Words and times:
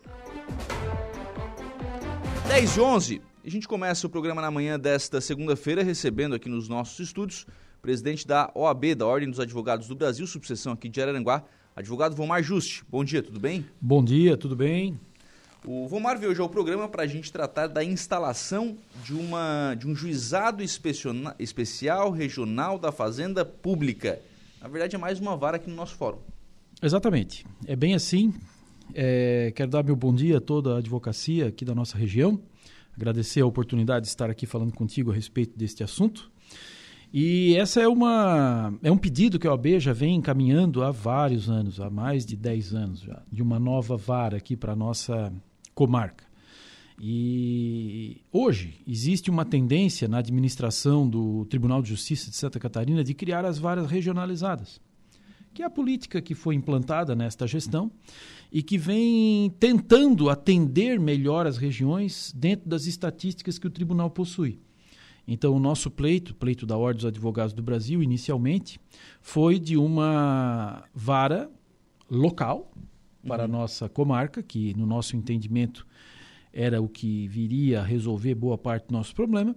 10 2.48 2.76
e 2.76 2.80
11. 2.80 3.22
A 3.44 3.48
gente 3.48 3.68
começa 3.68 4.04
o 4.06 4.10
programa 4.10 4.42
na 4.42 4.50
manhã 4.50 4.76
desta 4.78 5.20
segunda-feira, 5.20 5.84
recebendo 5.84 6.34
aqui 6.34 6.48
nos 6.48 6.68
nossos 6.68 6.98
estúdios 6.98 7.46
o 7.78 7.80
presidente 7.80 8.26
da 8.26 8.50
OAB, 8.52 8.96
da 8.96 9.06
Ordem 9.06 9.30
dos 9.30 9.38
Advogados 9.38 9.86
do 9.86 9.94
Brasil, 9.94 10.26
subseção 10.26 10.72
aqui 10.72 10.88
de 10.88 11.00
Araranguá, 11.00 11.44
Advogado 11.76 12.16
Vomar 12.16 12.42
Juste, 12.42 12.82
bom 12.88 13.04
dia, 13.04 13.22
tudo 13.22 13.38
bem? 13.38 13.66
Bom 13.78 14.02
dia, 14.02 14.34
tudo 14.34 14.56
bem? 14.56 14.98
O 15.62 15.86
Vomar 15.86 16.18
veio 16.18 16.32
hoje 16.32 16.40
ao 16.40 16.48
programa 16.48 16.88
para 16.88 17.02
a 17.02 17.06
gente 17.06 17.30
tratar 17.30 17.66
da 17.66 17.84
instalação 17.84 18.78
de, 19.04 19.12
uma, 19.12 19.74
de 19.74 19.86
um 19.86 19.94
juizado 19.94 20.62
especial 20.62 22.10
regional 22.10 22.78
da 22.78 22.90
Fazenda 22.90 23.44
Pública. 23.44 24.18
Na 24.58 24.68
verdade, 24.68 24.96
é 24.96 24.98
mais 24.98 25.20
uma 25.20 25.36
vara 25.36 25.58
aqui 25.58 25.68
no 25.68 25.76
nosso 25.76 25.94
fórum. 25.96 26.16
Exatamente. 26.80 27.44
É 27.66 27.76
bem 27.76 27.94
assim. 27.94 28.32
É, 28.94 29.52
quero 29.54 29.70
dar 29.70 29.84
meu 29.84 29.94
bom 29.94 30.14
dia 30.14 30.38
a 30.38 30.40
toda 30.40 30.76
a 30.76 30.78
advocacia 30.78 31.48
aqui 31.48 31.62
da 31.62 31.74
nossa 31.74 31.98
região. 31.98 32.40
Agradecer 32.96 33.42
a 33.42 33.46
oportunidade 33.46 34.04
de 34.04 34.08
estar 34.08 34.30
aqui 34.30 34.46
falando 34.46 34.72
contigo 34.72 35.10
a 35.10 35.14
respeito 35.14 35.58
deste 35.58 35.84
assunto. 35.84 36.32
E 37.12 37.54
essa 37.56 37.80
é 37.80 37.88
uma 37.88 38.74
é 38.82 38.90
um 38.90 38.98
pedido 38.98 39.38
que 39.38 39.46
a 39.46 39.50
OAB 39.50 39.78
já 39.78 39.92
vem 39.92 40.16
encaminhando 40.16 40.82
há 40.82 40.90
vários 40.90 41.48
anos, 41.48 41.80
há 41.80 41.88
mais 41.88 42.26
de 42.26 42.36
10 42.36 42.74
anos 42.74 43.00
já, 43.00 43.22
de 43.30 43.42
uma 43.42 43.58
nova 43.58 43.96
vara 43.96 44.36
aqui 44.36 44.56
para 44.56 44.72
a 44.72 44.76
nossa 44.76 45.32
comarca. 45.74 46.24
E 47.00 48.22
hoje 48.32 48.80
existe 48.86 49.30
uma 49.30 49.44
tendência 49.44 50.08
na 50.08 50.18
administração 50.18 51.08
do 51.08 51.44
Tribunal 51.44 51.82
de 51.82 51.90
Justiça 51.90 52.30
de 52.30 52.36
Santa 52.36 52.58
Catarina 52.58 53.04
de 53.04 53.12
criar 53.12 53.44
as 53.44 53.58
varas 53.58 53.90
regionalizadas, 53.90 54.80
que 55.52 55.62
é 55.62 55.66
a 55.66 55.70
política 55.70 56.22
que 56.22 56.34
foi 56.34 56.54
implantada 56.54 57.14
nesta 57.14 57.46
gestão 57.46 57.90
e 58.50 58.62
que 58.62 58.78
vem 58.78 59.50
tentando 59.60 60.30
atender 60.30 60.98
melhor 60.98 61.46
as 61.46 61.58
regiões 61.58 62.32
dentro 62.34 62.68
das 62.68 62.86
estatísticas 62.86 63.58
que 63.58 63.66
o 63.66 63.70
tribunal 63.70 64.10
possui. 64.10 64.58
Então, 65.26 65.54
o 65.54 65.58
nosso 65.58 65.90
pleito, 65.90 66.34
pleito 66.34 66.64
da 66.64 66.76
Ordem 66.76 66.98
dos 66.98 67.06
Advogados 67.06 67.52
do 67.52 67.62
Brasil, 67.62 68.02
inicialmente, 68.02 68.80
foi 69.20 69.58
de 69.58 69.76
uma 69.76 70.84
vara 70.94 71.50
local 72.08 72.70
para 73.26 73.42
uhum. 73.42 73.44
a 73.44 73.48
nossa 73.48 73.88
comarca, 73.88 74.42
que, 74.42 74.72
no 74.74 74.86
nosso 74.86 75.16
entendimento, 75.16 75.84
era 76.52 76.80
o 76.80 76.88
que 76.88 77.26
viria 77.26 77.80
a 77.80 77.84
resolver 77.84 78.34
boa 78.36 78.56
parte 78.56 78.86
do 78.86 78.92
nosso 78.92 79.14
problema. 79.14 79.54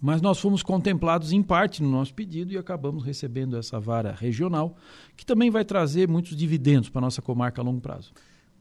Mas 0.00 0.20
nós 0.20 0.38
fomos 0.38 0.62
contemplados 0.64 1.32
em 1.32 1.42
parte 1.42 1.80
no 1.80 1.88
nosso 1.88 2.12
pedido 2.12 2.52
e 2.52 2.58
acabamos 2.58 3.04
recebendo 3.04 3.56
essa 3.56 3.78
vara 3.78 4.12
regional, 4.12 4.76
que 5.16 5.24
também 5.24 5.48
vai 5.48 5.64
trazer 5.64 6.08
muitos 6.08 6.36
dividendos 6.36 6.90
para 6.90 6.98
a 6.98 7.02
nossa 7.02 7.22
comarca 7.22 7.62
a 7.62 7.64
longo 7.64 7.80
prazo. 7.80 8.12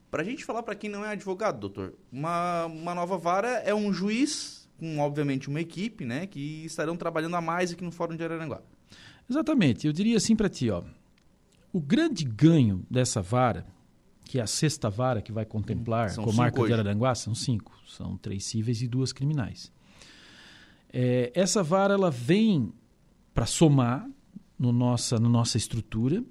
Para 0.10 0.22
a 0.22 0.26
gente 0.26 0.46
falar 0.46 0.64
para 0.64 0.76
quem 0.76 0.90
não 0.90 1.04
é 1.04 1.10
advogado, 1.10 1.60
doutor, 1.60 1.94
uma, 2.12 2.68
uma 2.68 2.96
nova 2.96 3.18
vara 3.18 3.50
é 3.66 3.74
um 3.74 3.92
juiz 3.92 4.55
com, 4.78 5.00
obviamente, 5.00 5.50
uma 5.50 5.62
equipe, 5.62 6.06
né, 6.06 6.28
que 6.28 6.66
estarão 6.66 6.96
trabalhando 6.96 7.36
a 7.36 7.42
mais 7.42 7.72
aqui 7.72 7.84
no 7.84 7.92
Fórum 7.92 8.16
de 8.16 8.24
Araranguá. 8.24 8.62
Exatamente. 9.30 9.88
Eu 9.88 9.94
diria 9.94 10.18
assim 10.18 10.36
para 10.36 10.50
ti, 10.50 10.70
ó. 10.70 10.84
O 11.74 11.82
grande 11.82 12.24
ganho 12.24 12.86
dessa 12.90 13.22
vara, 13.22 13.66
que 14.24 14.40
é 14.40 14.42
a 14.42 14.48
sexta 14.48 14.90
vara 14.90 15.22
que 15.22 15.32
vai 15.32 15.46
contemplar 15.46 16.10
a 16.10 16.16
comarca 16.16 16.64
de 16.66 16.74
Araranguá, 16.74 17.14
são 17.16 17.36
cinco. 17.36 17.74
São 17.88 18.18
três 18.18 18.46
cíveis 18.46 18.82
e 18.82 18.88
duas 18.88 19.12
criminais. 19.12 19.72
É, 20.92 21.32
essa 21.34 21.62
vara 21.62 21.94
ela 21.94 22.10
vem 22.10 22.72
para 23.34 23.46
somar 23.46 24.10
no 24.58 24.72
nossa, 24.72 25.20
na 25.20 25.28
nossa 25.28 25.58
estrutura. 25.58 26.24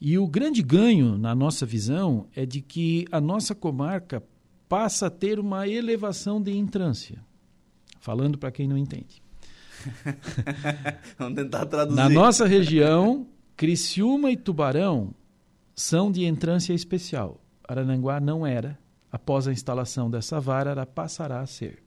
E 0.00 0.18
o 0.18 0.26
grande 0.26 0.62
ganho, 0.62 1.16
na 1.16 1.34
nossa 1.34 1.64
visão, 1.64 2.26
é 2.34 2.44
de 2.44 2.60
que 2.60 3.06
a 3.12 3.20
nossa 3.20 3.54
comarca 3.54 4.22
passa 4.68 5.06
a 5.06 5.10
ter 5.10 5.38
uma 5.38 5.68
elevação 5.68 6.42
de 6.42 6.56
entrância. 6.56 7.22
Falando 8.02 8.36
para 8.36 8.50
quem 8.50 8.66
não 8.66 8.76
entende. 8.76 9.22
Vamos 11.16 11.36
tentar 11.36 11.66
traduzir. 11.66 11.96
Na 11.96 12.08
nossa 12.08 12.44
região, 12.48 13.28
Criciúma 13.56 14.32
e 14.32 14.36
Tubarão 14.36 15.14
são 15.72 16.10
de 16.10 16.24
entrância 16.24 16.74
especial. 16.74 17.40
Arananguá 17.62 18.18
não 18.18 18.44
era. 18.44 18.76
Após 19.10 19.46
a 19.46 19.52
instalação 19.52 20.10
dessa 20.10 20.40
vara, 20.40 20.72
ela 20.72 20.84
passará 20.84 21.40
a 21.40 21.46
ser. 21.46 21.80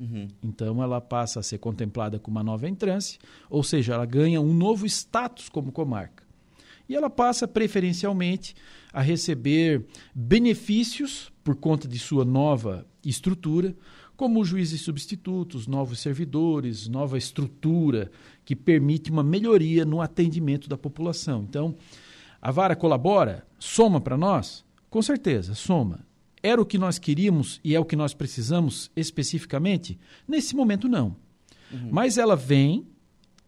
Uhum. 0.00 0.28
Então, 0.42 0.82
ela 0.82 1.02
passa 1.02 1.40
a 1.40 1.42
ser 1.42 1.58
contemplada 1.58 2.18
com 2.18 2.30
uma 2.30 2.42
nova 2.42 2.66
entrância, 2.66 3.20
ou 3.50 3.62
seja, 3.62 3.92
ela 3.92 4.06
ganha 4.06 4.40
um 4.40 4.54
novo 4.54 4.86
status 4.86 5.50
como 5.50 5.70
comarca. 5.70 6.24
E 6.88 6.96
ela 6.96 7.10
passa 7.10 7.46
preferencialmente 7.46 8.56
a 8.90 9.02
receber 9.02 9.84
benefícios 10.14 11.30
por 11.44 11.56
conta 11.56 11.86
de 11.86 11.98
sua 11.98 12.24
nova 12.24 12.86
estrutura, 13.04 13.76
como 14.18 14.44
juízes 14.44 14.80
substitutos, 14.80 15.68
novos 15.68 16.00
servidores, 16.00 16.88
nova 16.88 17.16
estrutura 17.16 18.10
que 18.44 18.56
permite 18.56 19.12
uma 19.12 19.22
melhoria 19.22 19.84
no 19.84 20.00
atendimento 20.00 20.68
da 20.68 20.76
população. 20.76 21.46
Então, 21.48 21.76
a 22.42 22.50
vara 22.50 22.74
colabora, 22.74 23.46
soma 23.60 24.00
para 24.00 24.16
nós? 24.16 24.64
Com 24.90 25.00
certeza, 25.00 25.54
soma. 25.54 26.00
Era 26.42 26.60
o 26.60 26.66
que 26.66 26.76
nós 26.76 26.98
queríamos 26.98 27.60
e 27.62 27.76
é 27.76 27.80
o 27.80 27.84
que 27.84 27.94
nós 27.94 28.12
precisamos 28.12 28.90
especificamente? 28.96 29.96
Nesse 30.26 30.56
momento, 30.56 30.88
não. 30.88 31.14
Uhum. 31.70 31.88
Mas 31.92 32.18
ela 32.18 32.34
vem, 32.34 32.88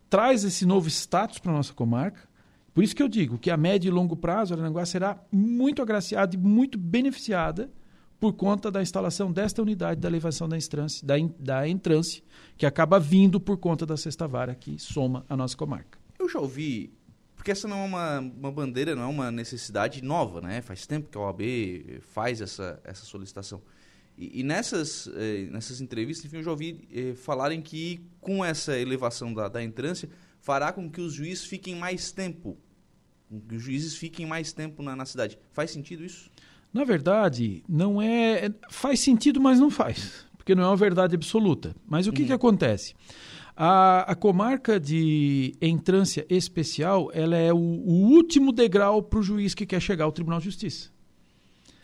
traz 0.09 0.45
esse 0.45 0.65
novo 0.65 0.87
status 0.87 1.41
para 1.41 1.51
a 1.51 1.57
nossa 1.57 1.75
comarca. 1.75 2.29
Por 2.73 2.85
isso 2.85 2.95
que 2.95 3.03
eu 3.03 3.09
digo 3.09 3.39
que 3.39 3.51
a 3.51 3.57
médio 3.57 3.89
e 3.89 3.91
longo 3.91 4.15
prazo, 4.15 4.55
a 4.55 4.57
Aranaguá 4.57 4.87
será 4.87 5.21
muito 5.33 5.83
agraciada 5.83 6.37
e 6.37 6.39
muito 6.39 6.79
beneficiada 6.79 7.69
por 8.21 8.35
conta 8.35 8.71
da 8.71 8.83
instalação 8.83 9.33
desta 9.33 9.63
unidade 9.63 9.99
da 9.99 10.07
elevação 10.07 10.47
da 10.47 10.57
entrância, 10.57 11.05
da, 11.07 11.15
da 11.39 11.67
entrância, 11.67 12.23
que 12.57 12.67
acaba 12.67 13.01
vindo 13.01 13.41
por 13.41 13.57
conta 13.57 13.87
da 13.87 13.97
sexta 13.97 14.29
vara 14.29 14.55
que 14.55 14.79
soma 14.79 15.25
a 15.27 15.35
nossa 15.35 15.57
comarca. 15.57 15.99
Eu 16.19 16.29
já 16.29 16.39
ouvi, 16.39 16.93
porque 17.35 17.51
essa 17.51 17.67
não 17.67 17.79
é 17.79 17.87
uma, 17.87 18.21
uma 18.21 18.53
bandeira, 18.53 18.95
não 18.95 19.05
é 19.05 19.07
uma 19.07 19.31
necessidade 19.31 20.05
nova, 20.05 20.43
né? 20.43 20.61
Faz 20.61 20.87
tempo 20.87 21.09
que 21.09 21.17
a 21.17 21.23
OAB 21.23 21.41
faz 22.03 22.43
essa, 22.43 22.79
essa 22.85 23.07
solicitação. 23.07 23.63
E, 24.19 24.41
e 24.41 24.43
nessas, 24.43 25.09
eh, 25.17 25.49
nessas 25.51 25.81
entrevistas, 25.81 26.27
enfim, 26.27 26.37
eu 26.37 26.43
já 26.43 26.51
ouvi 26.51 26.87
eh, 26.93 27.15
falarem 27.15 27.63
que 27.63 28.05
com 28.21 28.45
essa 28.45 28.79
elevação 28.79 29.33
da, 29.33 29.49
da 29.49 29.63
entrância 29.63 30.11
fará 30.41 30.71
com 30.75 30.91
que 30.91 31.01
os 31.01 31.15
juízes 31.15 31.47
fiquem 31.47 31.75
mais 31.75 32.13
tempo, 32.13 32.59
que 33.49 33.55
os 33.55 33.63
juízes 33.63 33.97
fiquem 33.97 34.27
mais 34.27 34.53
tempo 34.53 34.83
na, 34.83 34.95
na 34.95 35.07
cidade. 35.07 35.39
Faz 35.53 35.71
sentido 35.71 36.05
isso? 36.05 36.31
Na 36.73 36.85
verdade, 36.85 37.63
não 37.69 38.01
é. 38.01 38.51
Faz 38.69 39.01
sentido, 39.01 39.41
mas 39.41 39.59
não 39.59 39.71
faz, 39.71 40.27
porque 40.37 40.55
não 40.55 40.63
é 40.63 40.67
uma 40.67 40.77
verdade 40.77 41.15
absoluta. 41.15 41.75
Mas 41.87 42.07
o 42.07 42.13
que, 42.13 42.23
uhum. 42.23 42.29
que 42.29 42.33
acontece? 42.33 42.95
A, 43.57 44.13
a, 44.13 44.15
comarca 44.15 44.79
de 44.81 45.55
entrância 45.61 46.25
especial 46.31 47.11
ela 47.13 47.37
é 47.37 47.53
o, 47.53 47.57
o 47.57 47.93
último 48.11 48.53
degrau 48.53 49.03
para 49.03 49.19
o 49.19 49.23
juiz 49.23 49.55
que 49.55 49.67
quer 49.67 49.81
chegar 49.81 50.05
ao 50.05 50.13
Tribunal 50.13 50.39
de 50.39 50.47
Justiça. 50.47 50.91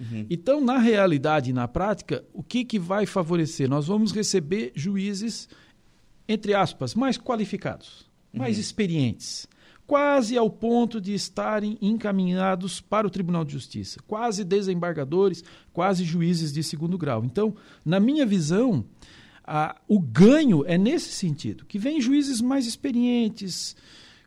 Uhum. 0.01 0.27
Então, 0.31 0.61
na 0.61 0.79
realidade 0.79 1.51
e 1.51 1.53
na 1.53 1.67
prática, 1.67 2.25
o 2.33 2.43
que, 2.43 2.65
que 2.65 2.79
vai 2.79 3.07
favorecer? 3.07 3.69
Nós 3.69 3.87
vamos 3.87 4.13
receber 4.13 4.73
juízes, 4.75 5.49
entre 6.29 6.55
aspas, 6.55 6.95
mais 6.95 7.19
qualificados, 7.19 8.09
uhum. 8.33 8.41
mais 8.41 8.59
experientes, 8.59 9.49
quase 9.87 10.37
ao 10.37 10.51
ponto 10.51 11.01
de 11.01 11.15
estarem 11.15 11.79
encaminhados 11.81 12.81
para 12.81 13.07
o 13.07 13.11
Tribunal 13.11 13.45
de 13.45 13.53
Justiça, 13.53 14.01
quase 14.07 14.45
desembargadores, 14.45 15.45
quase 15.73 16.05
juízes 16.05 16.53
de 16.53 16.63
segundo 16.63 16.99
grau. 16.99 17.25
Então, 17.25 17.55
na 17.85 18.01
minha 18.01 18.27
visão, 18.27 18.85
a, 19.45 19.77
o 19.87 20.01
ganho 20.01 20.65
é 20.67 20.77
nesse 20.77 21.11
sentido, 21.13 21.65
que 21.65 21.79
vem 21.79 22.01
juízes 22.01 22.41
mais 22.41 22.67
experientes, 22.67 23.77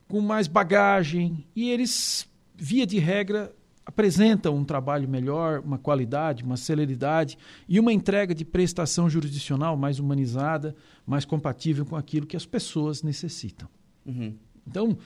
com 0.07 0.21
mais 0.21 0.47
bagagem, 0.47 1.45
e 1.55 1.69
eles, 1.69 2.27
via 2.55 2.87
de 2.87 2.97
regra, 2.97 3.53
apresentam 3.85 4.55
um 4.55 4.63
trabalho 4.63 5.09
melhor, 5.09 5.59
uma 5.59 5.77
qualidade, 5.77 6.43
uma 6.43 6.57
celeridade 6.57 7.37
e 7.67 7.79
uma 7.79 7.91
entrega 7.91 8.33
de 8.33 8.45
prestação 8.45 9.09
jurisdicional 9.09 9.75
mais 9.75 9.99
humanizada, 9.99 10.75
mais 11.05 11.25
compatível 11.25 11.85
com 11.85 11.95
aquilo 11.95 12.27
que 12.27 12.37
as 12.37 12.45
pessoas 12.45 13.03
necessitam. 13.03 13.67
Uhum. 14.05 14.35
Então, 14.67 14.97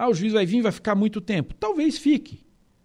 ah, 0.00 0.08
o 0.08 0.14
juiz 0.14 0.32
vai 0.32 0.46
vir 0.46 0.62
vai 0.62 0.72
ficar 0.72 0.94
muito 0.94 1.20
tempo. 1.20 1.52
Talvez 1.54 1.98
fique, 1.98 2.40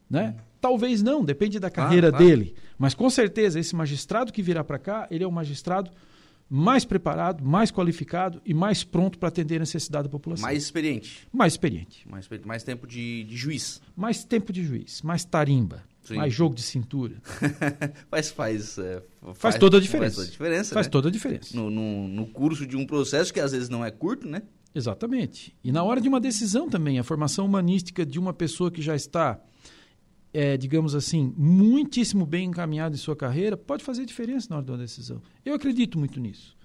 né? 0.10 0.36
Uhum. 0.38 0.44
Talvez 0.60 1.02
não, 1.02 1.24
depende 1.24 1.60
da 1.60 1.70
carreira 1.70 2.12
dele. 2.12 2.54
Mas 2.78 2.94
com 2.94 3.10
certeza, 3.10 3.58
esse 3.58 3.74
magistrado 3.74 4.34
que 4.34 4.42
virá 4.42 4.66
para 4.66 4.78
cá, 4.78 5.08
ele 5.10 5.24
é 5.24 5.28
um 5.28 5.32
magistrado 5.32 5.90
mais 6.50 6.84
preparado, 6.84 7.42
mais 7.42 7.72
qualificado 7.72 8.42
e 8.46 8.54
mais 8.54 8.84
pronto 8.84 9.18
para 9.18 9.30
atender 9.30 9.56
a 9.56 9.60
necessidade 9.60 10.04
da 10.04 10.10
população. 10.10 10.46
Mais 10.46 10.62
experiente. 10.62 11.26
Mais 11.32 11.54
experiente. 11.54 12.06
Mais, 12.06 12.28
mais 12.44 12.64
tempo 12.64 12.86
de, 12.86 13.24
de 13.24 13.38
juiz. 13.38 13.82
Mais 13.96 14.26
tempo 14.26 14.52
de 14.52 14.64
juiz, 14.64 15.02
mais 15.02 15.24
tarimba, 15.24 15.84
Sim. 16.04 16.16
mais 16.16 16.34
jogo 16.34 16.54
de 16.54 16.64
cintura. 16.64 17.16
faz, 18.12 18.30
faz, 18.30 18.78
é, 18.78 19.02
faz, 19.22 19.38
faz, 19.38 19.58
toda 19.58 19.78
a 19.78 19.80
diferença. 19.80 20.18
Faz 20.18 20.28
toda 20.28 20.28
a 20.28 20.32
diferença. 20.32 20.74
Faz 20.74 20.88
né? 20.88 20.92
toda 20.92 21.08
a 21.08 21.12
diferença. 21.12 21.56
No, 21.56 21.70
no, 21.70 22.10
no 22.10 22.28
curso 22.28 22.68
de 22.68 22.76
um 22.76 22.86
processo 22.86 23.34
que 23.34 23.40
às 23.40 23.54
vezes 23.54 23.70
não 23.70 23.86
é 23.86 23.90
curto, 23.90 24.28
né? 24.28 24.42
Exatamente. 24.76 25.56
E 25.64 25.72
na 25.72 25.82
hora 25.82 26.02
de 26.02 26.10
uma 26.10 26.20
decisão 26.20 26.70
também, 26.70 27.00
a 27.00 27.04
formação 27.04 27.46
humanística 27.46 28.06
de 28.06 28.20
uma 28.20 28.34
pessoa 28.34 28.70
que 28.70 28.82
já 28.82 28.96
está 28.96 29.40
é, 30.36 30.58
digamos 30.58 30.94
assim, 30.94 31.34
muitíssimo 31.38 32.26
bem 32.26 32.50
encaminhado 32.50 32.94
em 32.94 32.98
sua 32.98 33.16
carreira, 33.16 33.56
pode 33.56 33.86
fazer 33.86 34.06
diferença 34.06 34.48
na 34.50 34.58
hora 34.58 34.66
de 34.66 34.72
uma 34.74 34.78
decisão. 34.78 35.22
Eu 35.46 35.54
acredito 35.54 35.98
muito 35.98 36.20
nisso. 36.20 36.58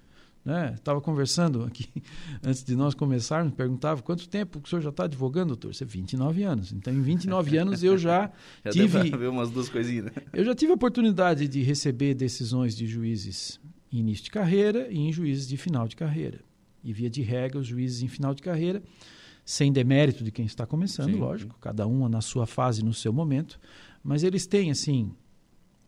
Estava 0.75 0.99
né? 0.99 1.05
conversando 1.05 1.63
aqui, 1.63 1.89
antes 2.43 2.65
de 2.65 2.75
nós 2.75 2.95
começarmos, 2.95 3.55
perguntava 3.55 4.03
quanto 4.03 4.29
tempo 4.29 4.61
o 4.61 4.69
senhor 4.69 4.81
já 4.81 4.89
está 4.89 5.05
advogando, 5.05 5.49
doutor? 5.49 5.73
Você 5.73 5.85
29 5.85 6.43
anos. 6.43 6.73
Então, 6.73 6.93
em 6.93 7.01
29 7.01 7.59
anos 7.59 7.85
eu 7.85 7.97
já, 7.97 8.33
já 8.65 8.73
tive... 8.73 9.09
ver 9.17 9.29
umas 9.29 9.51
duas 9.51 9.69
coisinhas, 9.69 10.07
né? 10.07 10.13
Eu 10.33 10.45
já 10.45 10.53
tive 10.53 10.73
a 10.73 10.75
oportunidade 10.75 11.47
de 11.47 11.63
receber 11.63 12.15
decisões 12.15 12.75
de 12.75 12.89
juízes 12.89 13.61
em 13.93 13.99
início 13.99 14.25
de 14.25 14.31
carreira 14.33 14.89
e 14.91 14.99
em 14.99 15.13
juízes 15.13 15.47
de 15.47 15.57
final 15.57 15.87
de 15.87 15.95
carreira. 15.95 16.41
E, 16.83 16.93
via 16.93 17.11
de 17.11 17.23
regra, 17.23 17.59
os 17.59 17.67
juízes 17.67 18.03
em 18.03 18.09
final 18.09 18.35
de 18.35 18.43
carreira 18.43 18.83
sem 19.45 19.73
demérito 19.73 20.23
de 20.23 20.31
quem 20.31 20.45
está 20.45 20.65
começando, 20.65 21.13
Sim. 21.13 21.19
lógico, 21.19 21.59
cada 21.61 21.87
um 21.87 22.09
na 22.09 22.21
sua 22.21 22.47
fase, 22.47 22.85
no 22.85 22.95
seu 22.95 23.13
momento, 23.13 23.59
mas 24.03 24.23
eles 24.23 24.47
têm, 24.47 24.71
assim, 24.71 25.13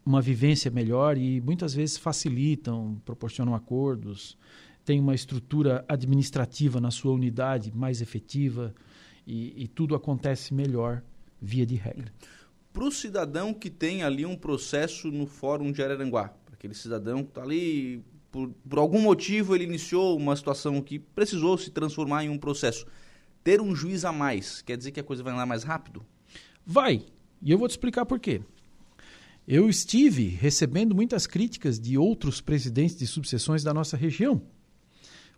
uma 0.05 0.21
vivência 0.21 0.71
melhor 0.71 1.17
e 1.17 1.41
muitas 1.41 1.73
vezes 1.73 1.97
facilitam, 1.97 3.01
proporcionam 3.05 3.55
acordos, 3.55 4.37
têm 4.85 4.99
uma 4.99 5.15
estrutura 5.15 5.85
administrativa 5.89 6.81
na 6.81 6.91
sua 6.91 7.13
unidade 7.13 7.73
mais 7.73 8.03
efetiva 8.03 8.75
e, 9.25 9.63
e 9.63 9.69
tudo 9.69 9.95
acontece 9.95 10.53
melhor 10.53 11.03
via 11.41 11.65
de 11.65 11.77
regra. 11.77 12.13
Para 12.73 12.85
o 12.85 12.91
cidadão 12.91 13.55
que 13.55 13.71
tem 13.71 14.03
ali 14.03 14.27
um 14.27 14.37
processo 14.37 15.09
no 15.11 15.27
Fórum 15.27 15.71
de 15.71 15.83
Araranguá, 15.83 16.35
aquele 16.53 16.75
cidadão 16.75 17.23
que 17.23 17.31
está 17.31 17.43
ali, 17.43 18.03
por, 18.33 18.49
por 18.69 18.79
algum 18.79 19.01
motivo 19.01 19.55
ele 19.55 19.65
iniciou 19.65 20.17
uma 20.17 20.35
situação 20.35 20.81
que 20.81 20.99
precisou 20.99 21.57
se 21.57 21.71
transformar 21.71 22.25
em 22.25 22.31
um 22.31 22.39
processo 22.39 22.87
ter 23.45 23.61
um 23.61 23.75
juiz 23.75 24.05
a 24.05 24.13
mais 24.13 24.63
quer 24.63 24.77
dizer 24.77 24.91
que 24.91 25.01
a 25.01 25.05
coisa 25.05 25.23
vai 25.23 25.33
andar 25.33 25.47
mais 25.47 25.63
rápido? 25.63 26.05
Vai. 26.65 27.05
E 27.41 27.51
eu 27.51 27.59
vou 27.59 27.69
te 27.69 27.73
explicar 27.73 28.07
por 28.07 28.19
quê. 28.19 28.41
Eu 29.47 29.69
estive 29.69 30.29
recebendo 30.29 30.95
muitas 30.95 31.27
críticas 31.27 31.79
de 31.79 31.99
outros 31.99 32.41
presidentes 32.41 32.97
de 32.97 33.07
subseções 33.07 33.63
da 33.65 33.75
nossa 33.75 33.97
região. 33.97 34.41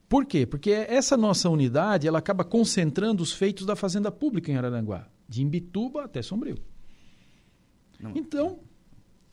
Por 0.07 0.27
quê? 0.27 0.45
Porque 0.45 0.71
essa 0.71 1.17
nossa 1.17 1.49
unidade 1.49 2.07
ela 2.07 2.19
acaba 2.19 2.45
concentrando 2.45 3.23
os 3.23 3.33
feitos 3.33 3.65
da 3.65 3.75
Fazenda 3.75 4.13
Pública 4.13 4.53
em 4.53 4.57
Araranguá, 4.57 5.09
de 5.27 5.43
Imbituba 5.43 6.05
até 6.05 6.21
Sombrio. 6.21 6.59
Não. 7.99 8.13
Então, 8.15 8.61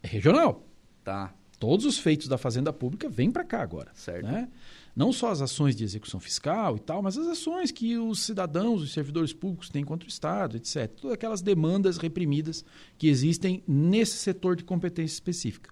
é 0.01 0.07
regional. 0.07 0.65
Tá. 1.03 1.35
Todos 1.61 1.85
os 1.85 1.99
feitos 1.99 2.27
da 2.27 2.39
Fazenda 2.39 2.73
Pública 2.73 3.07
vêm 3.07 3.29
para 3.31 3.43
cá 3.43 3.61
agora. 3.61 3.91
Certo. 3.93 4.25
Né? 4.25 4.49
não 4.95 5.13
só 5.13 5.29
as 5.31 5.41
ações 5.41 5.75
de 5.75 5.83
execução 5.83 6.19
fiscal 6.19 6.75
e 6.75 6.79
tal, 6.79 7.01
mas 7.01 7.17
as 7.17 7.27
ações 7.27 7.71
que 7.71 7.97
os 7.97 8.19
cidadãos, 8.21 8.81
os 8.81 8.91
servidores 8.91 9.31
públicos 9.31 9.69
têm 9.69 9.85
contra 9.85 10.07
o 10.07 10.09
Estado, 10.09 10.57
etc. 10.57 10.87
Todas 10.99 11.13
aquelas 11.13 11.41
demandas 11.41 11.97
reprimidas 11.97 12.65
que 12.97 13.07
existem 13.07 13.63
nesse 13.67 14.17
setor 14.17 14.55
de 14.55 14.63
competência 14.63 15.13
específica. 15.13 15.71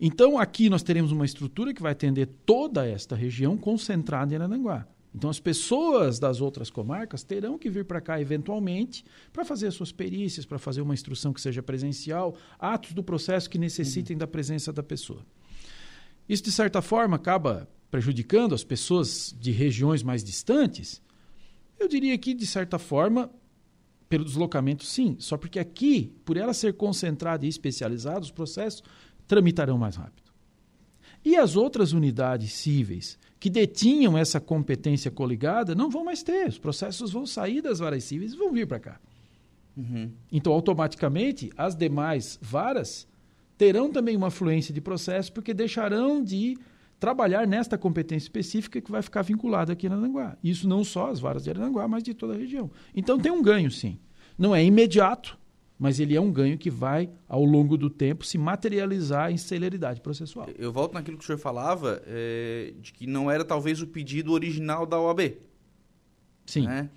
Então, 0.00 0.38
aqui 0.38 0.70
nós 0.70 0.82
teremos 0.82 1.12
uma 1.12 1.26
estrutura 1.26 1.74
que 1.74 1.82
vai 1.82 1.92
atender 1.92 2.26
toda 2.46 2.88
esta 2.88 3.14
região 3.14 3.56
concentrada 3.56 4.32
em 4.32 4.36
Arananguá. 4.36 4.88
Então, 5.14 5.28
as 5.28 5.40
pessoas 5.40 6.18
das 6.20 6.40
outras 6.40 6.70
comarcas 6.70 7.24
terão 7.24 7.58
que 7.58 7.68
vir 7.68 7.84
para 7.84 8.00
cá 8.00 8.20
eventualmente 8.20 9.04
para 9.32 9.44
fazer 9.44 9.66
as 9.66 9.74
suas 9.74 9.90
perícias, 9.90 10.46
para 10.46 10.58
fazer 10.58 10.80
uma 10.80 10.94
instrução 10.94 11.32
que 11.32 11.40
seja 11.40 11.62
presencial, 11.62 12.36
atos 12.58 12.92
do 12.92 13.02
processo 13.02 13.50
que 13.50 13.58
necessitem 13.58 14.14
uhum. 14.14 14.20
da 14.20 14.26
presença 14.26 14.72
da 14.72 14.82
pessoa. 14.82 15.26
Isso, 16.28 16.44
de 16.44 16.52
certa 16.52 16.80
forma, 16.80 17.16
acaba 17.16 17.68
prejudicando 17.90 18.54
as 18.54 18.62
pessoas 18.62 19.34
de 19.38 19.50
regiões 19.50 20.02
mais 20.02 20.22
distantes, 20.22 21.02
eu 21.78 21.88
diria 21.88 22.16
que, 22.16 22.32
de 22.32 22.46
certa 22.46 22.78
forma, 22.78 23.28
pelo 24.08 24.24
deslocamento, 24.24 24.84
sim. 24.84 25.16
Só 25.18 25.36
porque 25.36 25.58
aqui, 25.58 26.14
por 26.24 26.36
ela 26.36 26.54
ser 26.54 26.74
concentrada 26.74 27.44
e 27.44 27.48
especializada, 27.48 28.20
os 28.20 28.30
processos 28.30 28.82
tramitarão 29.26 29.76
mais 29.76 29.96
rápido. 29.96 30.30
E 31.24 31.36
as 31.36 31.56
outras 31.56 31.92
unidades 31.92 32.52
cíveis 32.52 33.18
que 33.40 33.48
detinham 33.48 34.18
essa 34.18 34.38
competência 34.38 35.10
coligada 35.10 35.74
não 35.74 35.88
vão 35.88 36.04
mais 36.04 36.22
ter. 36.22 36.46
Os 36.46 36.58
processos 36.58 37.10
vão 37.10 37.26
sair 37.26 37.62
das 37.62 37.78
varas 37.78 38.04
cíveis 38.04 38.34
e 38.34 38.36
vão 38.36 38.52
vir 38.52 38.66
para 38.66 38.78
cá. 38.78 39.00
Uhum. 39.74 40.12
Então, 40.30 40.52
automaticamente, 40.52 41.50
as 41.56 41.74
demais 41.74 42.38
varas 42.42 43.08
terão 43.56 43.90
também 43.90 44.14
uma 44.14 44.30
fluência 44.30 44.74
de 44.74 44.80
processo, 44.80 45.32
porque 45.32 45.54
deixarão 45.54 46.22
de 46.22 46.58
trabalhar 46.98 47.46
nesta 47.46 47.78
competência 47.78 48.26
específica 48.26 48.78
que 48.78 48.90
vai 48.90 49.00
ficar 49.00 49.22
vinculada 49.22 49.72
aqui 49.72 49.88
na 49.88 49.96
Aranguá. 49.96 50.36
Isso 50.44 50.68
não 50.68 50.84
só 50.84 51.10
as 51.10 51.18
varas 51.18 51.44
de 51.44 51.50
Aranguá, 51.50 51.88
mas 51.88 52.02
de 52.02 52.12
toda 52.12 52.34
a 52.34 52.36
região. 52.36 52.70
Então 52.94 53.18
tem 53.18 53.32
um 53.32 53.42
ganho, 53.42 53.70
sim. 53.70 53.98
Não 54.36 54.54
é 54.54 54.62
imediato, 54.62 55.38
mas 55.80 55.98
ele 55.98 56.14
é 56.14 56.20
um 56.20 56.30
ganho 56.30 56.58
que 56.58 56.68
vai, 56.68 57.08
ao 57.26 57.42
longo 57.42 57.74
do 57.74 57.88
tempo, 57.88 58.22
se 58.22 58.36
materializar 58.36 59.32
em 59.32 59.38
celeridade 59.38 60.02
processual. 60.02 60.46
Eu 60.58 60.70
volto 60.70 60.92
naquilo 60.92 61.16
que 61.16 61.24
o 61.24 61.26
senhor 61.26 61.38
falava, 61.38 62.02
é, 62.06 62.74
de 62.82 62.92
que 62.92 63.06
não 63.06 63.30
era 63.30 63.42
talvez 63.42 63.80
o 63.80 63.86
pedido 63.86 64.32
original 64.32 64.84
da 64.84 65.00
OAB. 65.00 65.38
Sim. 66.44 66.66
Né? 66.66 66.90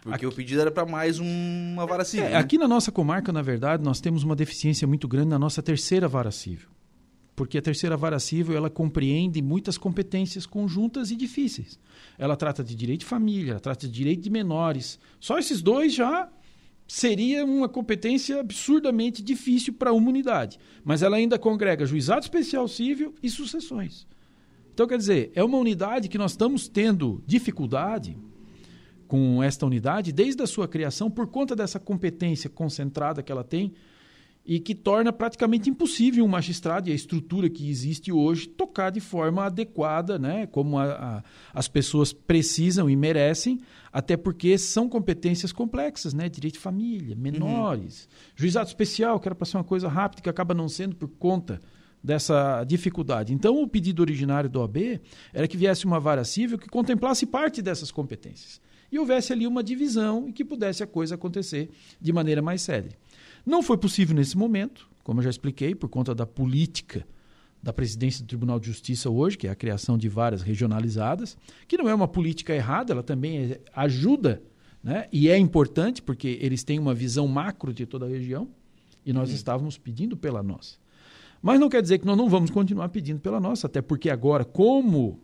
Porque 0.00 0.14
aqui, 0.14 0.26
o 0.26 0.32
pedido 0.32 0.58
era 0.58 0.70
para 0.70 0.86
mais 0.86 1.18
uma 1.18 1.84
vara 1.84 2.02
civil. 2.02 2.24
É, 2.24 2.30
né? 2.30 2.36
Aqui 2.38 2.56
na 2.56 2.66
nossa 2.66 2.90
comarca, 2.90 3.30
na 3.30 3.42
verdade, 3.42 3.84
nós 3.84 4.00
temos 4.00 4.22
uma 4.22 4.34
deficiência 4.34 4.88
muito 4.88 5.06
grande 5.06 5.28
na 5.28 5.38
nossa 5.38 5.62
terceira 5.62 6.08
vara 6.08 6.30
civil 6.30 6.70
porque 7.36 7.56
a 7.56 7.62
terceira 7.62 7.96
vara 7.96 8.18
civil 8.18 8.54
ela 8.54 8.68
compreende 8.68 9.40
muitas 9.40 9.78
competências 9.78 10.44
conjuntas 10.44 11.10
e 11.10 11.16
difíceis. 11.16 11.80
Ela 12.18 12.36
trata 12.36 12.62
de 12.62 12.74
direito 12.74 13.00
de 13.00 13.06
família, 13.06 13.52
ela 13.52 13.60
trata 13.60 13.86
de 13.86 13.92
direito 13.94 14.20
de 14.20 14.28
menores. 14.28 15.00
Só 15.18 15.38
esses 15.38 15.62
dois 15.62 15.94
já 15.94 16.28
seria 16.90 17.44
uma 17.44 17.68
competência 17.68 18.40
absurdamente 18.40 19.22
difícil 19.22 19.72
para 19.72 19.92
uma 19.92 20.08
unidade. 20.08 20.58
Mas 20.82 21.02
ela 21.02 21.16
ainda 21.16 21.38
congrega 21.38 21.86
juizado 21.86 22.22
especial 22.22 22.66
civil 22.66 23.14
e 23.22 23.30
sucessões. 23.30 24.08
Então, 24.74 24.88
quer 24.88 24.98
dizer, 24.98 25.30
é 25.36 25.44
uma 25.44 25.56
unidade 25.56 26.08
que 26.08 26.18
nós 26.18 26.32
estamos 26.32 26.66
tendo 26.66 27.22
dificuldade 27.24 28.18
com 29.06 29.40
esta 29.40 29.64
unidade 29.64 30.10
desde 30.10 30.42
a 30.42 30.48
sua 30.48 30.66
criação 30.66 31.08
por 31.08 31.28
conta 31.28 31.54
dessa 31.54 31.78
competência 31.78 32.50
concentrada 32.50 33.22
que 33.22 33.30
ela 33.30 33.44
tem 33.44 33.72
e 34.44 34.58
que 34.58 34.74
torna 34.74 35.12
praticamente 35.12 35.68
impossível 35.68 36.24
um 36.24 36.28
magistrado 36.28 36.88
e 36.88 36.92
a 36.92 36.94
estrutura 36.94 37.48
que 37.48 37.68
existe 37.68 38.10
hoje 38.10 38.48
tocar 38.48 38.90
de 38.90 39.00
forma 39.00 39.44
adequada, 39.44 40.18
né, 40.18 40.46
como 40.46 40.78
a, 40.78 40.84
a, 40.84 41.22
as 41.52 41.68
pessoas 41.68 42.12
precisam 42.12 42.88
e 42.88 42.96
merecem, 42.96 43.60
até 43.92 44.16
porque 44.16 44.56
são 44.56 44.88
competências 44.88 45.52
complexas, 45.52 46.14
né, 46.14 46.28
direito 46.28 46.54
de 46.54 46.60
família, 46.60 47.14
menores, 47.14 48.04
uhum. 48.04 48.32
juizado 48.36 48.68
especial, 48.68 49.20
que 49.20 49.28
era 49.28 49.34
para 49.34 49.46
ser 49.46 49.56
uma 49.58 49.64
coisa 49.64 49.88
rápida, 49.88 50.22
que 50.22 50.28
acaba 50.28 50.54
não 50.54 50.68
sendo 50.68 50.96
por 50.96 51.08
conta 51.08 51.60
dessa 52.02 52.64
dificuldade. 52.64 53.34
Então, 53.34 53.62
o 53.62 53.68
pedido 53.68 54.00
originário 54.00 54.48
do 54.48 54.60
OAB 54.60 55.00
era 55.34 55.46
que 55.46 55.56
viesse 55.56 55.84
uma 55.84 56.00
vara 56.00 56.24
civil 56.24 56.58
que 56.58 56.68
contemplasse 56.68 57.26
parte 57.26 57.60
dessas 57.60 57.90
competências 57.90 58.60
e 58.90 58.98
houvesse 58.98 59.32
ali 59.32 59.46
uma 59.46 59.62
divisão 59.62 60.28
e 60.28 60.32
que 60.32 60.44
pudesse 60.44 60.82
a 60.82 60.86
coisa 60.86 61.14
acontecer 61.14 61.70
de 62.00 62.12
maneira 62.12 62.42
mais 62.42 62.62
séria. 62.62 62.90
Não 63.44 63.62
foi 63.62 63.76
possível 63.76 64.14
nesse 64.14 64.36
momento, 64.36 64.88
como 65.02 65.20
eu 65.20 65.24
já 65.24 65.30
expliquei, 65.30 65.74
por 65.74 65.88
conta 65.88 66.14
da 66.14 66.26
política 66.26 67.06
da 67.62 67.72
presidência 67.72 68.24
do 68.24 68.28
Tribunal 68.28 68.58
de 68.58 68.66
Justiça 68.66 69.10
hoje, 69.10 69.36
que 69.36 69.46
é 69.46 69.50
a 69.50 69.54
criação 69.54 69.98
de 69.98 70.08
varas 70.08 70.40
regionalizadas, 70.40 71.36
que 71.68 71.76
não 71.76 71.88
é 71.88 71.94
uma 71.94 72.08
política 72.08 72.54
errada, 72.54 72.92
ela 72.92 73.02
também 73.02 73.52
é, 73.52 73.60
ajuda 73.74 74.42
né? 74.82 75.06
e 75.12 75.28
é 75.28 75.36
importante, 75.36 76.00
porque 76.00 76.38
eles 76.40 76.64
têm 76.64 76.78
uma 76.78 76.94
visão 76.94 77.28
macro 77.28 77.72
de 77.72 77.84
toda 77.84 78.06
a 78.06 78.08
região, 78.08 78.48
e 79.04 79.12
nós 79.12 79.28
uhum. 79.28 79.34
estávamos 79.34 79.78
pedindo 79.78 80.16
pela 80.16 80.42
nossa. 80.42 80.78
Mas 81.42 81.58
não 81.58 81.68
quer 81.68 81.82
dizer 81.82 81.98
que 81.98 82.06
nós 82.06 82.16
não 82.16 82.28
vamos 82.28 82.50
continuar 82.50 82.88
pedindo 82.88 83.20
pela 83.20 83.40
nossa, 83.40 83.66
até 83.66 83.80
porque 83.80 84.10
agora, 84.10 84.44
como 84.44 85.20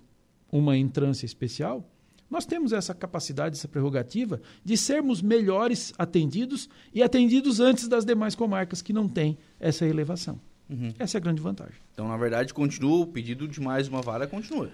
uma 0.50 0.76
entrância 0.76 1.26
especial, 1.26 1.88
nós 2.30 2.45
temos 2.45 2.73
essa 2.73 2.95
capacidade, 2.95 3.56
essa 3.56 3.68
prerrogativa 3.68 4.40
de 4.64 4.76
sermos 4.76 5.23
melhores 5.23 5.92
atendidos 5.97 6.68
e 6.92 7.02
atendidos 7.02 7.61
antes 7.61 7.88
das 7.88 8.04
demais 8.04 8.35
comarcas 8.35 8.83
que 8.83 8.92
não 8.92 9.09
têm 9.09 9.38
essa 9.61 9.87
elevação. 9.87 10.40
Uhum. 10.68 10.92
Essa 10.99 11.16
é 11.16 11.18
a 11.18 11.23
grande 11.23 11.40
vantagem. 11.40 11.76
Então, 11.92 12.09
na 12.09 12.16
verdade, 12.16 12.52
continua 12.52 13.00
o 13.00 13.06
pedido 13.06 13.47
de 13.47 13.61
mais 13.61 13.87
uma 13.88 14.02
vara, 14.02 14.26
continua. 14.26 14.71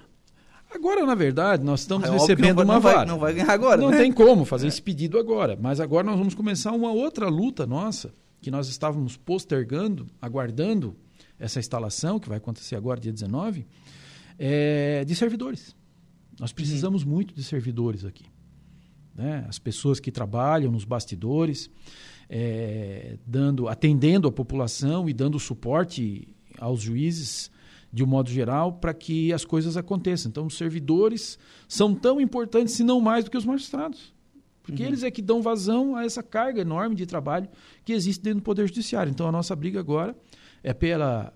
Agora, 0.75 1.05
na 1.05 1.15
verdade, 1.15 1.63
nós 1.63 1.81
estamos 1.81 2.09
é 2.09 2.13
recebendo 2.13 2.63
uma 2.63 2.81
vara. 2.81 2.99
Vai, 2.99 3.07
não 3.07 3.19
vai 3.19 3.35
ganhar 3.35 3.53
agora. 3.53 3.81
Não 3.81 3.91
né? 3.91 3.99
tem 3.99 4.11
como 4.11 4.47
fazer 4.47 4.67
é. 4.67 4.69
esse 4.69 4.81
pedido 4.81 5.19
agora. 5.19 5.57
Mas 5.61 5.81
agora 5.81 6.07
nós 6.07 6.17
vamos 6.17 6.35
começar 6.35 6.73
uma 6.73 6.91
outra 6.91 7.29
luta 7.29 7.67
nossa, 7.67 8.15
que 8.41 8.51
nós 8.51 8.69
estávamos 8.69 9.17
postergando, 9.17 10.07
aguardando 10.21 10.97
essa 11.39 11.59
instalação, 11.59 12.19
que 12.19 12.29
vai 12.29 12.39
acontecer 12.39 12.75
agora, 12.75 12.99
dia 12.99 13.13
19, 13.13 13.67
é, 14.39 15.05
de 15.05 15.15
servidores. 15.15 15.77
Nós 16.43 16.51
uhum. 16.51 16.57
precisamos 16.57 17.05
uhum. 17.05 17.11
muito 17.11 17.33
de 17.33 17.45
servidores 17.45 18.05
aqui. 18.05 18.25
Né? 19.15 19.47
As 19.49 19.61
pessoas 19.61 20.01
que 20.01 20.11
trabalham 20.11 20.73
nos 20.73 20.85
bastidores, 20.85 21.71
é, 22.29 23.17
dando, 23.25 23.69
atendendo 23.69 24.27
a 24.27 24.33
população 24.33 25.09
e 25.09 25.13
dando 25.13 25.39
suporte 25.39 26.35
aos 26.59 26.81
juízes 26.81 27.49
de 27.93 28.03
um 28.03 28.09
modo 28.09 28.29
geral 28.29 28.73
para 28.73 28.93
que 28.93 29.33
as 29.33 29.45
coisas 29.45 29.77
aconteçam. 29.77 30.31
Então, 30.31 30.45
os 30.47 30.57
servidores 30.57 31.39
são 31.69 31.95
tão 31.95 32.21
importantes, 32.21 32.75
se 32.75 32.83
não 32.83 33.01
mais, 33.01 33.25
do 33.25 33.31
que 33.31 33.37
os 33.37 33.45
magistrados. 33.45 34.13
Porque 34.65 34.83
uhum. 34.83 34.89
eles 34.89 35.05
é 35.05 35.13
que 35.13 35.23
dão 35.23 35.43
vazão 35.43 35.95
a 35.95 36.05
essa 36.05 36.25
carga 36.25 36.63
enorme 36.63 36.97
de 36.97 37.07
trabalho 37.07 37.49
que 37.85 37.93
existe 37.93 38.21
dentro 38.21 38.41
do 38.41 38.45
Poder 38.45 38.67
Judiciário. 38.67 39.11
Então, 39.11 39.29
a 39.29 39.33
nossa 39.33 39.55
briga 39.55 39.79
agora 39.79 40.17
é 40.61 40.75
pela 40.75 41.33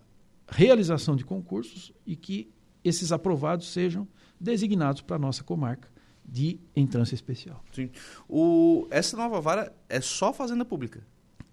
realização 0.48 1.14
de 1.14 1.24
concursos 1.24 1.92
e 2.04 2.16
que 2.16 2.50
esses 2.82 3.12
aprovados 3.12 3.68
sejam 3.68 4.08
designados 4.40 5.02
para 5.02 5.16
a 5.16 5.18
nossa 5.18 5.42
comarca 5.42 5.88
de 6.28 6.58
entrância 6.74 7.14
especial. 7.14 7.62
Sim. 7.72 7.90
O, 8.28 8.86
essa 8.90 9.16
nova 9.16 9.40
vara 9.40 9.72
é 9.88 10.00
só 10.00 10.32
fazenda 10.32 10.64
pública? 10.64 11.06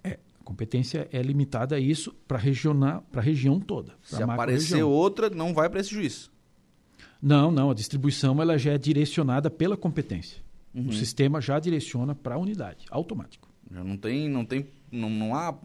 É. 0.04 0.20
A 0.40 0.44
competência 0.44 1.08
é 1.12 1.22
limitada 1.22 1.76
a 1.76 1.80
isso 1.80 2.14
para 2.28 2.38
a 2.38 3.22
região 3.22 3.60
toda. 3.60 3.94
Se 4.02 4.22
aparecer 4.22 4.84
outra, 4.84 5.30
não 5.30 5.54
vai 5.54 5.70
para 5.70 5.80
esse 5.80 5.92
juiz? 5.92 6.32
Não, 7.22 7.52
não. 7.52 7.70
A 7.70 7.74
distribuição 7.74 8.42
ela 8.42 8.58
já 8.58 8.74
é 8.74 8.78
direcionada 8.78 9.50
pela 9.50 9.78
competência. 9.78 10.42
Uhum. 10.74 10.88
O 10.88 10.94
sistema 10.94 11.40
já 11.40 11.60
direciona 11.60 12.16
para 12.16 12.36
a 12.36 12.38
unidade, 12.38 12.86
automático. 12.90 13.48
Já 13.72 13.84
não 13.84 13.96
tem, 13.96 14.28
não 14.28 14.44
tem, 14.44 14.68
não, 14.92 15.10
não 15.10 15.36
há 15.36 15.56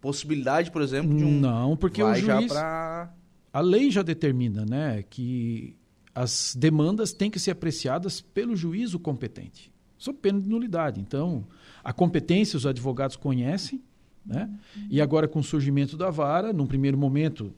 possibilidade, 0.00 0.70
por 0.70 0.82
exemplo, 0.82 1.16
de 1.16 1.24
um. 1.24 1.40
Não, 1.40 1.76
porque 1.76 2.02
o 2.02 2.14
juiz. 2.14 2.52
Pra... 2.52 3.12
A 3.52 3.60
lei 3.60 3.90
já 3.90 4.02
determina, 4.02 4.66
né, 4.66 5.02
que 5.08 5.76
as 6.18 6.56
demandas 6.56 7.12
têm 7.12 7.30
que 7.30 7.38
ser 7.38 7.52
apreciadas 7.52 8.20
pelo 8.20 8.56
juízo 8.56 8.98
competente, 8.98 9.72
sob 9.96 10.18
pena 10.18 10.40
de 10.40 10.48
nulidade. 10.48 11.00
Então, 11.00 11.46
a 11.84 11.92
competência 11.92 12.56
os 12.56 12.66
advogados 12.66 13.14
conhecem, 13.14 13.80
né? 14.26 14.50
e 14.90 15.00
agora 15.00 15.28
com 15.28 15.38
o 15.38 15.44
surgimento 15.44 15.96
da 15.96 16.10
vara, 16.10 16.52
num 16.52 16.66
primeiro 16.66 16.98
momento, 16.98 17.54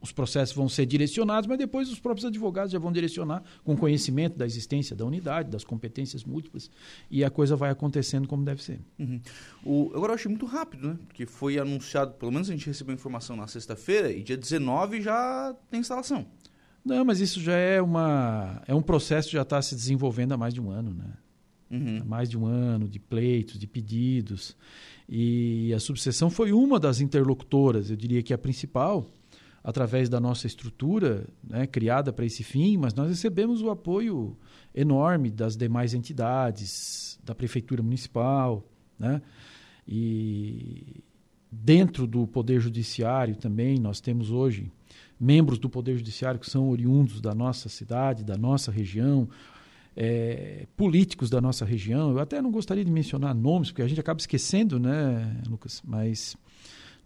os 0.00 0.12
processos 0.12 0.56
vão 0.56 0.66
ser 0.66 0.86
direcionados, 0.86 1.46
mas 1.46 1.58
depois 1.58 1.90
os 1.90 2.00
próprios 2.00 2.24
advogados 2.24 2.72
já 2.72 2.78
vão 2.78 2.90
direcionar 2.90 3.42
com 3.62 3.76
conhecimento 3.76 4.38
da 4.38 4.46
existência 4.46 4.96
da 4.96 5.04
unidade, 5.04 5.50
das 5.50 5.62
competências 5.62 6.24
múltiplas, 6.24 6.70
e 7.10 7.22
a 7.22 7.28
coisa 7.28 7.54
vai 7.54 7.70
acontecendo 7.70 8.26
como 8.26 8.46
deve 8.46 8.62
ser. 8.62 8.80
Uhum. 8.98 9.20
O, 9.62 9.92
agora 9.94 10.12
eu 10.12 10.14
achei 10.14 10.30
muito 10.30 10.46
rápido, 10.46 10.88
né? 10.88 10.98
Porque 11.06 11.26
foi 11.26 11.58
anunciado, 11.58 12.14
pelo 12.14 12.32
menos 12.32 12.48
a 12.48 12.52
gente 12.52 12.66
recebeu 12.66 12.94
informação 12.94 13.36
na 13.36 13.46
sexta-feira, 13.46 14.10
e 14.10 14.22
dia 14.22 14.38
19 14.38 15.02
já 15.02 15.54
tem 15.70 15.80
instalação. 15.80 16.26
Não, 16.84 17.04
mas 17.04 17.20
isso 17.20 17.40
já 17.40 17.56
é 17.56 17.80
uma 17.80 18.62
é 18.66 18.74
um 18.74 18.82
processo 18.82 19.28
que 19.28 19.34
já 19.34 19.42
está 19.42 19.60
se 19.62 19.74
desenvolvendo 19.74 20.32
há 20.32 20.36
mais 20.36 20.52
de 20.52 20.60
um 20.60 20.70
ano, 20.70 20.92
né? 20.92 21.14
Uhum. 21.70 22.00
Há 22.02 22.04
mais 22.04 22.28
de 22.28 22.36
um 22.36 22.44
ano 22.44 22.86
de 22.86 23.00
pleitos, 23.00 23.58
de 23.58 23.66
pedidos. 23.66 24.54
E 25.08 25.72
a 25.74 25.80
subseção 25.80 26.28
foi 26.30 26.52
uma 26.52 26.78
das 26.78 27.00
interlocutoras, 27.00 27.90
eu 27.90 27.96
diria 27.96 28.22
que 28.22 28.32
a 28.34 28.38
principal, 28.38 29.10
através 29.62 30.08
da 30.08 30.20
nossa 30.20 30.46
estrutura 30.46 31.26
né, 31.42 31.66
criada 31.66 32.12
para 32.12 32.26
esse 32.26 32.44
fim, 32.44 32.76
mas 32.76 32.94
nós 32.94 33.08
recebemos 33.08 33.62
o 33.62 33.70
apoio 33.70 34.36
enorme 34.74 35.30
das 35.30 35.56
demais 35.56 35.94
entidades, 35.94 37.18
da 37.24 37.34
Prefeitura 37.34 37.82
Municipal, 37.82 38.62
né? 38.98 39.22
E 39.86 41.02
dentro 41.50 42.06
do 42.06 42.26
Poder 42.26 42.60
Judiciário 42.60 43.36
também, 43.36 43.78
nós 43.78 44.00
temos 44.00 44.30
hoje 44.30 44.70
membros 45.24 45.58
do 45.58 45.70
Poder 45.70 45.96
Judiciário 45.96 46.38
que 46.38 46.48
são 46.48 46.68
oriundos 46.68 47.20
da 47.20 47.34
nossa 47.34 47.68
cidade, 47.68 48.22
da 48.22 48.36
nossa 48.36 48.70
região, 48.70 49.28
é, 49.96 50.66
políticos 50.76 51.30
da 51.30 51.40
nossa 51.40 51.64
região. 51.64 52.10
Eu 52.10 52.18
até 52.18 52.42
não 52.42 52.50
gostaria 52.50 52.84
de 52.84 52.90
mencionar 52.90 53.34
nomes, 53.34 53.70
porque 53.70 53.82
a 53.82 53.88
gente 53.88 54.00
acaba 54.00 54.20
esquecendo, 54.20 54.78
né, 54.78 55.40
Lucas? 55.48 55.82
Mas 55.84 56.36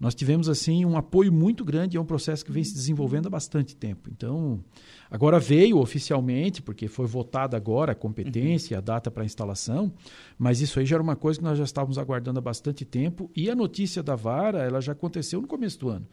nós 0.00 0.14
tivemos 0.14 0.48
assim 0.48 0.84
um 0.84 0.96
apoio 0.96 1.32
muito 1.32 1.64
grande 1.64 1.96
é 1.96 2.00
um 2.00 2.04
processo 2.04 2.44
que 2.44 2.52
vem 2.52 2.62
se 2.62 2.72
desenvolvendo 2.72 3.26
há 3.26 3.30
bastante 3.30 3.74
tempo. 3.74 4.08
Então, 4.10 4.62
agora 5.10 5.40
veio 5.40 5.78
oficialmente, 5.78 6.62
porque 6.62 6.86
foi 6.86 7.06
votada 7.06 7.56
agora 7.56 7.92
a 7.92 7.94
competência, 7.96 8.76
uhum. 8.76 8.78
a 8.78 8.80
data 8.80 9.10
para 9.10 9.22
a 9.22 9.26
instalação, 9.26 9.92
mas 10.38 10.60
isso 10.60 10.78
aí 10.78 10.86
já 10.86 10.96
era 10.96 11.02
uma 11.02 11.16
coisa 11.16 11.38
que 11.38 11.44
nós 11.44 11.58
já 11.58 11.64
estávamos 11.64 11.98
aguardando 11.98 12.38
há 12.38 12.42
bastante 12.42 12.84
tempo 12.84 13.30
e 13.34 13.50
a 13.50 13.56
notícia 13.56 14.02
da 14.02 14.14
vara, 14.14 14.58
ela 14.60 14.80
já 14.80 14.92
aconteceu 14.92 15.40
no 15.40 15.48
começo 15.48 15.78
do 15.80 15.88
ano. 15.88 16.06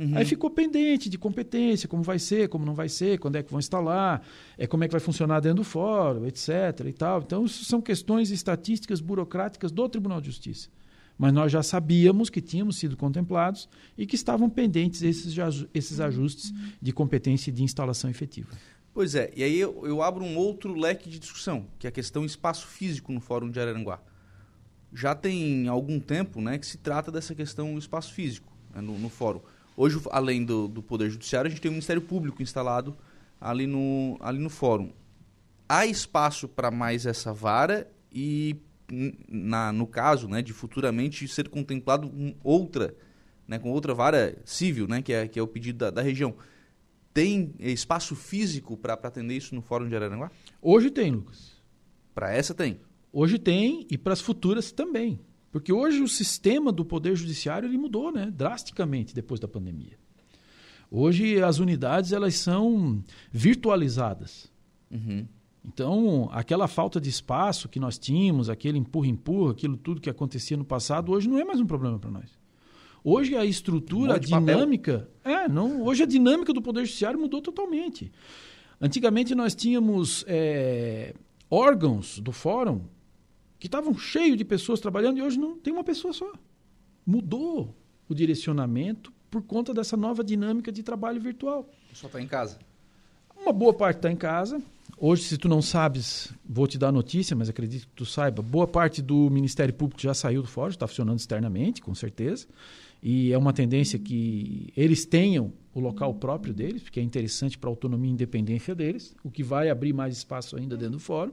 Uhum. 0.00 0.16
Aí 0.16 0.24
ficou 0.24 0.48
pendente 0.48 1.10
de 1.10 1.18
competência, 1.18 1.86
como 1.86 2.02
vai 2.02 2.18
ser, 2.18 2.48
como 2.48 2.64
não 2.64 2.72
vai 2.72 2.88
ser, 2.88 3.18
quando 3.18 3.36
é 3.36 3.42
que 3.42 3.50
vão 3.50 3.58
instalar, 3.60 4.26
é, 4.56 4.66
como 4.66 4.82
é 4.82 4.88
que 4.88 4.92
vai 4.92 5.00
funcionar 5.00 5.40
dentro 5.40 5.58
do 5.58 5.64
fórum, 5.64 6.24
etc. 6.26 6.48
e 6.86 6.92
tal. 6.94 7.20
Então, 7.20 7.44
isso 7.44 7.66
são 7.66 7.82
questões 7.82 8.30
estatísticas 8.30 9.02
burocráticas 9.02 9.70
do 9.70 9.86
Tribunal 9.90 10.18
de 10.18 10.28
Justiça. 10.28 10.70
Mas 11.18 11.34
nós 11.34 11.52
já 11.52 11.62
sabíamos 11.62 12.30
que 12.30 12.40
tínhamos 12.40 12.76
sido 12.76 12.96
contemplados 12.96 13.68
e 13.98 14.06
que 14.06 14.14
estavam 14.14 14.48
pendentes 14.48 15.02
esses, 15.02 15.36
esses 15.74 16.00
ajustes 16.00 16.54
de 16.80 16.92
competência 16.92 17.50
e 17.50 17.52
de 17.52 17.62
instalação 17.62 18.08
efetiva. 18.08 18.48
Pois 18.94 19.14
é, 19.14 19.30
e 19.36 19.42
aí 19.42 19.60
eu, 19.60 19.86
eu, 19.86 20.02
abro 20.02 20.24
um 20.24 20.38
outro 20.38 20.72
leque 20.72 21.10
de 21.10 21.18
discussão, 21.18 21.66
que 21.78 21.86
é 21.86 21.90
a 21.90 21.92
questão 21.92 22.24
espaço 22.24 22.66
físico 22.66 23.12
no 23.12 23.20
Fórum 23.20 23.50
de 23.50 23.60
Araranguá. 23.60 24.00
Já 24.94 25.14
tem 25.14 25.68
algum 25.68 26.00
tempo 26.00 26.40
né, 26.40 26.56
que 26.56 26.66
se 26.66 26.78
trata 26.78 27.12
dessa 27.12 27.34
questão 27.34 27.76
espaço 27.76 28.14
físico 28.14 28.50
né, 28.74 28.80
no, 28.80 28.98
no 28.98 29.10
fórum. 29.10 29.42
Hoje, 29.82 29.98
além 30.10 30.44
do, 30.44 30.68
do 30.68 30.82
Poder 30.82 31.08
Judiciário, 31.08 31.48
a 31.48 31.50
gente 31.50 31.62
tem 31.62 31.70
o 31.70 31.72
Ministério 31.72 32.02
Público 32.02 32.42
instalado 32.42 32.94
ali 33.40 33.66
no, 33.66 34.18
ali 34.20 34.38
no 34.38 34.50
fórum. 34.50 34.92
Há 35.66 35.86
espaço 35.86 36.46
para 36.46 36.70
mais 36.70 37.06
essa 37.06 37.32
vara 37.32 37.90
e, 38.12 38.58
na, 39.26 39.72
no 39.72 39.86
caso 39.86 40.28
né, 40.28 40.42
de 40.42 40.52
futuramente 40.52 41.26
ser 41.26 41.48
contemplado 41.48 42.10
com 42.10 42.34
outra, 42.44 42.94
né, 43.48 43.58
com 43.58 43.70
outra 43.70 43.94
vara 43.94 44.36
civil, 44.44 44.86
né, 44.86 45.00
que, 45.00 45.14
é, 45.14 45.26
que 45.26 45.38
é 45.38 45.42
o 45.42 45.46
pedido 45.46 45.78
da, 45.78 45.88
da 45.90 46.02
região. 46.02 46.34
Tem 47.14 47.54
espaço 47.58 48.14
físico 48.14 48.76
para 48.76 48.92
atender 48.92 49.34
isso 49.34 49.54
no 49.54 49.62
Fórum 49.62 49.88
de 49.88 49.96
Araranguá? 49.96 50.30
Hoje 50.60 50.90
tem, 50.90 51.10
Lucas. 51.10 51.54
Para 52.14 52.34
essa 52.34 52.52
tem? 52.52 52.82
Hoje 53.10 53.38
tem 53.38 53.86
e 53.90 53.96
para 53.96 54.12
as 54.12 54.20
futuras 54.20 54.72
também. 54.72 55.18
Porque 55.50 55.72
hoje 55.72 56.00
o 56.00 56.08
sistema 56.08 56.70
do 56.70 56.84
Poder 56.84 57.16
Judiciário 57.16 57.68
ele 57.68 57.78
mudou 57.78 58.12
né, 58.12 58.30
drasticamente 58.30 59.14
depois 59.14 59.40
da 59.40 59.48
pandemia. 59.48 59.98
Hoje 60.90 61.42
as 61.42 61.58
unidades 61.58 62.12
elas 62.12 62.36
são 62.36 63.02
virtualizadas. 63.32 64.50
Uhum. 64.90 65.26
Então, 65.64 66.28
aquela 66.32 66.66
falta 66.66 67.00
de 67.00 67.10
espaço 67.10 67.68
que 67.68 67.78
nós 67.78 67.98
tínhamos, 67.98 68.48
aquele 68.48 68.78
empurra-empurra, 68.78 69.52
aquilo 69.52 69.76
tudo 69.76 70.00
que 70.00 70.08
acontecia 70.08 70.56
no 70.56 70.64
passado, 70.64 71.12
hoje 71.12 71.28
não 71.28 71.38
é 71.38 71.44
mais 71.44 71.60
um 71.60 71.66
problema 71.66 71.98
para 71.98 72.10
nós. 72.10 72.38
Hoje 73.04 73.36
a 73.36 73.44
estrutura, 73.44 74.12
um 74.12 74.16
a 74.16 74.18
dinâmica. 74.18 75.08
É, 75.24 75.48
não, 75.48 75.82
hoje 75.82 76.02
a 76.02 76.06
dinâmica 76.06 76.52
do 76.52 76.62
Poder 76.62 76.84
Judiciário 76.84 77.20
mudou 77.20 77.40
totalmente. 77.40 78.10
Antigamente 78.80 79.34
nós 79.34 79.54
tínhamos 79.54 80.24
é, 80.26 81.14
órgãos 81.50 82.18
do 82.18 82.32
fórum 82.32 82.82
que 83.60 83.66
estavam 83.66 83.96
cheios 83.96 84.38
de 84.38 84.44
pessoas 84.44 84.80
trabalhando 84.80 85.18
e 85.18 85.22
hoje 85.22 85.38
não 85.38 85.56
tem 85.56 85.70
uma 85.70 85.84
pessoa 85.84 86.14
só. 86.14 86.32
Mudou 87.06 87.76
o 88.08 88.14
direcionamento 88.14 89.12
por 89.30 89.42
conta 89.42 89.74
dessa 89.74 89.98
nova 89.98 90.24
dinâmica 90.24 90.72
de 90.72 90.82
trabalho 90.82 91.20
virtual. 91.20 91.68
Só 91.92 92.06
está 92.06 92.20
em 92.20 92.26
casa. 92.26 92.58
Uma 93.36 93.52
boa 93.52 93.74
parte 93.74 93.96
está 93.96 94.10
em 94.10 94.16
casa. 94.16 94.60
Hoje, 94.98 95.24
se 95.24 95.38
tu 95.38 95.48
não 95.48 95.62
sabes, 95.62 96.32
vou 96.44 96.66
te 96.66 96.78
dar 96.78 96.88
a 96.88 96.92
notícia, 96.92 97.36
mas 97.36 97.48
acredito 97.48 97.86
que 97.86 97.94
tu 97.94 98.06
saiba, 98.06 98.42
boa 98.42 98.66
parte 98.66 99.00
do 99.00 99.30
Ministério 99.30 99.72
Público 99.72 100.00
já 100.00 100.14
saiu 100.14 100.42
do 100.42 100.48
fórum, 100.48 100.70
está 100.70 100.86
funcionando 100.86 101.18
externamente, 101.18 101.80
com 101.80 101.94
certeza. 101.94 102.46
E 103.02 103.32
é 103.32 103.38
uma 103.38 103.52
tendência 103.52 103.98
que 103.98 104.72
eles 104.76 105.06
tenham 105.06 105.52
o 105.72 105.80
local 105.80 106.14
próprio 106.14 106.52
deles, 106.52 106.82
porque 106.82 107.00
é 107.00 107.02
interessante 107.02 107.56
para 107.56 107.70
a 107.70 107.72
autonomia 107.72 108.10
e 108.10 108.12
independência 108.12 108.74
deles, 108.74 109.14
o 109.22 109.30
que 109.30 109.42
vai 109.42 109.70
abrir 109.70 109.92
mais 109.92 110.16
espaço 110.16 110.56
ainda 110.56 110.76
dentro 110.76 110.94
do 110.94 111.00
fórum. 111.00 111.32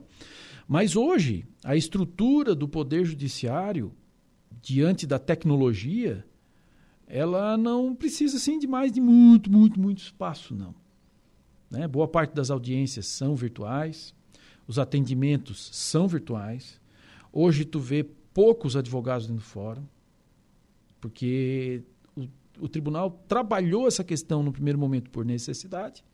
Mas 0.66 0.96
hoje, 0.96 1.44
a 1.64 1.76
estrutura 1.76 2.54
do 2.54 2.68
Poder 2.68 3.04
Judiciário, 3.04 3.92
diante 4.62 5.06
da 5.06 5.18
tecnologia, 5.18 6.24
ela 7.06 7.56
não 7.56 7.94
precisa 7.94 8.36
assim, 8.36 8.58
de 8.58 8.66
mais 8.66 8.92
de 8.92 9.00
muito, 9.00 9.50
muito, 9.50 9.80
muito 9.80 9.98
espaço, 9.98 10.54
não. 10.54 10.74
Né? 11.70 11.88
Boa 11.88 12.06
parte 12.06 12.34
das 12.34 12.50
audiências 12.50 13.06
são 13.06 13.34
virtuais, 13.34 14.14
os 14.66 14.78
atendimentos 14.78 15.70
são 15.72 16.06
virtuais. 16.06 16.80
Hoje 17.32 17.64
tu 17.64 17.80
vê 17.80 18.04
poucos 18.32 18.76
advogados 18.76 19.26
dentro 19.26 19.42
do 19.42 19.46
fórum, 19.46 19.82
porque 21.00 21.82
o, 22.16 22.26
o 22.60 22.68
tribunal 22.68 23.10
trabalhou 23.26 23.86
essa 23.86 24.04
questão 24.04 24.42
no 24.42 24.52
primeiro 24.52 24.78
momento 24.78 25.10
por 25.10 25.24
necessidade 25.24 26.04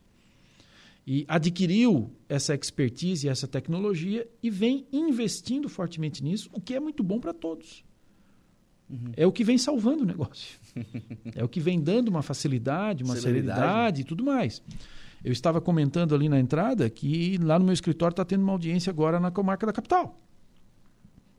e 1.06 1.24
adquiriu 1.28 2.10
essa 2.28 2.54
expertise 2.54 3.26
e 3.26 3.30
essa 3.30 3.46
tecnologia 3.46 4.26
e 4.42 4.48
vem 4.50 4.86
investindo 4.92 5.68
fortemente 5.68 6.22
nisso, 6.24 6.48
o 6.52 6.60
que 6.60 6.74
é 6.74 6.80
muito 6.80 7.02
bom 7.02 7.20
para 7.20 7.34
todos. 7.34 7.84
Uhum. 8.88 9.12
É 9.16 9.26
o 9.26 9.32
que 9.32 9.44
vem 9.44 9.58
salvando 9.58 10.02
o 10.02 10.06
negócio. 10.06 10.58
é 11.34 11.44
o 11.44 11.48
que 11.48 11.60
vem 11.60 11.80
dando 11.80 12.08
uma 12.08 12.22
facilidade, 12.22 13.04
uma 13.04 13.16
celeridade 13.16 14.02
e 14.02 14.04
tudo 14.04 14.24
mais. 14.24 14.62
Eu 15.22 15.32
estava 15.32 15.60
comentando 15.60 16.14
ali 16.14 16.28
na 16.28 16.38
entrada 16.38 16.88
que 16.88 17.38
lá 17.38 17.58
no 17.58 17.64
meu 17.64 17.74
escritório 17.74 18.12
está 18.12 18.24
tendo 18.24 18.42
uma 18.42 18.52
audiência 18.52 18.90
agora 18.90 19.18
na 19.20 19.30
comarca 19.30 19.66
da 19.66 19.72
capital. 19.72 20.20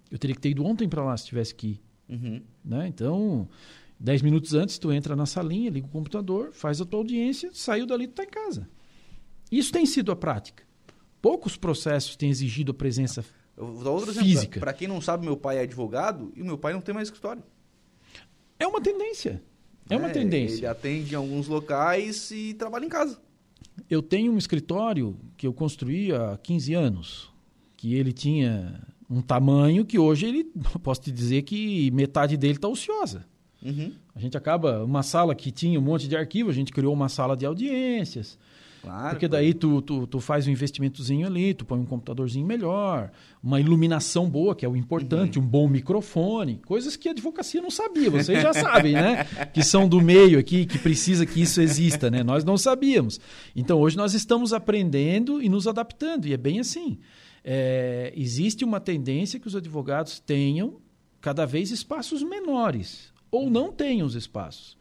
Eu 0.10 0.18
teria 0.18 0.36
que 0.36 0.42
ter 0.42 0.50
ido 0.50 0.64
ontem 0.64 0.88
para 0.88 1.04
lá 1.04 1.16
se 1.18 1.26
tivesse 1.26 1.54
que 1.54 1.68
ir. 1.68 1.82
Uhum. 2.10 2.42
Né? 2.64 2.88
Então, 2.88 3.48
dez 4.00 4.22
minutos 4.22 4.54
antes, 4.54 4.78
tu 4.78 4.92
entra 4.92 5.16
na 5.16 5.26
salinha, 5.26 5.70
liga 5.70 5.88
o 5.88 5.90
computador, 5.90 6.52
faz 6.52 6.80
a 6.82 6.86
tua 6.86 7.00
audiência, 7.00 7.50
saiu 7.54 7.86
dali, 7.86 8.08
tu 8.08 8.12
está 8.12 8.24
em 8.24 8.30
casa. 8.30 8.68
Isso 9.52 9.72
tem 9.72 9.86
sido 9.86 10.12
a 10.12 10.16
prática. 10.16 10.64
Poucos 11.22 11.58
processos 11.58 12.16
têm 12.16 12.30
exigido 12.30 12.72
a 12.72 12.76
presença 12.76 13.24
física. 14.20 14.60
Para 14.60 14.74
quem 14.74 14.88
não 14.88 15.02
sabe, 15.02 15.26
meu 15.26 15.38
pai 15.38 15.58
é 15.58 15.62
advogado 15.62 16.32
e 16.36 16.44
meu 16.44 16.58
pai 16.58 16.74
não 16.74 16.82
tem 16.82 16.94
mais 16.94 17.08
escritório. 17.08 17.44
É 18.60 18.68
uma 18.68 18.82
tendência. 18.82 19.42
É, 19.90 19.96
é 19.96 19.98
uma 19.98 20.10
tendência. 20.10 20.58
Ele 20.58 20.68
atende 20.68 21.14
em 21.14 21.16
alguns 21.16 21.48
locais 21.48 22.32
e 22.32 22.54
trabalha 22.54 22.86
em 22.86 22.90
casa. 22.90 23.20
Eu 23.90 24.02
tenho 24.02 24.32
um 24.32 24.38
escritório 24.38 25.18
que 25.38 25.46
eu 25.46 25.54
construí 25.54 26.12
há 26.12 26.38
15 26.42 26.74
anos, 26.74 27.34
que 27.76 27.94
ele 27.94 28.14
tinha 28.14 28.82
um 29.10 29.22
tamanho 29.22 29.86
que 29.86 30.00
hoje 30.00 30.26
ele, 30.26 30.44
posso 30.84 31.02
te 31.02 31.12
dizer 31.12 31.44
que 31.44 31.92
metade 31.92 32.38
dele 32.38 32.56
está 32.56 32.68
ociosa. 32.68 33.26
Uhum. 33.64 33.92
A 34.16 34.20
gente 34.20 34.38
acaba, 34.38 34.84
uma 34.84 35.04
sala 35.04 35.34
que 35.34 35.52
tinha 35.52 35.80
um 35.80 35.84
monte 35.84 36.08
de 36.08 36.16
arquivo, 36.16 36.50
a 36.50 36.54
gente 36.54 36.72
criou 36.72 36.94
uma 36.94 37.10
sala 37.10 37.36
de 37.36 37.46
audiências. 37.46 38.38
Claro, 38.86 39.10
porque 39.10 39.28
daí 39.28 39.52
tu, 39.52 39.82
tu, 39.82 40.06
tu, 40.06 40.20
faz 40.20 40.46
um 40.46 40.52
investimentozinho 40.52 41.26
ali, 41.26 41.56
tu 41.56 41.66
põe 41.66 41.80
um 41.80 41.86
computadorzinho 41.86 42.46
melhor, 42.46 43.10
uma 43.42 43.60
iluminação 43.60 44.30
boa, 44.30 44.54
que 44.54 44.64
é 44.64 44.70
o 44.70 44.76
importante, 44.76 45.40
uhum. 45.40 45.46
um 45.46 45.48
bom 45.48 45.68
microfone, 45.68 46.62
coisas 46.64 46.96
que 46.96 47.08
a 47.08 47.12
advocacia 47.12 47.60
não 47.64 47.72
sabia, 47.72 48.12
vocês 48.12 48.44
já 48.44 48.54
sabem, 48.54 48.94
né? 48.94 49.26
Que 49.52 49.64
são 49.64 49.90
do 49.90 50.00
meio 50.00 50.38
aqui, 50.38 50.68
que 50.68 50.78
precisa 50.78 51.26
que 51.26 51.42
isso 51.42 51.60
exista, 51.62 52.12
né? 52.12 52.24
Nós 52.24 52.44
não 52.44 52.58
sabíamos. 52.58 53.20
Então 53.56 53.80
hoje 53.80 53.98
nós 53.98 54.14
estamos 54.14 54.54
aprendendo 54.54 55.42
e 55.42 55.50
nos 55.50 55.68
adaptando, 55.68 56.28
e 56.28 56.34
é 56.34 56.38
bem 56.38 56.60
assim. 56.60 57.00
É, 57.48 58.12
existe 58.16 58.66
uma 58.66 58.80
tendência 58.80 59.40
que 59.40 59.46
os 59.48 59.56
advogados 59.56 60.20
tenham 60.20 60.82
cada 61.22 61.46
vez 61.46 61.70
espaços 61.70 62.24
menores, 62.24 63.14
ou 63.30 63.52
não 63.52 63.72
tenham 63.72 64.08
os 64.08 64.16
espaços. 64.16 64.76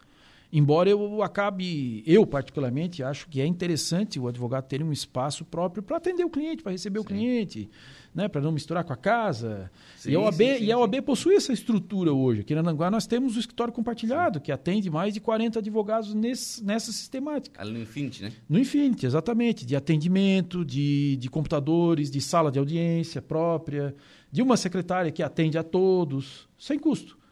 Embora 0.56 0.88
eu 0.88 1.20
acabe, 1.20 2.04
eu 2.06 2.24
particularmente, 2.24 3.02
acho 3.02 3.28
que 3.28 3.40
é 3.40 3.46
interessante 3.46 4.20
o 4.20 4.28
advogado 4.28 4.68
ter 4.68 4.84
um 4.84 4.92
espaço 4.92 5.44
próprio 5.44 5.82
para 5.82 5.96
atender 5.96 6.22
o 6.22 6.30
cliente, 6.30 6.62
para 6.62 6.70
receber 6.70 7.00
sim. 7.00 7.04
o 7.04 7.08
cliente, 7.08 7.70
né, 8.14 8.28
para 8.28 8.40
não 8.40 8.52
misturar 8.52 8.84
com 8.84 8.92
a 8.92 8.96
casa. 8.96 9.68
Sim, 9.96 10.12
e, 10.12 10.14
a 10.14 10.20
OAB, 10.20 10.36
sim, 10.36 10.64
e 10.64 10.70
a 10.70 10.78
OAB 10.78 11.02
possui 11.02 11.34
essa 11.34 11.52
estrutura 11.52 12.12
hoje. 12.12 12.42
Aqui 12.42 12.54
na 12.54 12.62
Nanguá 12.62 12.88
nós 12.88 13.04
temos 13.04 13.36
o 13.36 13.40
escritório 13.40 13.72
compartilhado, 13.72 14.40
que 14.40 14.52
atende 14.52 14.88
mais 14.88 15.12
de 15.12 15.18
40 15.18 15.58
advogados 15.58 16.14
nesse, 16.14 16.62
nessa 16.62 16.92
sistemática. 16.92 17.60
Ali 17.60 17.72
no 17.72 17.80
Infinity, 17.80 18.22
né? 18.22 18.32
No 18.48 18.56
Infinity, 18.56 19.06
exatamente. 19.06 19.66
De 19.66 19.74
atendimento, 19.74 20.64
de, 20.64 21.16
de 21.16 21.28
computadores, 21.28 22.12
de 22.12 22.20
sala 22.20 22.52
de 22.52 22.60
audiência 22.60 23.20
própria, 23.20 23.92
de 24.30 24.40
uma 24.40 24.56
secretária 24.56 25.10
que 25.10 25.20
atende 25.20 25.58
a 25.58 25.64
todos, 25.64 26.48
sem 26.56 26.78
custo. 26.78 27.23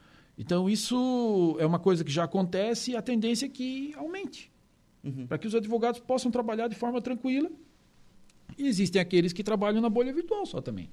Então, 0.43 0.69
isso 0.69 1.57
é 1.61 1.65
uma 1.65 1.79
coisa 1.79 2.03
que 2.03 2.11
já 2.11 2.25
acontece 2.25 2.91
e 2.91 2.97
a 2.97 3.01
tendência 3.01 3.47
é 3.47 3.49
que 3.49 3.95
aumente. 3.97 4.51
Uhum. 5.05 5.25
Para 5.25 5.39
que 5.39 5.47
os 5.47 5.55
advogados 5.55 6.01
possam 6.01 6.33
trabalhar 6.33 6.67
de 6.67 6.75
forma 6.75 7.01
tranquila. 7.01 7.49
E 8.59 8.67
existem 8.67 9.01
aqueles 9.01 9.33
que 9.33 9.45
trabalham 9.45 9.81
na 9.81 9.89
bolha 9.89 10.13
virtual 10.13 10.45
só 10.45 10.61
também. 10.61 10.91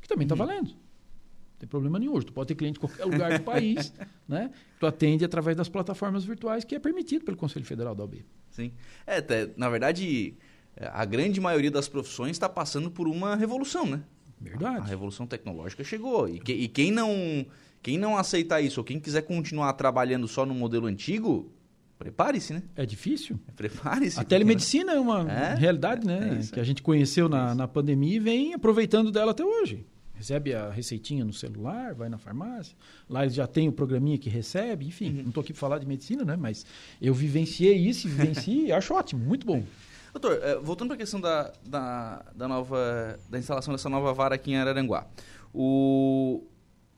Que 0.00 0.08
também 0.08 0.24
está 0.24 0.34
uhum. 0.34 0.38
valendo. 0.46 0.70
Não 0.70 1.58
tem 1.60 1.68
problema 1.68 1.96
nenhum. 1.96 2.20
Tu 2.20 2.32
pode 2.32 2.48
ter 2.48 2.56
cliente 2.56 2.78
em 2.78 2.80
qualquer 2.80 3.04
lugar 3.04 3.38
do 3.38 3.44
país. 3.44 3.92
né? 4.26 4.50
Tu 4.80 4.86
atende 4.86 5.24
através 5.24 5.56
das 5.56 5.68
plataformas 5.68 6.24
virtuais, 6.24 6.64
que 6.64 6.74
é 6.74 6.80
permitido 6.80 7.24
pelo 7.24 7.36
Conselho 7.36 7.64
Federal 7.64 7.94
da 7.94 8.02
OAB. 8.02 8.24
Sim. 8.50 8.72
É, 9.06 9.22
na 9.56 9.68
verdade, 9.70 10.34
a 10.76 11.04
grande 11.04 11.40
maioria 11.40 11.70
das 11.70 11.88
profissões 11.88 12.32
está 12.32 12.48
passando 12.48 12.90
por 12.90 13.06
uma 13.06 13.36
revolução, 13.36 13.86
né? 13.86 14.02
Verdade. 14.40 14.78
A, 14.78 14.82
a 14.82 14.86
revolução 14.86 15.24
tecnológica 15.24 15.84
chegou. 15.84 16.28
E, 16.28 16.40
que, 16.40 16.52
e 16.52 16.66
quem 16.66 16.90
não 16.90 17.46
quem 17.82 17.98
não 17.98 18.16
aceitar 18.16 18.60
isso, 18.60 18.80
ou 18.80 18.84
quem 18.84 18.98
quiser 18.98 19.22
continuar 19.22 19.72
trabalhando 19.74 20.26
só 20.26 20.44
no 20.44 20.54
modelo 20.54 20.86
antigo, 20.86 21.52
prepare-se, 21.98 22.52
né? 22.52 22.62
É 22.76 22.84
difícil. 22.86 23.38
Prepare-se. 23.56 24.18
A 24.18 24.24
telemedicina 24.24 24.92
é 24.92 25.00
uma 25.00 25.30
é? 25.30 25.54
realidade, 25.54 26.06
né? 26.06 26.40
É 26.42 26.54
que 26.54 26.60
a 26.60 26.64
gente 26.64 26.82
conheceu 26.82 27.28
na, 27.28 27.54
na 27.54 27.68
pandemia 27.68 28.16
e 28.16 28.20
vem 28.20 28.54
aproveitando 28.54 29.10
dela 29.10 29.32
até 29.32 29.44
hoje. 29.44 29.86
Recebe 30.18 30.52
a 30.52 30.68
receitinha 30.68 31.24
no 31.24 31.32
celular, 31.32 31.94
vai 31.94 32.08
na 32.08 32.18
farmácia. 32.18 32.76
Lá 33.08 33.24
ele 33.24 33.32
já 33.32 33.46
tem 33.46 33.68
o 33.68 33.72
programinha 33.72 34.18
que 34.18 34.28
recebe, 34.28 34.84
enfim. 34.84 35.10
Uhum. 35.10 35.22
Não 35.22 35.28
estou 35.28 35.40
aqui 35.42 35.52
para 35.52 35.60
falar 35.60 35.78
de 35.78 35.86
medicina, 35.86 36.24
né? 36.24 36.36
Mas 36.36 36.66
eu 37.00 37.14
vivenciei 37.14 37.76
isso, 37.76 38.08
vivenciei 38.08 38.66
e 38.66 38.72
acho 38.72 38.92
ótimo, 38.94 39.24
muito 39.24 39.46
bom. 39.46 39.62
Doutor, 40.12 40.40
eh, 40.42 40.58
voltando 40.60 40.88
para 40.88 40.96
a 40.96 40.98
questão 40.98 41.20
da, 41.20 41.52
da, 41.64 42.24
da, 42.34 42.48
nova, 42.48 43.16
da 43.28 43.38
instalação 43.38 43.72
dessa 43.72 43.88
nova 43.88 44.12
vara 44.12 44.34
aqui 44.34 44.50
em 44.50 44.56
Araranguá. 44.56 45.06
O, 45.54 46.42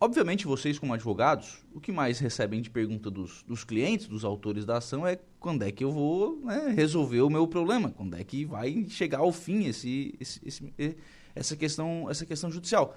Obviamente, 0.03 0.47
vocês, 0.47 0.79
como 0.79 0.95
advogados, 0.95 1.63
o 1.75 1.81
que 1.81 1.93
mais 1.93 2.19
recebem 2.19 2.63
de 2.63 2.71
pergunta 2.71 3.11
dos, 3.11 3.43
dos 3.43 3.65
clientes, 3.65 4.09
dos 4.09 4.25
autores 4.25 4.65
da 4.65 4.79
ação, 4.79 5.07
é 5.07 5.19
quando 5.39 5.63
é 5.63 5.71
que 5.71 5.85
eu 5.85 5.93
vou 5.93 6.41
né, 6.43 6.73
resolver 6.75 7.21
o 7.21 7.29
meu 7.29 7.47
problema, 7.47 7.91
quando 7.91 8.17
é 8.17 8.25
que 8.25 8.47
vai 8.47 8.87
chegar 8.89 9.19
ao 9.19 9.31
fim 9.31 9.67
esse, 9.67 10.15
esse, 10.19 10.41
esse 10.43 10.97
essa, 11.35 11.55
questão, 11.55 12.09
essa 12.09 12.25
questão 12.25 12.51
judicial. 12.51 12.97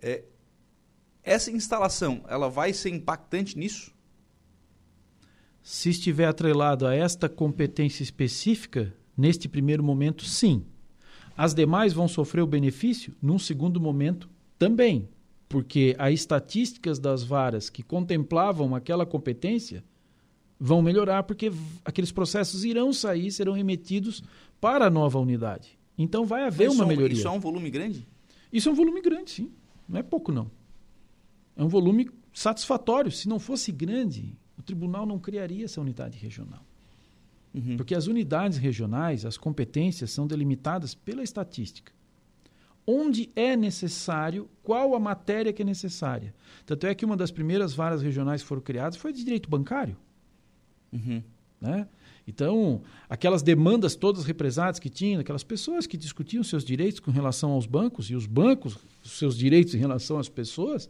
É, 0.00 0.22
essa 1.24 1.50
instalação, 1.50 2.24
ela 2.28 2.48
vai 2.48 2.72
ser 2.72 2.90
impactante 2.90 3.58
nisso? 3.58 3.92
Se 5.60 5.90
estiver 5.90 6.26
atrelado 6.26 6.86
a 6.86 6.94
esta 6.94 7.28
competência 7.28 8.04
específica, 8.04 8.94
neste 9.16 9.48
primeiro 9.48 9.82
momento, 9.82 10.24
sim. 10.24 10.64
As 11.36 11.52
demais 11.52 11.92
vão 11.92 12.06
sofrer 12.06 12.42
o 12.42 12.46
benefício 12.46 13.12
num 13.20 13.40
segundo 13.40 13.80
momento 13.80 14.30
também, 14.56 15.08
porque 15.54 15.94
as 16.00 16.12
estatísticas 16.14 16.98
das 16.98 17.22
varas 17.22 17.70
que 17.70 17.80
contemplavam 17.80 18.74
aquela 18.74 19.06
competência 19.06 19.84
vão 20.58 20.82
melhorar, 20.82 21.22
porque 21.22 21.52
aqueles 21.84 22.10
processos 22.10 22.64
irão 22.64 22.92
sair, 22.92 23.30
serão 23.30 23.52
remetidos 23.52 24.20
para 24.60 24.86
a 24.86 24.90
nova 24.90 25.16
unidade. 25.20 25.78
Então 25.96 26.26
vai 26.26 26.42
haver 26.42 26.66
Mas 26.66 26.74
uma 26.74 26.82
isso 26.82 26.88
melhoria. 26.88 27.16
Isso 27.16 27.28
é 27.28 27.30
um 27.30 27.38
volume 27.38 27.70
grande? 27.70 28.04
Isso 28.52 28.68
é 28.68 28.72
um 28.72 28.74
volume 28.74 29.00
grande, 29.00 29.30
sim. 29.30 29.52
Não 29.88 30.00
é 30.00 30.02
pouco, 30.02 30.32
não. 30.32 30.50
É 31.56 31.62
um 31.62 31.68
volume 31.68 32.10
satisfatório. 32.32 33.12
Se 33.12 33.28
não 33.28 33.38
fosse 33.38 33.70
grande, 33.70 34.36
o 34.58 34.62
tribunal 34.62 35.06
não 35.06 35.20
criaria 35.20 35.66
essa 35.66 35.80
unidade 35.80 36.18
regional. 36.18 36.66
Uhum. 37.54 37.76
Porque 37.76 37.94
as 37.94 38.08
unidades 38.08 38.58
regionais, 38.58 39.24
as 39.24 39.36
competências 39.36 40.10
são 40.10 40.26
delimitadas 40.26 40.96
pela 40.96 41.22
estatística. 41.22 41.92
Onde 42.86 43.30
é 43.34 43.56
necessário, 43.56 44.48
qual 44.62 44.94
a 44.94 45.00
matéria 45.00 45.52
que 45.52 45.62
é 45.62 45.64
necessária. 45.64 46.34
Tanto 46.66 46.86
é 46.86 46.94
que 46.94 47.04
uma 47.04 47.16
das 47.16 47.30
primeiras 47.30 47.74
varas 47.74 48.02
regionais 48.02 48.42
que 48.42 48.48
foram 48.48 48.62
criadas 48.62 48.96
foi 48.96 49.12
de 49.12 49.24
direito 49.24 49.48
bancário. 49.48 49.96
Uhum. 50.92 51.22
Né? 51.60 51.88
Então, 52.26 52.82
aquelas 53.08 53.42
demandas 53.42 53.94
todas 53.94 54.24
represadas 54.24 54.78
que 54.78 54.88
tinham, 54.88 55.20
aquelas 55.20 55.44
pessoas 55.44 55.86
que 55.86 55.96
discutiam 55.96 56.42
seus 56.42 56.64
direitos 56.64 57.00
com 57.00 57.10
relação 57.10 57.52
aos 57.52 57.66
bancos 57.66 58.10
e 58.10 58.14
os 58.14 58.26
bancos, 58.26 58.78
seus 59.02 59.36
direitos 59.36 59.74
em 59.74 59.78
relação 59.78 60.18
às 60.18 60.28
pessoas, 60.28 60.88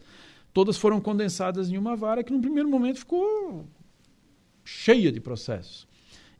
todas 0.53 0.77
foram 0.77 1.01
condensadas 1.01 1.71
em 1.71 1.77
uma 1.77 1.97
vara 1.97 2.23
que, 2.23 2.33
no 2.33 2.41
primeiro 2.41 2.69
momento, 2.69 2.99
ficou 2.99 3.67
cheia 4.65 5.11
de 5.11 5.21
processos. 5.21 5.87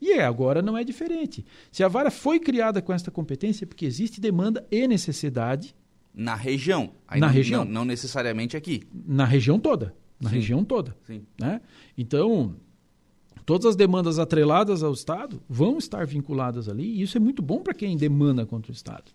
E 0.01 0.13
agora 0.15 0.61
não 0.61 0.77
é 0.77 0.85
diferente. 0.85 1.45
Se 1.71 1.83
a 1.83 1.89
vara 1.89 2.11
foi 2.11 2.39
criada 2.39 2.83
com 2.83 2.93
esta 2.93 3.11
competência, 3.11 3.65
é 3.65 3.67
porque 3.67 3.87
existe 3.87 4.21
demanda 4.21 4.67
e 4.71 4.87
necessidade. 4.87 5.75
Na 6.15 6.35
região. 6.35 6.93
Aí 7.09 7.21
na 7.21 7.27
não, 7.27 7.35
região. 7.35 7.65
Não, 7.65 7.73
não, 7.73 7.85
necessariamente 7.85 8.57
aqui. 8.57 8.83
Na 8.93 9.25
região 9.25 9.59
toda. 9.59 9.95
Na 10.21 10.31
Sim. 10.31 10.37
região 10.37 10.65
toda. 10.65 10.97
Sim. 11.05 11.23
Né? 11.41 11.61
Então, 11.99 12.55
todas 13.45 13.67
as 13.67 13.77
demandas 13.77 14.19
atreladas 14.19 14.83
ao 14.83 14.93
Estado 14.93 15.43
vão 15.49 15.79
estar 15.79 16.07
vinculadas 16.07 16.69
ali, 16.69 16.85
e 16.85 17.03
isso 17.03 17.17
é 17.17 17.21
muito 17.21 17.43
bom 17.43 17.63
para 17.63 17.75
quem 17.75 17.97
demanda 17.97 18.47
contra 18.47 18.71
o 18.71 18.75
Estado. 18.75 19.11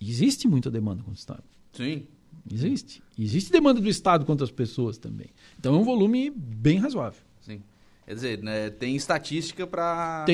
Existe 0.00 0.46
muita 0.46 0.70
demanda 0.70 0.98
contra 1.02 1.12
o 1.12 1.18
Estado. 1.18 1.44
Sim. 1.72 2.06
Existe. 2.52 3.02
Existe 3.18 3.50
demanda 3.50 3.80
do 3.80 3.88
Estado 3.88 4.26
contra 4.26 4.44
as 4.44 4.50
pessoas 4.50 4.98
também. 4.98 5.28
Então 5.58 5.74
é 5.74 5.78
um 5.78 5.84
volume 5.84 6.30
bem 6.30 6.78
razoável. 6.78 7.20
Quer 8.06 8.14
dizer, 8.14 8.42
né, 8.42 8.68
tem 8.68 8.94
estatística 8.94 9.66
para 9.66 10.26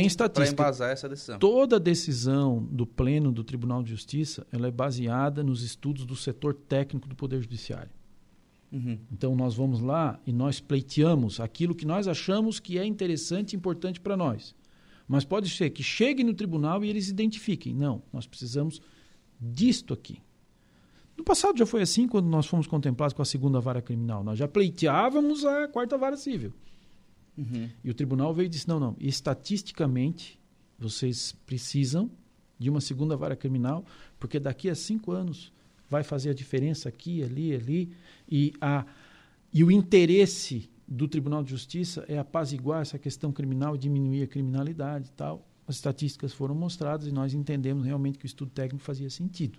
embasar 0.49 0.91
essa 0.91 1.09
decisão. 1.09 1.39
Toda 1.39 1.79
decisão 1.79 2.67
do 2.71 2.85
Pleno 2.85 3.31
do 3.31 3.45
Tribunal 3.45 3.83
de 3.83 3.91
Justiça 3.91 4.45
ela 4.53 4.67
é 4.67 4.71
baseada 4.73 5.45
nos 5.45 5.63
estudos 5.63 6.05
do 6.05 6.17
setor 6.17 6.53
técnico 6.53 7.09
do 7.09 7.15
Poder 7.15 7.41
Judiciário. 7.41 7.91
Uhum. 8.73 8.99
Então 9.13 9.37
nós 9.37 9.55
vamos 9.55 9.81
lá 9.81 10.19
e 10.27 10.33
nós 10.33 10.61
pleiteamos 10.61 11.39
aquilo 11.39 11.75
que 11.75 11.87
nós 11.87 12.09
achamos 12.09 12.59
que 12.59 12.77
é 12.77 12.85
interessante 12.85 13.53
e 13.53 13.57
importante 13.57 14.01
para 14.01 14.17
nós. 14.17 14.55
Mas 15.07 15.25
pode 15.25 15.49
ser 15.49 15.71
que 15.71 15.83
chegue 15.83 16.25
no 16.25 16.35
tribunal 16.35 16.85
e 16.85 16.89
eles 16.89 17.09
identifiquem. 17.09 17.75
Não, 17.75 18.03
nós 18.13 18.27
precisamos 18.27 18.81
disto 19.41 19.95
aqui. 19.95 20.21
No 21.17 21.25
passado 21.25 21.59
já 21.59 21.67
foi 21.67 21.83
assim 21.83 22.09
quando 22.09 22.27
nós 22.27 22.47
fomos 22.47 22.67
contemplados 22.67 23.13
com 23.13 23.23
a 23.23 23.25
segunda 23.25 23.61
vara 23.61 23.83
criminal. 23.83 24.25
Nós 24.25 24.39
já 24.39 24.49
pleiteávamos 24.49 25.45
a 25.45 25.69
quarta 25.69 25.99
vara 25.99 26.17
civil. 26.17 26.53
Uhum. 27.41 27.69
E 27.83 27.91
o 27.91 27.95
tribunal 27.95 28.35
veio 28.35 28.47
e 28.47 28.49
disse: 28.49 28.69
não, 28.69 28.79
não, 28.79 28.97
estatisticamente 28.99 30.39
vocês 30.79 31.35
precisam 31.47 32.11
de 32.59 32.69
uma 32.69 32.81
segunda 32.81 33.17
vara 33.17 33.35
criminal, 33.35 33.85
porque 34.19 34.39
daqui 34.39 34.69
a 34.69 34.75
cinco 34.75 35.13
anos 35.13 35.53
vai 35.89 36.03
fazer 36.03 36.31
a 36.31 36.35
diferença 36.35 36.89
aqui, 36.89 37.23
ali, 37.23 37.55
ali. 37.55 37.93
E, 38.31 38.53
a, 38.61 38.85
e 39.53 39.65
o 39.65 39.71
interesse 39.71 40.69
do 40.87 41.09
Tribunal 41.09 41.43
de 41.43 41.51
Justiça 41.51 42.05
é 42.09 42.19
apaziguar 42.19 42.83
essa 42.83 42.99
questão 42.99 43.33
criminal 43.33 43.75
e 43.75 43.79
diminuir 43.79 44.23
a 44.23 44.27
criminalidade 44.27 45.09
e 45.09 45.13
tal. 45.13 45.47
As 45.67 45.77
estatísticas 45.77 46.33
foram 46.33 46.55
mostradas 46.55 47.07
e 47.07 47.13
nós 47.13 47.33
entendemos 47.33 47.87
realmente 47.87 48.19
que 48.19 48.25
o 48.25 48.27
estudo 48.27 48.51
técnico 48.51 48.85
fazia 48.85 49.09
sentido 49.09 49.59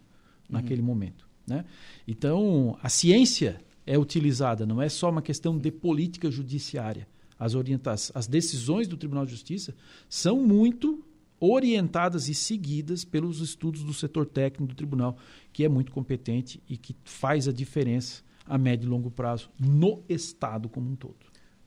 naquele 0.49 0.81
momento. 0.81 1.27
Né? 1.47 1.65
Então, 2.07 2.77
a 2.83 2.89
ciência 2.89 3.61
é 3.85 3.97
utilizada, 3.97 4.65
não 4.65 4.81
é 4.81 4.89
só 4.89 5.09
uma 5.09 5.21
questão 5.21 5.57
de 5.57 5.71
política 5.71 6.29
judiciária. 6.29 7.07
As, 7.43 7.55
orientas, 7.55 8.11
as 8.13 8.27
decisões 8.27 8.87
do 8.87 8.95
Tribunal 8.95 9.25
de 9.25 9.31
Justiça 9.31 9.73
são 10.07 10.39
muito 10.39 11.03
orientadas 11.39 12.29
e 12.29 12.35
seguidas 12.35 13.03
pelos 13.03 13.39
estudos 13.41 13.83
do 13.83 13.95
setor 13.95 14.27
técnico 14.27 14.67
do 14.71 14.75
tribunal, 14.75 15.17
que 15.51 15.63
é 15.65 15.67
muito 15.67 15.91
competente 15.91 16.61
e 16.69 16.77
que 16.77 16.95
faz 17.03 17.47
a 17.47 17.51
diferença 17.51 18.21
a 18.45 18.59
médio 18.59 18.85
e 18.85 18.89
longo 18.89 19.09
prazo 19.09 19.49
no 19.59 20.03
Estado 20.07 20.69
como 20.69 20.91
um 20.91 20.95
todo. 20.95 21.15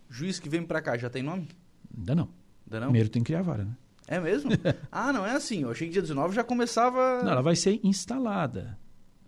Juiz 0.09 0.39
que 0.39 0.49
vem 0.49 0.63
para 0.63 0.81
cá 0.81 0.97
já 0.97 1.11
tem 1.11 1.25
nome? 1.25 1.49
Ainda 1.97 2.15
não. 2.15 2.29
Ainda 2.67 2.79
não? 2.79 2.87
Primeiro 2.87 3.09
tem 3.09 3.21
que 3.23 3.27
criar 3.27 3.41
a 3.41 3.43
vara, 3.43 3.65
né? 3.65 3.77
É 4.07 4.21
mesmo? 4.21 4.53
ah, 4.93 5.13
não 5.13 5.27
é 5.27 5.33
assim. 5.33 5.63
Eu 5.63 5.73
achei 5.73 5.89
que 5.89 5.93
dia 5.95 6.03
19 6.03 6.37
já 6.37 6.45
começava. 6.45 7.21
Não, 7.25 7.33
ela 7.33 7.43
vai 7.43 7.57
ser 7.57 7.81
instalada. 7.83 8.79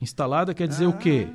Instalada 0.00 0.54
quer 0.54 0.68
dizer 0.68 0.84
Ah. 0.84 0.90
o 0.90 0.96
quê? 0.96 1.26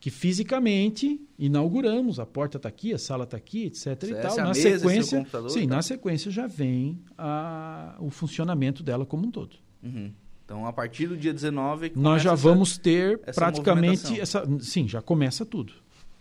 Que 0.00 0.10
fisicamente 0.10 1.20
inauguramos, 1.38 2.18
a 2.18 2.24
porta 2.26 2.56
está 2.56 2.68
aqui, 2.70 2.92
a 2.94 2.98
sala 2.98 3.24
está 3.24 3.36
aqui, 3.36 3.64
etc. 3.66 3.86
e 4.04 4.14
tal. 4.14 4.36
Na 4.36 4.46
mesa, 4.48 4.78
sequência, 4.78 5.26
sim, 5.48 5.66
na 5.66 5.82
sequência 5.82 6.30
já 6.30 6.46
vem 6.46 6.98
a- 7.18 7.96
o 8.00 8.10
funcionamento 8.10 8.82
dela 8.82 9.04
como 9.04 9.26
um 9.26 9.30
todo. 9.30 9.56
Uhum. 9.82 10.10
Então, 10.44 10.66
a 10.66 10.72
partir 10.72 11.06
do 11.06 11.16
dia 11.16 11.32
19. 11.34 11.90
que 11.90 11.98
Nós 11.98 12.22
já 12.22 12.30
começa 12.30 12.40
essa- 12.42 12.48
vamos 12.48 12.78
ter 12.78 13.20
essa 13.24 13.40
praticamente 13.40 14.18
essa, 14.20 14.44
sim, 14.60 14.88
já 14.88 15.00
começa 15.02 15.44
tudo. 15.44 15.72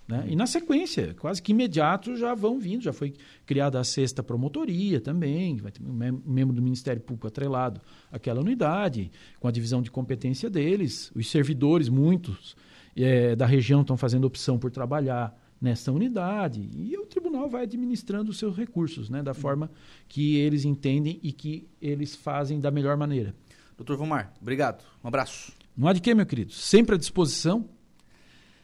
Né? 0.08 0.26
E 0.28 0.36
na 0.36 0.46
sequência, 0.48 1.16
quase 1.20 1.40
que 1.42 1.52
imediato 1.52 2.16
já 2.18 2.34
vão 2.34 2.60
vindo, 2.60 2.82
já 2.84 2.92
foi 2.92 3.14
criada 3.46 3.80
a 3.80 3.84
sexta 3.84 4.22
promotoria 4.24 5.00
também, 5.00 5.56
vai 5.58 5.72
ter 5.72 5.82
um 5.84 5.94
mem- 5.94 6.22
membro 6.26 6.54
do 6.56 6.62
Ministério 6.62 7.00
Público 7.02 7.28
atrelado 7.28 7.80
àquela 8.12 8.42
unidade, 8.42 9.12
com 9.40 9.48
a 9.48 9.52
divisão 9.52 9.82
de 9.84 9.90
competência 9.92 10.50
deles, 10.50 11.12
os 11.16 11.30
servidores, 11.30 11.90
muitos 11.90 12.56
eh, 13.04 13.36
da 13.36 13.46
região 13.46 13.82
estão 13.82 13.98
fazendo 13.98 14.26
opção 14.26 14.58
por 14.58 14.72
trabalhar 14.72 15.36
nessa 15.62 15.92
unidade, 15.92 16.70
e 16.78 16.98
o 16.98 17.06
tribunal 17.06 17.50
vai 17.50 17.64
administrando 17.64 18.32
os 18.32 18.40
seus 18.40 18.56
recursos, 18.56 19.10
né, 19.10 19.22
da 19.22 19.34
forma 19.34 19.70
que 20.08 20.38
eles 20.38 20.64
entendem 20.64 21.20
e 21.22 21.34
que 21.34 21.68
eles 21.82 22.16
fazem 22.16 22.60
da 22.60 22.72
melhor 22.72 22.96
maneira. 22.96 23.36
Doutor 23.76 23.98
Vomar, 23.98 24.34
obrigado. 24.42 24.84
Um 25.04 25.08
abraço. 25.08 25.52
Não 25.76 25.88
há 25.88 25.94
de 25.94 26.02
quê, 26.02 26.14
meu 26.14 26.26
querido? 26.26 26.52
Sempre 26.54 26.96
à 26.96 26.98
disposição. 26.98 27.70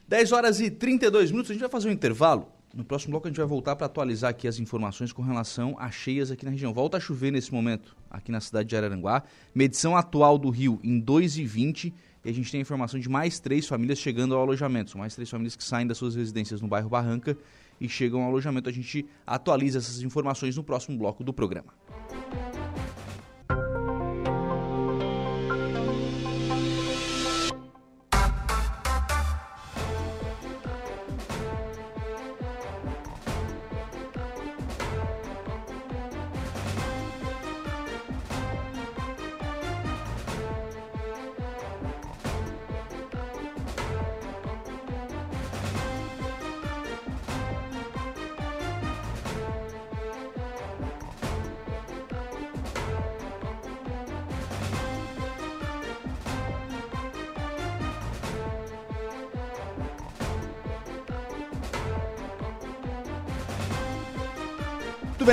10 0.08 0.32
horas 0.32 0.60
e 0.60 0.70
32 0.70 1.32
minutos, 1.32 1.52
a 1.52 1.54
gente 1.54 1.62
vai 1.62 1.70
fazer 1.70 1.90
um 1.90 1.92
intervalo. 1.92 2.48
No 2.74 2.84
próximo 2.84 3.12
bloco 3.12 3.28
a 3.28 3.30
gente 3.30 3.38
vai 3.38 3.48
voltar 3.48 3.76
para 3.78 3.86
atualizar 3.86 4.30
aqui 4.30 4.50
as 4.50 4.60
informações 4.60 5.14
com 5.14 5.22
relação 5.22 5.78
a 5.80 5.90
cheias 5.90 6.30
aqui 6.30 6.44
na 6.44 6.52
região. 6.52 6.74
Volta 6.74 6.98
a 6.98 7.00
chover 7.00 7.32
nesse 7.32 7.54
momento 7.54 7.96
aqui 8.12 8.32
na 8.32 8.42
cidade 8.42 8.68
de 8.68 8.76
Araranguá. 8.76 9.24
Medição 9.54 9.96
atual 9.96 10.38
do 10.38 10.50
rio 10.50 10.78
em 10.84 11.02
2,20 11.02 11.94
e 12.26 12.30
a 12.30 12.34
gente 12.34 12.52
tem 12.52 12.60
a 12.60 12.62
informação 12.64 13.00
de 13.00 13.08
mais 13.08 13.40
três 13.40 13.68
famílias 13.68 14.00
chegando 14.00 14.34
ao 14.34 14.42
alojamento. 14.42 14.90
São 14.90 15.00
mais 15.00 15.14
três 15.14 15.30
famílias 15.30 15.56
que 15.56 15.64
saem 15.64 15.86
das 15.86 16.00
suas 16.00 16.16
residências 16.16 16.60
no 16.60 16.68
bairro 16.68 16.90
Barranca 16.90 17.38
e 17.80 17.88
chegam 17.88 18.24
ao 18.24 18.30
alojamento. 18.30 18.68
A 18.68 18.74
gente 18.74 19.06
atualiza 19.28 19.78
essas 19.78 20.02
informações 20.02 20.58
no 20.58 20.64
próximo 20.64 20.98
bloco 20.98 21.24
do 21.24 21.32
programa. 21.32 21.72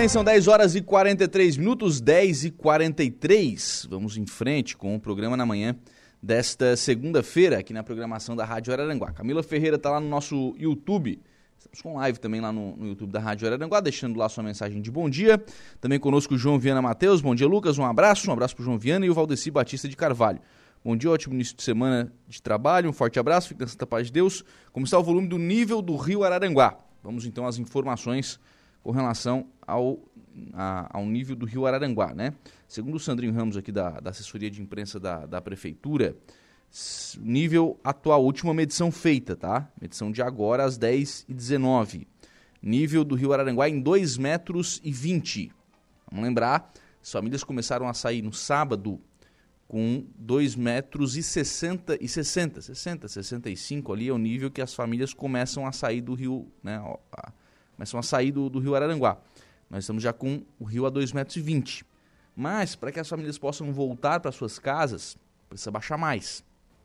Bem, 0.02 0.08
são 0.08 0.24
10 0.24 0.48
horas 0.48 0.74
e 0.74 0.80
43 0.80 1.56
minutos, 1.56 2.00
10 2.00 2.46
e 2.46 2.50
43. 2.50 3.86
Vamos 3.88 4.16
em 4.16 4.26
frente 4.26 4.76
com 4.76 4.96
o 4.96 5.00
programa 5.00 5.36
na 5.36 5.46
manhã 5.46 5.76
desta 6.20 6.76
segunda-feira, 6.76 7.60
aqui 7.60 7.72
na 7.72 7.84
programação 7.84 8.34
da 8.34 8.44
Rádio 8.44 8.72
Araranguá. 8.72 9.12
Camila 9.12 9.44
Ferreira 9.44 9.76
está 9.76 9.90
lá 9.90 10.00
no 10.00 10.08
nosso 10.08 10.56
YouTube. 10.58 11.20
Estamos 11.56 11.80
com 11.80 11.94
live 11.98 12.18
também 12.18 12.40
lá 12.40 12.52
no, 12.52 12.76
no 12.76 12.88
YouTube 12.88 13.12
da 13.12 13.20
Rádio 13.20 13.46
Araranguá, 13.46 13.78
deixando 13.78 14.18
lá 14.18 14.28
sua 14.28 14.42
mensagem 14.42 14.82
de 14.82 14.90
bom 14.90 15.08
dia. 15.08 15.40
Também 15.80 16.00
conosco 16.00 16.34
o 16.34 16.38
João 16.38 16.58
Viana 16.58 16.82
Matheus. 16.82 17.20
Bom 17.20 17.32
dia, 17.32 17.46
Lucas. 17.46 17.78
Um 17.78 17.84
abraço. 17.84 18.28
Um 18.28 18.32
abraço 18.32 18.56
para 18.56 18.62
o 18.62 18.64
João 18.64 18.80
Viana 18.80 19.06
e 19.06 19.10
o 19.10 19.14
Valdeci 19.14 19.52
Batista 19.52 19.88
de 19.88 19.94
Carvalho. 19.94 20.40
Bom 20.84 20.96
dia, 20.96 21.12
ótimo 21.12 21.32
início 21.36 21.56
de 21.56 21.62
semana 21.62 22.12
de 22.26 22.42
trabalho. 22.42 22.90
Um 22.90 22.92
forte 22.92 23.20
abraço. 23.20 23.46
Fique 23.46 23.60
na 23.60 23.68
Santa 23.68 23.86
Paz 23.86 24.08
de 24.08 24.12
Deus. 24.12 24.44
Como 24.72 24.84
está 24.84 24.98
o 24.98 25.02
volume 25.04 25.28
do 25.28 25.38
nível 25.38 25.80
do 25.80 25.94
rio 25.94 26.24
Araranguá? 26.24 26.76
Vamos 27.04 27.24
então 27.24 27.46
às 27.46 27.56
informações 27.56 28.40
com 28.82 28.90
relação 28.90 29.46
ao, 29.66 29.98
a- 30.52 30.88
ao 30.98 31.06
nível 31.06 31.36
do 31.36 31.46
rio 31.46 31.66
Araranguá, 31.66 32.12
né? 32.14 32.32
Segundo 32.68 32.94
o 32.96 33.00
Sandrinho 33.00 33.32
Ramos 33.32 33.56
aqui 33.56 33.70
da, 33.70 34.00
da 34.00 34.10
assessoria 34.10 34.50
de 34.50 34.60
imprensa 34.62 34.98
da, 34.98 35.26
da 35.26 35.40
prefeitura, 35.40 36.16
nível 37.20 37.78
atual, 37.84 38.24
última 38.24 38.54
medição 38.54 38.90
feita, 38.90 39.36
tá? 39.36 39.68
Medição 39.80 40.10
de 40.10 40.22
agora 40.22 40.64
às 40.64 40.78
10h19. 40.78 42.06
Nível 42.62 43.04
do 43.04 43.14
rio 43.14 43.32
Araranguá 43.32 43.68
em 43.68 43.80
2 43.80 44.16
metros 44.16 44.80
e 44.84 44.92
20. 44.92 45.52
Vamos 46.10 46.24
lembrar, 46.24 46.72
as 47.02 47.10
famílias 47.10 47.42
começaram 47.44 47.88
a 47.88 47.94
sair 47.94 48.22
no 48.22 48.32
sábado 48.32 49.00
com 49.66 50.04
2 50.16 50.54
metros 50.54 51.16
e 51.16 51.22
60, 51.22 51.98
e 52.00 52.06
60, 52.06 52.60
60, 52.60 53.08
65 53.08 53.92
ali 53.92 54.08
é 54.08 54.12
o 54.12 54.18
nível 54.18 54.50
que 54.50 54.60
as 54.60 54.74
famílias 54.74 55.12
começam 55.14 55.66
a 55.66 55.72
sair 55.72 56.00
do 56.02 56.14
rio, 56.14 56.46
né, 56.62 56.80
começam 57.76 57.98
a 57.98 58.02
sair 58.02 58.32
do, 58.32 58.48
do 58.48 58.58
rio 58.58 58.74
Araranguá. 58.74 59.18
Nós 59.68 59.84
estamos 59.84 60.02
já 60.02 60.12
com 60.12 60.42
o 60.58 60.64
rio 60.64 60.86
a 60.86 60.90
2,20 60.90 61.14
metros. 61.14 61.36
20. 61.36 61.86
Mas, 62.34 62.74
para 62.74 62.90
que 62.90 63.00
as 63.00 63.08
famílias 63.08 63.38
possam 63.38 63.72
voltar 63.72 64.20
para 64.20 64.32
suas 64.32 64.58
casas, 64.58 65.16
precisa 65.48 65.70
baixar 65.70 65.98
mais. 65.98 66.44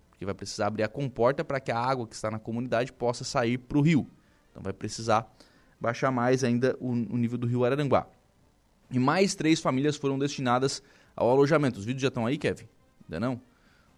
Porque 0.10 0.26
vai 0.26 0.34
precisar 0.34 0.68
abrir 0.68 0.84
a 0.84 0.88
comporta 0.88 1.44
para 1.44 1.60
que 1.60 1.72
a 1.72 1.78
água 1.78 2.08
que 2.08 2.16
está 2.16 2.30
na 2.32 2.40
comunidade 2.40 2.92
possa 2.92 3.24
sair 3.24 3.58
para 3.58 3.78
o 3.78 3.82
rio. 3.82 4.08
Então 4.52 4.64
vai 4.64 4.74
precisar 4.74 5.32
baixar 5.80 6.12
mais 6.12 6.44
ainda 6.44 6.76
o, 6.80 6.90
o 6.90 7.18
nível 7.18 7.38
do 7.38 7.48
rio 7.48 7.64
Araranguá. 7.64 8.08
E 8.90 9.00
mais 9.00 9.36
três 9.36 9.60
famílias 9.60 9.96
foram 9.96 10.18
destinadas 10.18 10.82
ao 11.16 11.30
alojamento. 11.30 11.80
Os 11.80 11.86
vídeos 11.86 12.02
já 12.02 12.08
estão 12.08 12.26
aí, 12.26 12.38
Kevin? 12.38 12.68
Ainda 13.06 13.20
não? 13.20 13.42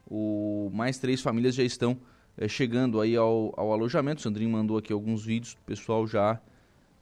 O, 0.05 0.69
mais 0.73 0.97
três 0.97 1.21
famílias 1.21 1.55
já 1.55 1.63
estão 1.63 1.97
é, 2.37 2.47
chegando 2.47 2.99
aí 2.99 3.15
ao, 3.15 3.53
ao 3.55 3.71
alojamento. 3.71 4.19
O 4.19 4.23
Sandrinho 4.23 4.49
mandou 4.49 4.77
aqui 4.77 4.91
alguns 4.91 5.23
vídeos, 5.23 5.53
o 5.53 5.65
pessoal 5.65 6.07
já 6.07 6.39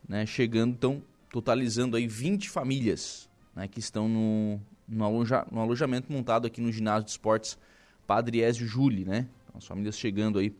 né, 0.08 0.26
chegando, 0.26 0.74
então 0.74 1.02
totalizando 1.30 1.98
aí 1.98 2.08
20 2.08 2.50
famílias 2.50 3.30
né, 3.56 3.68
que 3.68 3.80
estão 3.80 4.08
no, 4.08 4.60
no, 4.88 5.04
aloja, 5.04 5.46
no, 5.52 5.60
alojamento 5.60 6.12
montado 6.12 6.48
aqui 6.48 6.62
no 6.62 6.72
ginásio 6.72 7.06
de 7.06 7.12
esportes 7.12 7.58
Padre 8.06 8.40
Ezio 8.40 8.66
Júli, 8.66 9.04
né? 9.04 9.28
Então, 9.44 9.58
as 9.58 9.66
famílias 9.66 9.98
chegando 9.98 10.40
aí 10.40 10.56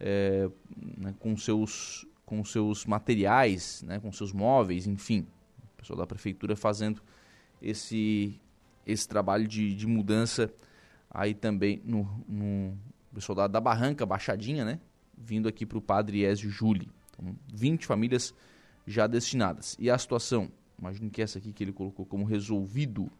é, 0.00 0.48
né, 0.96 1.14
com 1.18 1.36
seus 1.36 2.06
com 2.24 2.44
seus 2.44 2.84
materiais, 2.84 3.82
né, 3.82 3.98
com 3.98 4.12
seus 4.12 4.34
móveis, 4.34 4.86
enfim. 4.86 5.26
O 5.74 5.78
pessoal 5.78 5.98
da 5.98 6.06
prefeitura 6.06 6.54
fazendo 6.54 7.00
esse, 7.60 8.38
esse 8.86 9.08
trabalho 9.08 9.48
de, 9.48 9.74
de 9.74 9.86
mudança 9.86 10.52
aí 11.10 11.32
também 11.32 11.80
no, 11.86 12.04
no 12.28 12.76
pessoal 13.14 13.34
da, 13.34 13.46
da 13.46 13.60
Barranca, 13.60 14.04
Baixadinha, 14.04 14.62
né? 14.62 14.78
Vindo 15.16 15.48
aqui 15.48 15.64
para 15.64 15.78
o 15.78 15.80
Padre 15.80 16.22
Ezio 16.22 16.50
Júli. 16.50 16.90
Então, 17.10 17.34
20 17.52 17.86
famílias 17.86 18.34
já 18.88 19.06
destinadas. 19.06 19.76
E 19.78 19.90
a 19.90 19.98
situação, 19.98 20.50
imagino 20.78 21.10
que 21.10 21.20
essa 21.20 21.38
aqui 21.38 21.52
que 21.52 21.62
ele 21.62 21.72
colocou 21.72 22.06
como 22.06 22.24
resolvido, 22.24 23.10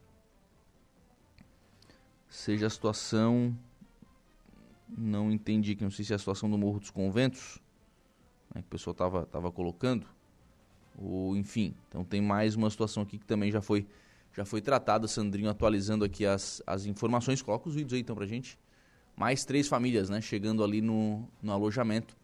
seja 2.29 2.67
a 2.67 2.71
situação, 2.71 3.57
não 4.89 5.31
entendi 5.31 5.73
aqui, 5.73 5.85
não 5.85 5.91
sei 5.91 6.05
se 6.05 6.13
é 6.13 6.17
a 6.17 6.19
situação 6.19 6.51
do 6.51 6.57
Morro 6.57 6.81
dos 6.81 6.91
Conventos, 6.91 7.59
né, 8.55 8.63
que 8.63 8.67
o 8.67 8.71
pessoal 8.71 8.93
estava 8.93 9.27
tava 9.27 9.53
colocando, 9.53 10.07
ou 10.97 11.37
enfim, 11.37 11.75
então 11.87 12.03
tem 12.03 12.21
mais 12.21 12.57
uma 12.57 12.71
situação 12.71 13.03
aqui 13.03 13.19
que 13.19 13.27
também 13.27 13.51
já 13.51 13.61
foi 13.61 13.87
já 14.35 14.45
foi 14.45 14.61
tratada, 14.61 15.09
Sandrinho 15.09 15.51
atualizando 15.51 16.05
aqui 16.05 16.25
as, 16.25 16.63
as 16.67 16.87
informações, 16.87 17.43
coloca 17.43 17.69
os 17.69 17.75
vídeos 17.75 17.95
aí 17.95 18.01
então 18.01 18.15
pra 18.15 18.25
gente, 18.25 18.59
mais 19.17 19.45
três 19.45 19.69
famílias, 19.69 20.09
né, 20.09 20.21
chegando 20.21 20.65
ali 20.65 20.81
no, 20.81 21.29
no 21.43 21.53
alojamento, 21.53 22.17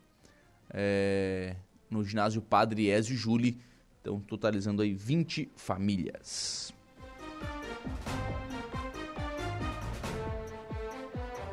é, 0.71 1.57
no 1.95 2.05
ginásio 2.05 2.43
Padre 2.43 2.89
Ezio 2.89 3.17
Júli, 3.17 3.57
então 4.01 4.21
totalizando 4.21 4.83
aí 4.83 4.93
20 4.93 5.49
famílias. 5.55 6.75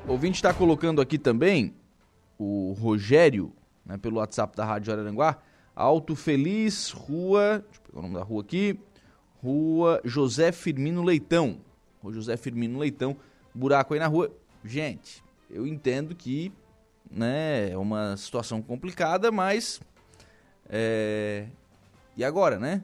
O 0.08 0.14
ouvinte 0.14 0.36
está 0.36 0.52
colocando 0.52 1.00
aqui 1.00 1.18
também 1.20 1.74
o 2.38 2.74
Rogério 2.74 3.54
né, 3.86 3.98
pelo 3.98 4.18
WhatsApp 4.18 4.58
da 4.58 4.66
Rádio 4.66 4.92
Araranguá. 4.92 5.38
Alto 5.76 6.16
Feliz, 6.16 6.90
rua. 6.90 7.64
Deixa 7.64 7.80
eu 7.80 7.84
pegar 7.84 8.00
o 8.00 8.02
nome 8.02 8.16
da 8.16 8.24
rua 8.24 8.42
aqui. 8.42 8.80
Rua 9.42 10.02
José 10.04 10.52
Firmino 10.52 11.04
Leitão. 11.04 11.60
Rua 12.02 12.12
José 12.12 12.36
Firmino 12.36 12.80
Leitão. 12.80 13.16
Buraco 13.54 13.94
aí 13.94 14.00
na 14.00 14.08
rua. 14.08 14.36
Gente, 14.66 15.24
eu 15.50 15.68
entendo 15.68 16.16
que 16.16 16.52
né, 17.10 17.70
é 17.72 17.78
uma 17.78 18.18
situação 18.18 18.62
complicada, 18.62 19.32
mas. 19.32 19.80
É... 20.72 21.48
E 22.16 22.24
agora, 22.24 22.58
né? 22.58 22.82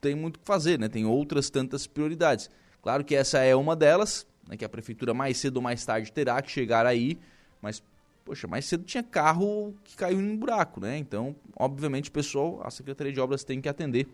Tem 0.00 0.16
muito 0.16 0.36
o 0.36 0.40
que 0.40 0.44
fazer, 0.44 0.78
né? 0.78 0.88
Tem 0.88 1.06
outras 1.06 1.48
tantas 1.48 1.86
prioridades. 1.86 2.50
Claro 2.82 3.04
que 3.04 3.14
essa 3.14 3.38
é 3.38 3.54
uma 3.54 3.76
delas, 3.76 4.26
né, 4.48 4.56
que 4.56 4.64
a 4.64 4.68
prefeitura 4.68 5.14
mais 5.14 5.38
cedo 5.38 5.58
ou 5.58 5.62
mais 5.62 5.84
tarde 5.86 6.12
terá 6.12 6.42
que 6.42 6.50
chegar 6.50 6.84
aí, 6.84 7.16
mas 7.60 7.80
poxa, 8.24 8.48
mais 8.48 8.64
cedo 8.64 8.82
tinha 8.82 9.02
carro 9.02 9.72
que 9.84 9.96
caiu 9.96 10.20
em 10.20 10.32
um 10.32 10.36
buraco, 10.36 10.80
né? 10.80 10.98
Então, 10.98 11.36
obviamente, 11.56 12.08
o 12.08 12.12
pessoal, 12.12 12.60
a 12.64 12.70
Secretaria 12.70 13.12
de 13.12 13.20
Obras 13.20 13.44
tem 13.44 13.60
que 13.60 13.68
atender 13.68 14.08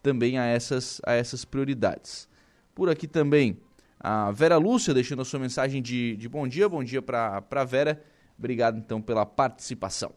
também 0.00 0.38
a 0.38 0.46
essas, 0.46 1.00
a 1.04 1.12
essas 1.14 1.44
prioridades. 1.44 2.28
Por 2.74 2.88
aqui 2.88 3.08
também, 3.08 3.58
a 3.98 4.30
Vera 4.30 4.56
Lúcia 4.56 4.94
deixando 4.94 5.22
a 5.22 5.24
sua 5.24 5.40
mensagem 5.40 5.82
de, 5.82 6.16
de 6.16 6.28
bom 6.28 6.46
dia, 6.46 6.68
bom 6.68 6.82
dia 6.82 7.02
para 7.02 7.42
a 7.50 7.64
Vera. 7.64 8.02
Obrigado, 8.38 8.78
então, 8.78 9.00
pela 9.02 9.26
participação. 9.26 10.12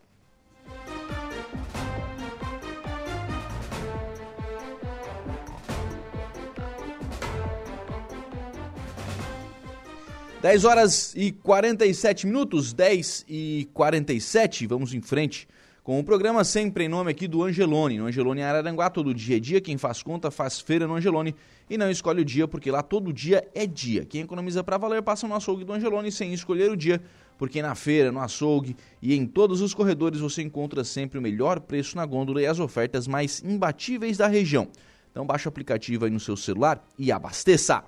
10 10.45 10.63
horas 10.63 11.11
e 11.15 11.31
47 11.31 12.27
minutos, 12.27 12.71
10 12.71 13.25
e 13.27 13.67
47, 13.73 14.67
vamos 14.67 14.93
em 14.93 15.01
frente 15.01 15.47
com 15.83 15.99
o 15.99 16.03
programa 16.03 16.43
sempre 16.43 16.83
em 16.83 16.87
nome 16.87 17.09
aqui 17.09 17.27
do 17.27 17.41
Angelone. 17.41 17.97
No 17.97 18.05
Angelone 18.05 18.43
Araranguá, 18.43 18.91
todo 18.91 19.11
dia 19.11 19.37
é 19.37 19.39
dia, 19.39 19.59
quem 19.59 19.75
faz 19.75 20.03
conta 20.03 20.29
faz 20.29 20.59
feira 20.59 20.85
no 20.85 20.93
Angelone 20.93 21.33
e 21.67 21.79
não 21.79 21.89
escolhe 21.89 22.21
o 22.21 22.23
dia, 22.23 22.47
porque 22.47 22.69
lá 22.69 22.83
todo 22.83 23.11
dia 23.11 23.43
é 23.55 23.65
dia. 23.65 24.05
Quem 24.05 24.21
economiza 24.21 24.63
para 24.63 24.77
valer 24.77 25.01
passa 25.01 25.27
no 25.27 25.33
açougue 25.33 25.63
do 25.63 25.73
Angelone 25.73 26.11
sem 26.11 26.31
escolher 26.31 26.69
o 26.69 26.77
dia, 26.77 27.01
porque 27.39 27.59
na 27.59 27.73
feira, 27.73 28.11
no 28.11 28.19
açougue 28.19 28.77
e 29.01 29.15
em 29.15 29.25
todos 29.25 29.61
os 29.61 29.73
corredores 29.73 30.19
você 30.19 30.43
encontra 30.43 30.83
sempre 30.83 31.17
o 31.17 31.21
melhor 31.23 31.59
preço 31.59 31.97
na 31.97 32.05
gôndola 32.05 32.39
e 32.39 32.45
as 32.45 32.59
ofertas 32.59 33.07
mais 33.07 33.41
imbatíveis 33.43 34.17
da 34.17 34.27
região. 34.27 34.67
Então 35.09 35.25
baixe 35.25 35.47
o 35.47 35.49
aplicativo 35.49 36.05
aí 36.05 36.11
no 36.11 36.19
seu 36.19 36.37
celular 36.37 36.87
e 36.99 37.11
abasteça! 37.11 37.83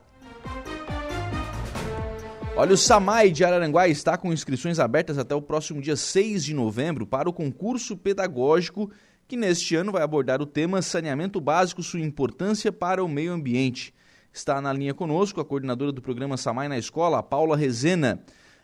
Olha, 2.60 2.74
o 2.74 2.78
SAMAI 2.78 3.30
de 3.30 3.46
Araranguá 3.46 3.88
está 3.88 4.18
com 4.18 4.34
inscrições 4.34 4.80
abertas 4.80 5.20
até 5.20 5.36
o 5.36 5.42
próximo 5.44 5.80
dia 5.80 5.96
6 5.96 6.44
de 6.44 6.56
novembro 6.56 7.06
para 7.06 7.30
o 7.30 7.34
concurso 7.34 7.96
pedagógico 7.96 8.90
que 9.28 9.38
neste 9.38 9.76
ano 9.76 9.92
vai 9.92 10.02
abordar 10.02 10.42
o 10.42 10.46
tema 10.48 10.82
Saneamento 10.82 11.40
Básico, 11.40 11.84
sua 11.84 12.00
importância 12.00 12.72
para 12.72 13.04
o 13.04 13.08
meio 13.08 13.32
ambiente. 13.32 13.94
Está 14.34 14.60
na 14.60 14.74
linha 14.74 14.92
conosco 14.92 15.40
a 15.40 15.46
coordenadora 15.46 15.92
do 15.92 16.02
programa 16.02 16.36
SAMAI 16.36 16.68
na 16.68 16.80
escola, 16.80 17.22
Paula 17.22 17.56
Rezena. 17.56 18.24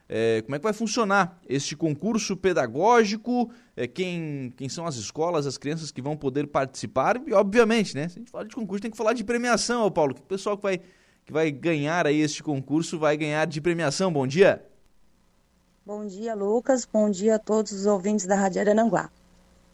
É, 0.10 0.42
como 0.42 0.56
é 0.56 0.60
que 0.60 0.64
vai 0.64 0.74
funcionar 0.74 1.40
este 1.48 1.76
concurso 1.76 2.36
pedagógico? 2.36 3.52
É, 3.78 3.86
quem, 3.86 4.52
quem 4.58 4.70
são 4.70 4.88
as 4.88 4.96
escolas, 4.96 5.46
as 5.46 5.56
crianças 5.56 5.92
que 5.92 6.02
vão 6.02 6.18
poder 6.18 6.48
participar? 6.48 7.22
E, 7.28 7.32
obviamente, 7.32 7.94
né? 7.94 8.10
Se 8.10 8.18
a 8.18 8.20
gente 8.22 8.32
fala 8.32 8.46
de 8.46 8.56
concurso, 8.56 8.82
tem 8.82 8.90
que 8.90 8.98
falar 8.98 9.14
de 9.14 9.24
premiação, 9.24 9.92
Paulo. 9.92 10.16
O 10.18 10.24
pessoal 10.24 10.58
que 10.58 10.64
vai 10.64 10.82
que 11.26 11.32
vai 11.32 11.52
ganhar 11.52 12.06
aí 12.06 12.20
este 12.20 12.44
concurso 12.44 13.00
vai 13.00 13.16
ganhar 13.16 13.46
de 13.46 13.62
premiação. 13.62 14.12
Bom 14.12 14.28
dia. 14.28 14.66
Bom 15.86 16.06
dia, 16.06 16.34
Lucas. 16.34 16.86
Bom 16.86 17.10
dia 17.10 17.36
a 17.36 17.40
todos 17.40 17.72
os 17.72 17.86
ouvintes 17.86 18.26
da 18.26 18.36
Rádio 18.36 18.62
Arananguá. 18.62 19.10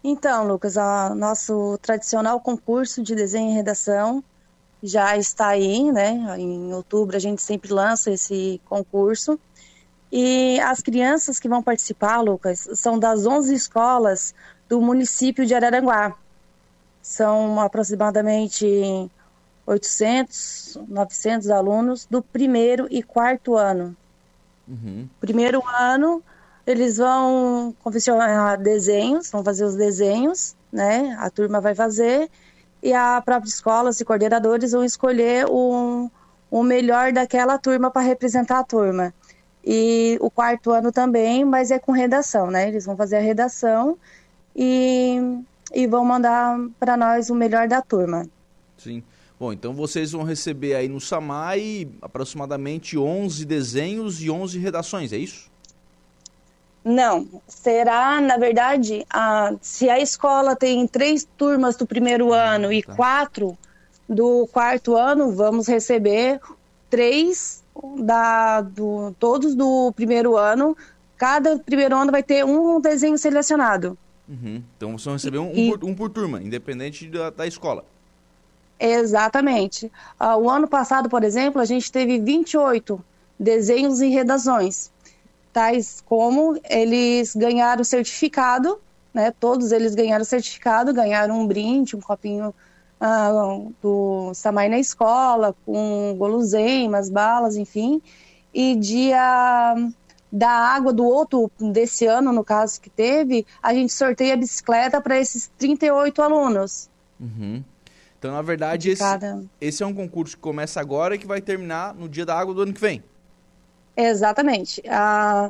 Então, 0.04 0.48
Lucas, 0.48 0.76
o 0.78 1.16
nosso 1.16 1.78
tradicional 1.82 2.40
concurso 2.40 3.04
de 3.04 3.14
desenho 3.14 3.52
e 3.52 3.54
redação 3.54 4.24
já 4.82 5.18
está 5.18 5.50
aí, 5.50 5.92
né? 5.92 6.38
Em 6.38 6.74
outubro 6.74 7.16
a 7.16 7.20
gente 7.20 7.42
sempre 7.42 7.72
lança 7.74 8.12
esse 8.12 8.62
concurso. 8.66 9.40
E 10.12 10.60
as 10.62 10.82
crianças 10.82 11.40
que 11.40 11.50
vão 11.50 11.62
participar, 11.62 12.22
Lucas, 12.22 12.70
são 12.76 12.98
das 12.98 13.26
11 13.26 13.54
escolas 13.54 14.34
do 14.68 14.82
município 14.82 15.46
de 15.46 15.54
Araranguá. 15.54 16.16
São 17.02 17.60
aproximadamente 17.60 19.12
800, 19.70 20.80
900 20.88 21.50
alunos 21.52 22.06
do 22.06 22.24
primeiro 22.24 22.88
e 22.90 23.04
quarto 23.04 23.56
ano. 23.56 23.96
Uhum. 24.68 25.08
Primeiro 25.20 25.62
ano, 25.68 26.24
eles 26.66 26.98
vão 26.98 27.76
confeccionar 27.84 28.60
desenhos, 28.60 29.30
vão 29.30 29.44
fazer 29.44 29.66
os 29.66 29.76
desenhos, 29.76 30.56
né? 30.72 31.16
A 31.20 31.30
turma 31.30 31.62
vai 31.62 31.76
fazer 31.76 32.30
e 32.82 32.94
a 32.94 33.22
própria 33.22 33.50
escola, 33.50 33.92
os 33.92 34.02
coordenadores 34.02 34.72
vão 34.72 34.84
escolher 34.84 35.46
o, 35.48 36.10
o 36.50 36.64
melhor 36.64 37.12
daquela 37.12 37.60
turma 37.60 37.92
para 37.92 38.02
representar 38.02 38.60
a 38.60 38.64
turma. 38.64 39.14
E 39.64 40.18
o 40.20 40.32
quarto 40.32 40.72
ano 40.72 40.92
também, 40.92 41.46
mas 41.46 41.70
é 41.70 41.78
com 41.78 41.92
redação, 41.92 42.50
né? 42.50 42.68
Eles 42.70 42.86
vão 42.86 42.98
fazer 42.98 43.18
a 43.18 43.22
redação 43.22 44.00
e, 44.56 45.44
e 45.76 45.86
vão 45.86 46.04
mandar 46.04 46.58
para 46.80 46.98
nós 46.98 47.30
o 47.30 47.36
melhor 47.36 47.68
da 47.68 47.84
turma. 47.84 48.26
Sim. 48.76 49.04
Bom, 49.40 49.54
então 49.54 49.74
vocês 49.74 50.12
vão 50.12 50.24
receber 50.24 50.76
aí 50.76 50.90
no 50.90 51.00
SAMAI 51.00 51.88
aproximadamente 52.02 52.98
11 52.98 53.46
desenhos 53.46 54.22
e 54.22 54.30
11 54.30 54.60
redações, 54.60 55.14
é 55.14 55.18
isso? 55.18 55.50
Não, 56.84 57.28
será, 57.48 58.20
na 58.20 58.38
verdade, 58.38 59.06
a, 59.10 59.54
se 59.62 59.90
a 59.90 60.00
escola 60.00 60.56
tem 60.56 60.86
três 60.88 61.26
turmas 61.38 61.78
do 61.78 61.86
primeiro 61.86 62.34
ah, 62.34 62.56
ano 62.56 62.72
e 62.74 62.84
tá. 62.84 62.96
quatro 62.96 63.58
do 64.08 64.48
quarto 64.52 64.96
ano, 64.98 65.32
vamos 65.32 65.68
receber 65.68 66.42
três 66.90 67.64
da, 68.00 68.62
do, 68.62 69.16
todos 69.20 69.56
do 69.56 69.94
primeiro 69.96 70.36
ano, 70.36 70.76
cada 71.16 71.60
primeiro 71.60 71.96
ano 71.96 72.12
vai 72.12 72.24
ter 72.24 72.44
um 72.44 72.82
desenho 72.82 73.18
selecionado. 73.18 73.98
Uhum. 74.28 74.64
Então 74.76 74.92
vocês 74.92 75.06
vão 75.06 75.14
receber 75.14 75.38
um, 75.38 75.52
e, 75.54 75.68
um, 75.68 75.78
por, 75.78 75.90
um, 75.90 75.96
por, 75.96 76.10
turma, 76.10 76.42
independente 76.42 77.08
da, 77.08 77.30
da 77.30 77.48
escola. 77.48 77.86
Exatamente. 78.80 79.92
Uh, 80.20 80.38
o 80.40 80.50
ano 80.50 80.68
passado, 80.68 81.10
por 81.10 81.24
exemplo, 81.24 81.62
a 81.62 81.66
gente 81.66 81.92
teve 81.92 82.18
28 82.18 83.04
desenhos 83.38 84.00
e 84.00 84.08
redações, 84.08 84.90
tais 85.52 86.02
como 86.06 86.60
eles 86.70 87.36
ganharam 87.36 87.84
certificado, 87.84 88.80
né? 89.14 89.34
Todos 89.38 89.72
eles 89.72 89.96
ganharam 89.96 90.24
certificado, 90.24 90.94
ganharam 90.94 91.40
um 91.40 91.48
brinde, 91.48 91.96
um 91.96 92.02
copinho 92.02 92.54
uh, 93.02 93.74
do 93.82 94.34
Samai 94.34 94.70
na 94.70 94.80
escola, 94.80 95.56
com 95.66 96.16
guloseimas, 96.18 97.10
balas, 97.10 97.58
enfim. 97.58 98.02
E 98.54 98.76
dia 98.76 99.76
da 100.32 100.50
água 100.50 100.94
do 100.94 101.04
outro, 101.04 101.52
desse 101.60 102.06
ano, 102.06 102.32
no 102.32 102.44
caso 102.44 102.80
que 102.80 102.90
teve, 102.90 103.46
a 103.62 103.74
gente 103.74 103.92
sorteia 103.92 104.36
a 104.36 104.38
bicicleta 104.38 105.02
para 105.02 105.20
esses 105.20 105.50
38 105.58 106.22
alunos. 106.22 106.90
Uhum. 107.20 107.64
Então, 108.20 108.34
na 108.34 108.42
verdade, 108.42 108.92
esse, 108.92 109.04
esse 109.62 109.82
é 109.82 109.86
um 109.86 109.94
concurso 109.94 110.36
que 110.36 110.42
começa 110.42 110.82
agora 110.82 111.16
e 111.16 111.18
que 111.18 111.26
vai 111.26 111.40
terminar 111.40 111.96
no 111.96 112.10
dia 112.10 112.26
da 112.26 112.38
água 112.38 112.54
do 112.54 112.62
ano 112.62 112.74
que 112.74 112.82
vem. 112.82 113.02
Exatamente. 113.96 114.84
Ah, 114.90 115.50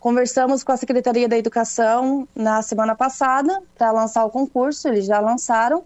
conversamos 0.00 0.64
com 0.64 0.72
a 0.72 0.76
Secretaria 0.76 1.28
da 1.28 1.38
Educação 1.38 2.26
na 2.34 2.60
semana 2.60 2.96
passada 2.96 3.62
para 3.78 3.92
lançar 3.92 4.24
o 4.24 4.30
concurso, 4.30 4.88
eles 4.88 5.06
já 5.06 5.20
lançaram 5.20 5.84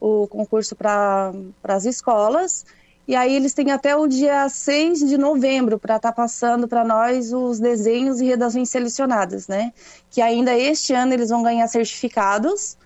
o 0.00 0.28
concurso 0.28 0.76
para 0.76 1.32
as 1.64 1.84
escolas 1.84 2.64
e 3.08 3.16
aí 3.16 3.34
eles 3.34 3.52
têm 3.52 3.72
até 3.72 3.96
o 3.96 4.06
dia 4.06 4.48
6 4.48 5.00
de 5.00 5.18
novembro 5.18 5.78
para 5.78 5.96
estar 5.96 6.10
tá 6.10 6.14
passando 6.14 6.68
para 6.68 6.84
nós 6.84 7.32
os 7.32 7.58
desenhos 7.58 8.20
e 8.20 8.26
redações 8.26 8.68
selecionadas, 8.68 9.48
né? 9.48 9.72
Que 10.10 10.22
ainda 10.22 10.56
este 10.56 10.92
ano 10.92 11.12
eles 11.12 11.30
vão 11.30 11.42
ganhar 11.42 11.66
certificados 11.66 12.76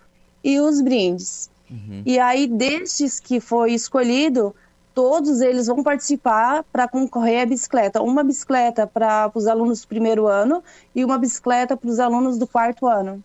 e 0.43 0.59
os 0.61 0.81
brindes. 0.81 1.50
Uhum. 1.71 2.03
E 2.05 2.19
aí, 2.19 2.47
destes 2.47 3.21
que 3.21 3.41
foi 3.41 3.73
escolhido, 3.73 4.55
todos 4.95 5.41
eles 5.41 5.69
vão 5.69 5.83
participar 5.83 6.65
para 6.73 6.89
concorrer 6.89 7.43
à 7.43 7.47
bicicleta. 7.47 8.03
Uma 8.03 8.25
bicicleta 8.25 8.87
para 8.87 9.31
os 9.35 9.47
alunos 9.47 9.83
do 9.83 9.89
primeiro 9.89 10.27
ano 10.27 10.63
e 10.95 11.05
uma 11.05 11.17
bicicleta 11.19 11.77
para 11.77 11.89
os 11.89 12.01
alunos 12.01 12.37
do 12.39 12.47
quarto 12.47 12.87
ano. 12.87 13.23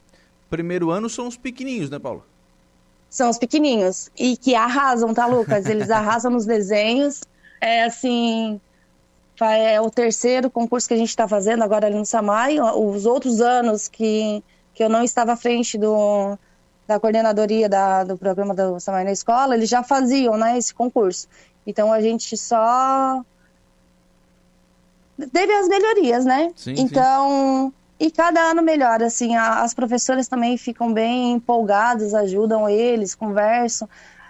Primeiro 0.49 0.91
ano 0.91 1.09
são 1.09 1.27
os 1.27 1.35
pequenininhos, 1.35 1.89
né, 1.89 1.97
Paulo? 1.97 2.23
são 3.15 3.29
os 3.29 3.37
pequenininhos. 3.37 4.11
E 4.17 4.35
que 4.35 4.53
arrasam, 4.55 5.13
tá, 5.13 5.25
Lucas? 5.25 5.65
Eles 5.67 5.89
arrasam 5.91 6.31
nos 6.31 6.45
desenhos. 6.45 7.21
É 7.61 7.85
assim. 7.85 8.59
É 9.39 9.79
o 9.79 9.89
terceiro 9.89 10.49
concurso 10.49 10.87
que 10.87 10.93
a 10.93 10.97
gente 10.97 11.09
está 11.09 11.27
fazendo 11.27 11.63
agora 11.63 11.87
ali 11.87 11.95
no 11.95 12.05
Samai. 12.05 12.59
Os 12.59 13.05
outros 13.05 13.39
anos 13.39 13.87
que, 13.87 14.43
que 14.73 14.83
eu 14.83 14.89
não 14.89 15.03
estava 15.03 15.33
à 15.33 15.35
frente 15.37 15.77
do, 15.77 16.37
da 16.87 16.99
coordenadoria 16.99 17.67
da, 17.67 18.03
do 18.03 18.17
programa 18.17 18.53
do 18.53 18.79
Samai 18.79 19.03
na 19.03 19.11
escola, 19.11 19.55
eles 19.55 19.69
já 19.69 19.83
faziam 19.83 20.37
né, 20.37 20.57
esse 20.57 20.73
concurso. 20.73 21.27
Então 21.65 21.91
a 21.91 21.99
gente 21.99 22.37
só 22.37 23.23
teve 25.31 25.53
as 25.53 25.67
melhorias, 25.67 26.25
né? 26.25 26.51
Sim, 26.55 26.75
então, 26.77 27.69
sim. 27.69 27.85
E 27.97 28.11
cada 28.11 28.41
ano 28.41 28.61
melhora, 28.61 29.05
assim, 29.05 29.35
a, 29.35 29.61
as 29.61 29.73
professoras 29.73 30.27
também 30.27 30.57
ficam 30.57 30.93
bem 30.93 31.33
empolgadas, 31.33 32.13
ajudam 32.13 32.67
eles, 32.67 33.15
conversam. 33.15 33.87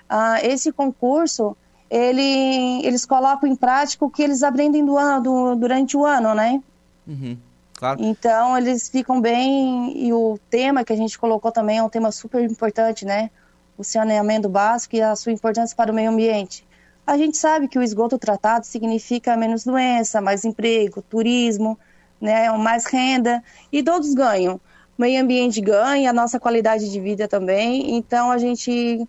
Uh, 0.07 0.45
esse 0.45 0.71
concurso, 0.71 1.57
ele, 1.89 2.85
eles 2.85 3.05
colocam 3.05 3.49
em 3.49 3.55
prática 3.55 4.05
o 4.05 4.09
que 4.09 4.21
eles 4.21 4.43
aprendem 4.43 4.85
do 4.85 4.95
ano, 4.97 5.23
do, 5.23 5.55
durante 5.55 5.97
o 5.97 6.05
ano, 6.05 6.35
né? 6.35 6.61
Uhum, 7.07 7.37
claro. 7.75 8.01
Então, 8.01 8.57
eles 8.57 8.89
ficam 8.89 9.21
bem, 9.21 9.93
e 9.97 10.13
o 10.13 10.39
tema 10.49 10.83
que 10.83 10.93
a 10.93 10.95
gente 10.95 11.17
colocou 11.17 11.51
também 11.51 11.77
é 11.77 11.83
um 11.83 11.89
tema 11.89 12.11
super 12.11 12.43
importante, 12.43 13.05
né? 13.05 13.29
O 13.77 13.83
saneamento 13.83 14.47
básico 14.49 14.95
e 14.95 15.01
a 15.01 15.15
sua 15.15 15.31
importância 15.31 15.75
para 15.75 15.91
o 15.91 15.95
meio 15.95 16.09
ambiente. 16.09 16.65
A 17.05 17.17
gente 17.17 17.37
sabe 17.37 17.67
que 17.67 17.77
o 17.77 17.83
esgoto 17.83 18.17
tratado 18.17 18.65
significa 18.65 19.37
menos 19.37 19.63
doença, 19.63 20.19
mais 20.19 20.43
emprego, 20.43 21.01
turismo, 21.03 21.77
né? 22.19 22.49
Mais 22.51 22.85
renda 22.85 23.43
e 23.71 23.83
todos 23.83 24.13
ganham. 24.13 24.55
O 24.97 25.01
meio 25.01 25.21
ambiente 25.21 25.61
ganha, 25.61 26.09
a 26.09 26.13
nossa 26.13 26.39
qualidade 26.39 26.89
de 26.89 26.99
vida 26.99 27.27
também. 27.27 27.95
Então 27.95 28.31
a 28.31 28.37
gente 28.37 29.07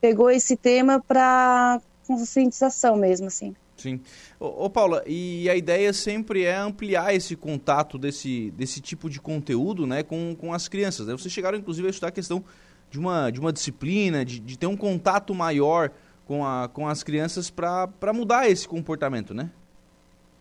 pegou 0.00 0.30
esse 0.30 0.56
tema 0.56 1.02
para 1.06 1.80
conscientização 2.06 2.96
mesmo, 2.96 3.26
assim. 3.26 3.54
Sim. 3.84 4.00
Ô, 4.40 4.64
ô, 4.64 4.70
Paula, 4.70 5.04
e 5.06 5.46
a 5.50 5.54
ideia 5.54 5.92
sempre 5.92 6.44
é 6.44 6.56
ampliar 6.56 7.14
esse 7.14 7.36
contato 7.36 7.98
desse, 7.98 8.50
desse 8.52 8.80
tipo 8.80 9.10
de 9.10 9.20
conteúdo 9.20 9.86
né, 9.86 10.02
com, 10.02 10.34
com 10.34 10.54
as 10.54 10.68
crianças. 10.68 11.06
Né? 11.06 11.12
Vocês 11.12 11.32
chegaram, 11.32 11.58
inclusive, 11.58 11.86
a 11.86 11.90
estudar 11.90 12.08
a 12.08 12.12
questão 12.12 12.42
de 12.90 12.98
uma, 12.98 13.30
de 13.30 13.38
uma 13.38 13.52
disciplina, 13.52 14.24
de, 14.24 14.40
de 14.40 14.58
ter 14.58 14.66
um 14.66 14.76
contato 14.76 15.34
maior 15.34 15.90
com, 16.26 16.46
a, 16.46 16.66
com 16.66 16.88
as 16.88 17.02
crianças 17.02 17.50
para 17.50 18.12
mudar 18.14 18.48
esse 18.48 18.66
comportamento, 18.66 19.34
né? 19.34 19.50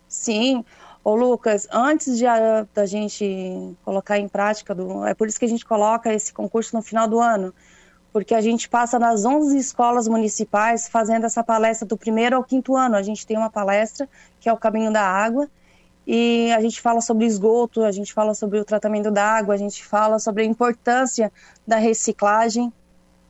Sim. 0.08 0.63
Ô 1.03 1.13
Lucas, 1.13 1.67
antes 1.69 2.17
de 2.17 2.25
a, 2.25 2.65
da 2.73 2.86
gente 2.86 3.75
colocar 3.84 4.17
em 4.19 4.29
prática, 4.29 4.73
do, 4.73 5.06
é 5.06 5.13
por 5.13 5.27
isso 5.27 5.38
que 5.38 5.43
a 5.43 5.49
gente 5.49 5.65
coloca 5.65 6.13
esse 6.13 6.34
concurso 6.34 6.73
no 6.77 6.82
final 6.82 7.10
do 7.10 7.19
ano, 7.19 7.53
porque 8.13 8.36
a 8.36 8.41
gente 8.41 8.69
passa 8.69 8.99
nas 8.99 9.26
11 9.26 9.58
escolas 9.58 10.08
municipais 10.08 10.88
fazendo 10.88 11.26
essa 11.26 11.43
palestra 11.43 11.88
do 11.88 11.97
primeiro 11.97 12.36
ao 12.36 12.43
quinto 12.43 12.76
ano. 12.76 12.95
A 12.95 13.02
gente 13.02 13.26
tem 13.26 13.36
uma 13.36 13.49
palestra 13.49 14.08
que 14.39 14.47
é 14.47 14.54
o 14.54 14.58
Caminho 14.58 14.93
da 14.93 15.02
Água, 15.02 15.49
e 16.06 16.52
a 16.52 16.62
gente 16.62 16.80
fala 16.80 17.02
sobre 17.02 17.26
esgoto, 17.26 17.84
a 17.84 17.91
gente 17.91 18.13
fala 18.13 18.34
sobre 18.36 18.60
o 18.60 18.65
tratamento 18.65 19.10
da 19.10 19.23
água, 19.23 19.56
a 19.56 19.58
gente 19.58 19.84
fala 19.84 20.19
sobre 20.19 20.43
a 20.43 20.45
importância 20.45 21.32
da 21.65 21.78
reciclagem, 21.78 22.71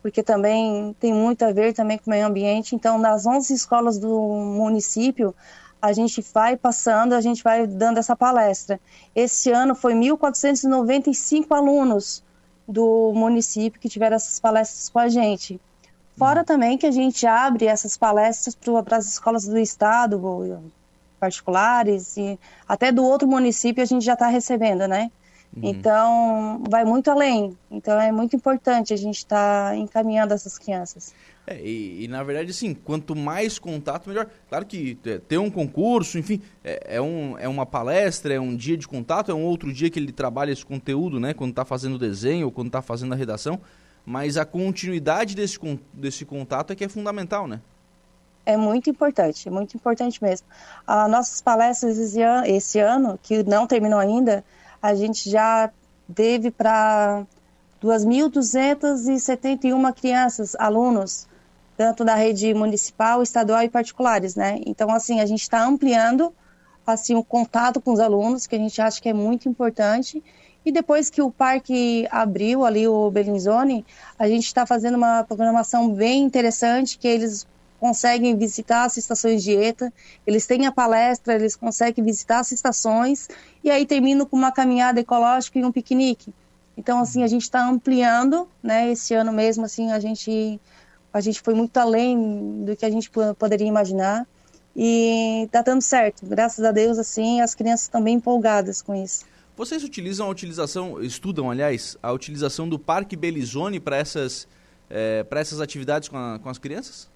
porque 0.01 0.23
também 0.23 0.95
tem 0.99 1.13
muito 1.13 1.45
a 1.45 1.51
ver 1.51 1.73
também 1.73 1.99
com 1.99 2.07
o 2.07 2.09
meio 2.09 2.25
ambiente. 2.25 2.75
Então, 2.75 2.97
nas 2.97 3.27
11 3.27 3.53
escolas 3.53 3.99
do 3.99 4.09
município, 4.09 5.35
a 5.79 5.93
gente 5.93 6.25
vai 6.33 6.57
passando, 6.57 7.13
a 7.13 7.21
gente 7.21 7.43
vai 7.43 7.67
dando 7.67 7.99
essa 7.99 8.15
palestra. 8.15 8.79
Esse 9.15 9.51
ano 9.51 9.75
foi 9.75 9.93
1.495 9.93 11.45
alunos 11.51 12.23
do 12.67 13.11
município 13.13 13.79
que 13.79 13.89
tiveram 13.89 14.15
essas 14.15 14.39
palestras 14.39 14.89
com 14.89 14.99
a 14.99 15.09
gente. 15.09 15.59
Fora 16.17 16.41
uhum. 16.41 16.45
também 16.45 16.77
que 16.77 16.85
a 16.85 16.91
gente 16.91 17.25
abre 17.25 17.65
essas 17.65 17.97
palestras 17.97 18.55
para 18.55 18.97
as 18.97 19.07
escolas 19.07 19.45
do 19.45 19.57
estado, 19.57 20.21
particulares, 21.19 22.17
e 22.17 22.39
até 22.67 22.91
do 22.91 23.03
outro 23.03 23.27
município 23.27 23.81
a 23.81 23.85
gente 23.85 24.05
já 24.05 24.13
está 24.13 24.27
recebendo, 24.27 24.87
né? 24.87 25.11
Uhum. 25.55 25.69
Então, 25.69 26.63
vai 26.69 26.83
muito 26.83 27.09
além. 27.09 27.57
Então, 27.69 27.99
é 27.99 28.11
muito 28.11 28.35
importante 28.35 28.93
a 28.93 28.97
gente 28.97 29.17
estar 29.19 29.69
tá 29.69 29.75
encaminhando 29.75 30.33
essas 30.33 30.57
crianças. 30.57 31.13
É, 31.45 31.59
e, 31.61 32.05
e, 32.05 32.07
na 32.07 32.23
verdade, 32.23 32.51
assim, 32.51 32.73
quanto 32.73 33.15
mais 33.15 33.59
contato, 33.59 34.07
melhor. 34.07 34.27
Claro 34.47 34.65
que 34.65 34.97
é, 35.05 35.17
ter 35.17 35.37
um 35.37 35.49
concurso, 35.49 36.17
enfim, 36.17 36.41
é, 36.63 36.95
é, 36.95 37.01
um, 37.01 37.37
é 37.37 37.49
uma 37.49 37.65
palestra, 37.65 38.33
é 38.33 38.39
um 38.39 38.55
dia 38.55 38.77
de 38.77 38.87
contato, 38.87 39.29
é 39.29 39.33
um 39.33 39.43
outro 39.43 39.73
dia 39.73 39.89
que 39.89 39.99
ele 39.99 40.13
trabalha 40.13 40.51
esse 40.51 40.65
conteúdo, 40.65 41.19
né? 41.19 41.33
Quando 41.33 41.49
está 41.49 41.65
fazendo 41.65 41.95
o 41.95 41.99
desenho 41.99 42.45
ou 42.45 42.51
quando 42.51 42.67
está 42.67 42.81
fazendo 42.81 43.13
a 43.13 43.15
redação. 43.15 43.59
Mas 44.05 44.37
a 44.37 44.45
continuidade 44.45 45.35
desse, 45.35 45.59
desse 45.93 46.23
contato 46.23 46.71
é 46.71 46.75
que 46.75 46.85
é 46.85 46.89
fundamental, 46.89 47.47
né? 47.47 47.59
É 48.45 48.57
muito 48.57 48.89
importante, 48.89 49.47
é 49.47 49.51
muito 49.51 49.75
importante 49.75 50.21
mesmo. 50.21 50.45
As 50.85 51.09
nossas 51.09 51.41
palestras 51.41 51.97
esse 52.45 52.79
ano, 52.79 53.17
que 53.21 53.41
não 53.43 53.65
terminou 53.65 53.99
ainda, 53.99 54.43
a 54.81 54.93
gente 54.93 55.29
já 55.29 55.71
teve 56.13 56.51
para 56.51 57.25
2.271 57.81 59.93
crianças, 59.93 60.57
alunos, 60.59 61.25
tanto 61.75 62.03
da 62.05 62.15
rede 62.15 62.53
municipal, 62.53 63.21
estadual 63.21 63.63
e 63.63 63.69
particulares, 63.69 64.35
né? 64.35 64.59
Então, 64.65 64.91
assim, 64.91 65.19
a 65.19 65.25
gente 65.25 65.41
está 65.41 65.63
ampliando 65.63 66.33
assim 66.85 67.15
o 67.15 67.23
contato 67.23 67.79
com 67.79 67.93
os 67.93 67.99
alunos, 67.99 68.45
que 68.45 68.55
a 68.55 68.59
gente 68.59 68.81
acha 68.81 69.01
que 69.01 69.09
é 69.09 69.13
muito 69.13 69.47
importante. 69.47 70.23
E 70.65 70.71
depois 70.71 71.09
que 71.09 71.21
o 71.21 71.29
parque 71.31 72.07
abriu 72.09 72.65
ali 72.65 72.87
o 72.87 73.09
Belinzone, 73.11 73.85
a 74.17 74.27
gente 74.27 74.45
está 74.45 74.65
fazendo 74.65 74.95
uma 74.95 75.23
programação 75.23 75.93
bem 75.93 76.23
interessante, 76.23 76.97
que 76.97 77.07
eles 77.07 77.45
conseguem 77.79 78.37
visitar 78.37 78.85
as 78.85 78.95
estações 78.95 79.43
de 79.43 79.51
ETA, 79.51 79.91
eles 80.25 80.45
têm 80.45 80.65
a 80.65 80.71
palestra, 80.71 81.35
eles 81.35 81.53
conseguem 81.53 82.01
visitar 82.01 82.39
as 82.39 82.53
estações, 82.53 83.27
e 83.61 83.69
aí 83.69 83.85
termino 83.85 84.25
com 84.25 84.37
uma 84.37 84.53
caminhada 84.53 85.01
ecológica 85.01 85.59
e 85.59 85.65
um 85.65 85.71
piquenique. 85.71 86.33
Então, 86.77 86.99
assim, 86.99 87.23
a 87.23 87.27
gente 87.27 87.41
está 87.41 87.67
ampliando, 87.67 88.47
né? 88.61 88.89
Esse 88.89 89.13
ano 89.13 89.33
mesmo, 89.33 89.65
assim, 89.65 89.91
a 89.91 89.99
gente 89.99 90.61
a 91.13 91.21
gente 91.21 91.41
foi 91.41 91.53
muito 91.53 91.77
além 91.77 92.65
do 92.65 92.75
que 92.75 92.85
a 92.85 92.89
gente 92.89 93.09
poderia 93.37 93.67
imaginar 93.67 94.27
e 94.75 95.43
está 95.45 95.61
dando 95.61 95.81
certo. 95.81 96.25
Graças 96.25 96.65
a 96.65 96.71
Deus, 96.71 96.97
assim, 96.97 97.39
as 97.39 97.53
crianças 97.53 97.83
estão 97.83 98.03
bem 98.03 98.15
empolgadas 98.15 98.81
com 98.81 98.95
isso. 98.95 99.25
Vocês 99.55 99.83
utilizam 99.83 100.25
a 100.25 100.29
utilização, 100.29 100.99
estudam, 101.01 101.51
aliás, 101.51 101.95
a 102.01 102.11
utilização 102.11 102.67
do 102.67 102.79
Parque 102.79 103.15
Belizone 103.15 103.79
para 103.79 103.97
essas, 103.97 104.47
é, 104.89 105.23
para 105.23 105.39
essas 105.39 105.61
atividades 105.61 106.09
com, 106.09 106.17
a, 106.17 106.39
com 106.39 106.49
as 106.49 106.57
crianças? 106.57 107.07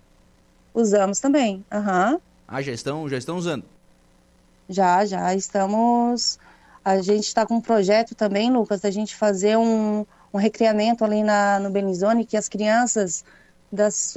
Usamos 0.71 1.19
também, 1.19 1.65
aham. 1.71 2.13
Uhum. 2.13 2.19
Ah, 2.47 2.61
já 2.61 2.71
estão, 2.71 3.09
já 3.09 3.17
estão 3.17 3.37
usando? 3.37 3.65
Já, 4.69 5.03
já 5.05 5.33
estamos. 5.33 6.37
A 6.85 7.01
gente 7.01 7.25
está 7.25 7.45
com 7.45 7.55
um 7.55 7.61
projeto 7.61 8.13
também, 8.13 8.51
Lucas, 8.51 8.81
da 8.81 8.91
gente 8.91 9.15
fazer 9.15 9.57
um, 9.57 10.05
um 10.31 10.37
recreamento 10.37 11.03
ali 11.03 11.23
na, 11.23 11.59
no 11.59 11.71
Benizone, 11.71 12.23
que 12.23 12.37
as 12.37 12.47
crianças 12.47 13.25
das. 13.71 14.15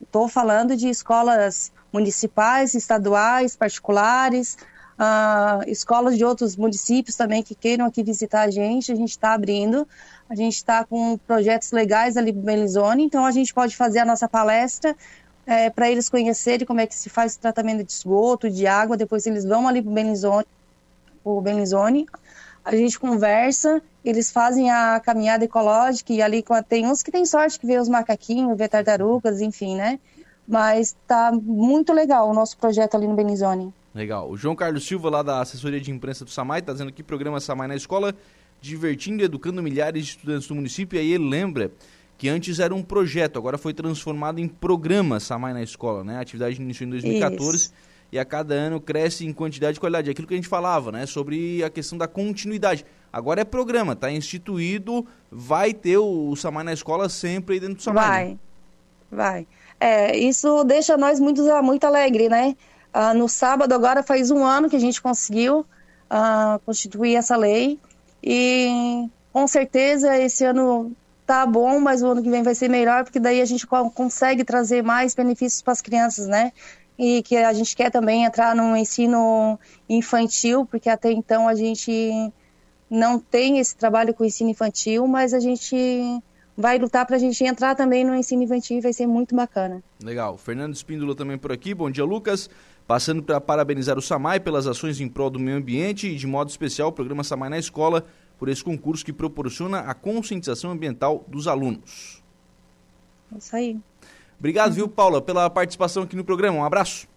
Estou 0.00 0.26
uh, 0.26 0.28
falando 0.28 0.76
de 0.76 0.88
escolas 0.88 1.72
municipais, 1.92 2.74
estaduais, 2.74 3.56
particulares, 3.56 4.56
uh, 4.98 5.68
escolas 5.68 6.16
de 6.16 6.24
outros 6.24 6.56
municípios 6.56 7.16
também 7.16 7.42
que 7.42 7.54
queiram 7.54 7.86
aqui 7.86 8.02
visitar 8.02 8.42
a 8.42 8.50
gente, 8.50 8.92
a 8.92 8.94
gente 8.94 9.10
está 9.10 9.32
abrindo. 9.32 9.86
A 10.28 10.34
gente 10.34 10.56
está 10.56 10.84
com 10.84 11.16
projetos 11.16 11.72
legais 11.72 12.16
ali 12.18 12.32
no 12.32 12.42
Belizone, 12.42 13.02
então 13.02 13.24
a 13.24 13.30
gente 13.30 13.54
pode 13.54 13.74
fazer 13.74 14.00
a 14.00 14.04
nossa 14.04 14.28
palestra 14.28 14.94
é, 15.46 15.70
para 15.70 15.90
eles 15.90 16.10
conhecerem 16.10 16.66
como 16.66 16.80
é 16.80 16.86
que 16.86 16.94
se 16.94 17.08
faz 17.08 17.34
o 17.34 17.40
tratamento 17.40 17.82
de 17.82 17.90
esgoto, 17.90 18.50
de 18.50 18.66
água. 18.66 18.94
Depois 18.94 19.26
eles 19.26 19.46
vão 19.46 19.66
ali 19.66 19.80
para 19.80 19.90
o 19.90 19.94
Belizone, 19.94 20.46
Belizone, 21.42 22.06
a 22.68 22.76
gente 22.76 22.98
conversa, 22.98 23.80
eles 24.04 24.30
fazem 24.30 24.70
a 24.70 25.00
caminhada 25.00 25.42
ecológica 25.42 26.12
e 26.12 26.20
ali 26.20 26.44
tem 26.68 26.86
uns 26.86 27.02
que 27.02 27.10
tem 27.10 27.24
sorte 27.24 27.58
que 27.58 27.66
vê 27.66 27.78
os 27.78 27.88
macaquinhos, 27.88 28.58
vê 28.58 28.68
tartarugas, 28.68 29.40
enfim, 29.40 29.74
né? 29.74 29.98
Mas 30.46 30.94
tá 31.06 31.32
muito 31.32 31.94
legal 31.94 32.28
o 32.28 32.34
nosso 32.34 32.58
projeto 32.58 32.94
ali 32.94 33.06
no 33.06 33.14
Benizone. 33.14 33.72
Legal. 33.94 34.30
O 34.30 34.36
João 34.36 34.54
Carlos 34.54 34.86
Silva, 34.86 35.08
lá 35.08 35.22
da 35.22 35.40
assessoria 35.40 35.80
de 35.80 35.90
imprensa 35.90 36.26
do 36.26 36.30
Samai, 36.30 36.60
está 36.60 36.72
dizendo 36.72 36.88
aqui 36.88 37.02
programa 37.02 37.40
Samai 37.40 37.68
na 37.68 37.74
escola, 37.74 38.14
divertindo 38.60 39.22
e 39.22 39.24
educando 39.24 39.62
milhares 39.62 40.04
de 40.04 40.10
estudantes 40.10 40.46
do 40.46 40.54
município. 40.54 40.98
E 40.98 41.00
aí 41.00 41.12
ele 41.12 41.26
lembra 41.26 41.72
que 42.18 42.28
antes 42.28 42.58
era 42.58 42.74
um 42.74 42.82
projeto, 42.82 43.38
agora 43.38 43.56
foi 43.56 43.72
transformado 43.72 44.40
em 44.40 44.46
programa 44.46 45.18
Samai 45.20 45.54
na 45.54 45.62
escola, 45.62 46.04
né? 46.04 46.18
A 46.18 46.20
atividade 46.20 46.60
iniciou 46.60 46.86
em 46.86 46.90
2014 46.90 47.56
Isso. 47.56 47.72
E 48.10 48.18
a 48.18 48.24
cada 48.24 48.54
ano 48.54 48.80
cresce 48.80 49.26
em 49.26 49.32
quantidade 49.32 49.76
e 49.76 49.80
qualidade. 49.80 50.10
Aquilo 50.10 50.26
que 50.26 50.34
a 50.34 50.36
gente 50.36 50.48
falava, 50.48 50.90
né? 50.90 51.06
Sobre 51.06 51.62
a 51.62 51.70
questão 51.70 51.98
da 51.98 52.08
continuidade. 52.08 52.84
Agora 53.12 53.40
é 53.40 53.44
programa, 53.44 53.94
está 53.94 54.10
instituído, 54.10 55.06
vai 55.30 55.72
ter 55.72 55.98
o, 55.98 56.30
o 56.30 56.36
Samai 56.36 56.64
na 56.64 56.72
escola 56.72 57.08
sempre 57.08 57.54
aí 57.54 57.60
dentro 57.60 57.76
do 57.76 57.82
Samai. 57.82 58.08
Vai, 58.08 58.28
né? 58.28 58.38
vai. 59.10 59.46
É, 59.80 60.16
isso 60.16 60.64
deixa 60.64 60.96
nós 60.96 61.20
muito, 61.20 61.42
muito 61.62 61.84
alegre, 61.84 62.28
né? 62.28 62.56
Uh, 62.94 63.16
no 63.16 63.28
sábado 63.28 63.72
agora 63.72 64.02
faz 64.02 64.30
um 64.30 64.44
ano 64.44 64.68
que 64.68 64.76
a 64.76 64.80
gente 64.80 65.00
conseguiu 65.00 65.60
uh, 65.60 66.58
constituir 66.64 67.14
essa 67.14 67.36
lei 67.36 67.78
e 68.22 69.08
com 69.32 69.46
certeza 69.46 70.16
esse 70.18 70.44
ano 70.44 70.92
tá 71.26 71.44
bom, 71.44 71.78
mas 71.78 72.02
o 72.02 72.08
ano 72.08 72.22
que 72.22 72.30
vem 72.30 72.42
vai 72.42 72.54
ser 72.54 72.68
melhor 72.68 73.04
porque 73.04 73.20
daí 73.20 73.40
a 73.40 73.44
gente 73.44 73.66
consegue 73.66 74.42
trazer 74.42 74.82
mais 74.82 75.14
benefícios 75.14 75.62
para 75.62 75.72
as 75.74 75.82
crianças, 75.82 76.26
né? 76.26 76.52
E 76.98 77.22
que 77.22 77.36
a 77.36 77.52
gente 77.52 77.76
quer 77.76 77.90
também 77.90 78.24
entrar 78.24 78.56
no 78.56 78.76
ensino 78.76 79.58
infantil, 79.88 80.66
porque 80.66 80.90
até 80.90 81.12
então 81.12 81.46
a 81.46 81.54
gente 81.54 82.32
não 82.90 83.18
tem 83.18 83.58
esse 83.58 83.76
trabalho 83.76 84.12
com 84.12 84.24
o 84.24 84.26
ensino 84.26 84.50
infantil, 84.50 85.06
mas 85.06 85.32
a 85.32 85.38
gente 85.38 85.76
vai 86.56 86.76
lutar 86.76 87.06
para 87.06 87.14
a 87.14 87.18
gente 87.18 87.44
entrar 87.44 87.76
também 87.76 88.04
no 88.04 88.14
ensino 88.16 88.42
infantil 88.42 88.78
e 88.78 88.80
vai 88.80 88.92
ser 88.92 89.06
muito 89.06 89.32
bacana. 89.32 89.80
Legal. 90.02 90.36
Fernando 90.36 90.74
Espíndola 90.74 91.14
também 91.14 91.38
por 91.38 91.52
aqui. 91.52 91.72
Bom 91.72 91.88
dia, 91.88 92.04
Lucas. 92.04 92.50
Passando 92.84 93.22
para 93.22 93.40
parabenizar 93.40 93.96
o 93.96 94.02
SAMAI 94.02 94.40
pelas 94.40 94.66
ações 94.66 95.00
em 95.00 95.08
prol 95.08 95.30
do 95.30 95.38
meio 95.38 95.56
ambiente 95.56 96.08
e, 96.08 96.16
de 96.16 96.26
modo 96.26 96.48
especial, 96.48 96.88
o 96.88 96.92
programa 96.92 97.22
SAMAI 97.22 97.50
na 97.50 97.58
Escola 97.58 98.04
por 98.38 98.48
esse 98.48 98.64
concurso 98.64 99.04
que 99.04 99.12
proporciona 99.12 99.80
a 99.80 99.94
conscientização 99.94 100.70
ambiental 100.70 101.24
dos 101.28 101.46
alunos. 101.46 102.22
É 103.32 103.38
isso 103.38 103.54
aí. 103.54 103.78
Obrigado, 104.38 104.72
viu, 104.72 104.88
Paula, 104.88 105.20
pela 105.20 105.50
participação 105.50 106.04
aqui 106.04 106.14
no 106.14 106.24
programa. 106.24 106.58
Um 106.58 106.64
abraço. 106.64 107.08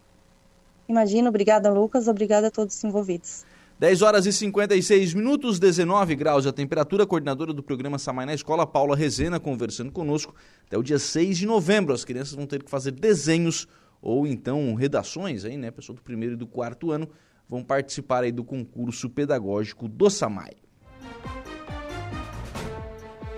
Imagina, 0.90 1.30
obrigada, 1.30 1.72
Lucas. 1.72 2.08
Obrigada 2.08 2.48
a 2.48 2.52
todos 2.52 2.76
os 2.76 2.84
envolvidos. 2.84 3.46
10 3.80 4.02
horas 4.02 4.26
e 4.26 4.34
56 4.34 5.14
minutos, 5.14 5.58
19 5.58 6.16
graus 6.16 6.46
a 6.46 6.52
temperatura. 6.52 7.04
A 7.04 7.08
coordenadora 7.08 7.54
do 7.54 7.64
programa 7.64 7.98
Samai 7.98 8.26
na 8.26 8.34
Escola, 8.34 8.68
Paula 8.68 8.96
Rezena, 8.96 9.40
conversando 9.40 9.92
conosco. 9.92 10.36
Até 10.68 10.78
o 10.78 10.84
dia 10.84 11.00
6 11.00 11.38
de 11.38 11.46
novembro, 11.46 11.94
as 11.94 12.06
crianças 12.06 12.34
vão 12.34 12.46
ter 12.46 12.64
que 12.64 12.70
fazer 12.70 12.92
desenhos 12.92 13.68
ou 14.02 14.28
então 14.28 14.74
redações 14.76 15.46
aí, 15.46 15.58
né? 15.58 15.72
Pessoal 15.72 15.96
do 15.96 16.02
primeiro 16.02 16.36
e 16.36 16.38
do 16.38 16.48
quarto 16.48 16.92
ano 16.92 17.08
vão 17.48 17.64
participar 17.64 18.24
aí 18.24 18.32
do 18.32 18.44
concurso 18.44 19.10
pedagógico 19.10 19.88
do 19.88 20.10
Samai. 20.10 20.54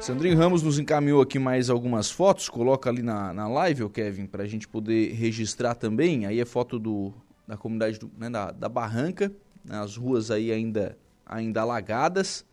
Sandrinho 0.04 0.38
Ramos 0.38 0.62
nos 0.62 0.78
encaminhou 0.80 1.22
aqui 1.22 1.40
mais 1.40 1.70
algumas 1.70 2.12
fotos, 2.12 2.50
coloca 2.50 2.90
ali 2.90 3.02
na, 3.02 3.34
na 3.34 3.48
live, 3.48 3.84
o 3.84 3.90
Kevin, 3.90 4.26
para 4.26 4.44
a 4.44 4.46
gente 4.46 4.68
poder 4.68 5.14
registrar 5.14 5.76
também. 5.76 6.26
Aí 6.26 6.42
é 6.42 6.46
foto 6.46 6.78
do, 6.78 7.14
da 7.48 7.56
comunidade 7.56 7.98
do, 7.98 8.12
né, 8.18 8.30
da, 8.30 8.52
da 8.52 8.68
Barranca, 8.68 9.32
né, 9.64 9.80
as 9.80 9.96
ruas 9.96 10.30
aí 10.30 10.52
ainda, 10.52 10.98
ainda 11.26 11.62
alagadas. 11.62 12.46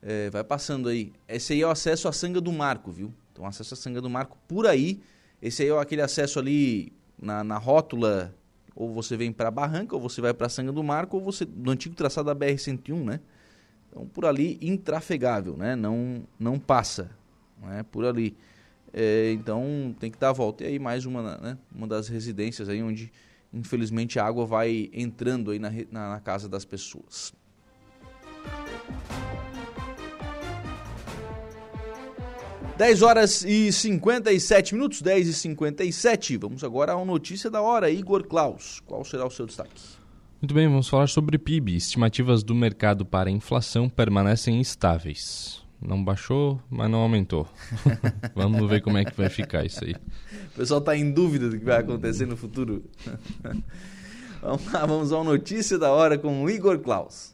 É, 0.00 0.30
vai 0.30 0.42
passando 0.42 0.88
aí. 0.88 1.12
Esse 1.28 1.52
aí 1.52 1.60
é 1.60 1.66
o 1.66 1.70
acesso 1.70 2.08
à 2.08 2.12
Sanga 2.12 2.40
do 2.40 2.50
Marco, 2.50 2.90
viu? 2.90 3.12
Então, 3.34 3.44
acesso 3.44 3.74
à 3.74 3.76
Sanga 3.76 4.00
do 4.00 4.08
Marco 4.08 4.38
por 4.48 4.66
aí. 4.66 5.02
Esse 5.42 5.62
aí 5.62 5.68
é 5.68 5.78
aquele 5.78 6.00
acesso 6.00 6.38
ali 6.38 6.90
na, 7.20 7.44
na 7.44 7.58
rótula, 7.58 8.34
ou 8.74 8.94
você 8.94 9.14
vem 9.14 9.30
para 9.30 9.50
Barranca, 9.50 9.94
ou 9.94 10.00
você 10.00 10.22
vai 10.22 10.32
para 10.32 10.48
Sanga 10.48 10.72
do 10.72 10.82
Marco, 10.82 11.18
ou 11.18 11.22
você 11.22 11.44
do 11.44 11.70
antigo 11.70 11.94
traçado 11.94 12.32
da 12.32 12.34
BR-101, 12.34 13.04
né? 13.04 13.20
Então, 13.94 14.06
por 14.08 14.26
ali, 14.26 14.58
intrafegável, 14.60 15.56
né? 15.56 15.76
Não, 15.76 16.24
não 16.38 16.58
passa, 16.58 17.12
né? 17.62 17.84
Por 17.92 18.04
ali. 18.04 18.36
É, 18.92 19.30
então, 19.32 19.94
tem 20.00 20.10
que 20.10 20.18
dar 20.18 20.30
a 20.30 20.32
volta. 20.32 20.64
E 20.64 20.66
aí, 20.66 20.78
mais 20.80 21.06
uma, 21.06 21.38
né? 21.38 21.58
uma 21.72 21.86
das 21.86 22.08
residências 22.08 22.68
aí 22.68 22.82
onde 22.82 23.12
infelizmente 23.52 24.18
a 24.18 24.24
água 24.24 24.44
vai 24.44 24.90
entrando 24.92 25.52
aí 25.52 25.60
na, 25.60 25.70
na, 25.92 26.10
na 26.10 26.20
casa 26.20 26.48
das 26.48 26.64
pessoas. 26.64 27.32
Dez 32.76 33.02
horas 33.02 33.44
e 33.44 33.70
57 33.70 34.74
minutos, 34.74 35.00
10 35.00 35.28
e 35.28 35.32
57. 35.32 36.36
Vamos 36.38 36.64
agora 36.64 36.94
à 36.94 37.04
notícia 37.04 37.48
da 37.48 37.62
hora. 37.62 37.88
Igor 37.88 38.26
Klaus, 38.26 38.80
qual 38.84 39.04
será 39.04 39.24
o 39.24 39.30
seu 39.30 39.46
destaque? 39.46 40.03
Muito 40.44 40.52
bem, 40.52 40.68
vamos 40.68 40.90
falar 40.90 41.06
sobre 41.06 41.38
PIB. 41.38 41.74
Estimativas 41.74 42.42
do 42.42 42.54
mercado 42.54 43.06
para 43.06 43.30
inflação 43.30 43.88
permanecem 43.88 44.60
estáveis. 44.60 45.62
Não 45.80 46.04
baixou, 46.04 46.60
mas 46.68 46.90
não 46.90 46.98
aumentou. 46.98 47.48
Vamos 48.36 48.68
ver 48.68 48.82
como 48.82 48.98
é 48.98 49.06
que 49.06 49.16
vai 49.16 49.30
ficar 49.30 49.64
isso 49.64 49.82
aí. 49.82 49.94
O 50.52 50.56
pessoal 50.58 50.80
está 50.80 50.94
em 50.94 51.10
dúvida 51.10 51.48
do 51.48 51.58
que 51.58 51.64
vai 51.64 51.78
acontecer 51.78 52.26
no 52.26 52.36
futuro. 52.36 52.84
vamos 54.42 54.70
lá, 54.70 54.84
vamos 54.84 55.12
a 55.12 55.16
uma 55.16 55.32
notícia 55.32 55.78
da 55.78 55.90
hora 55.90 56.18
com 56.18 56.44
o 56.44 56.50
Igor 56.50 56.78
Klaus. 56.78 57.33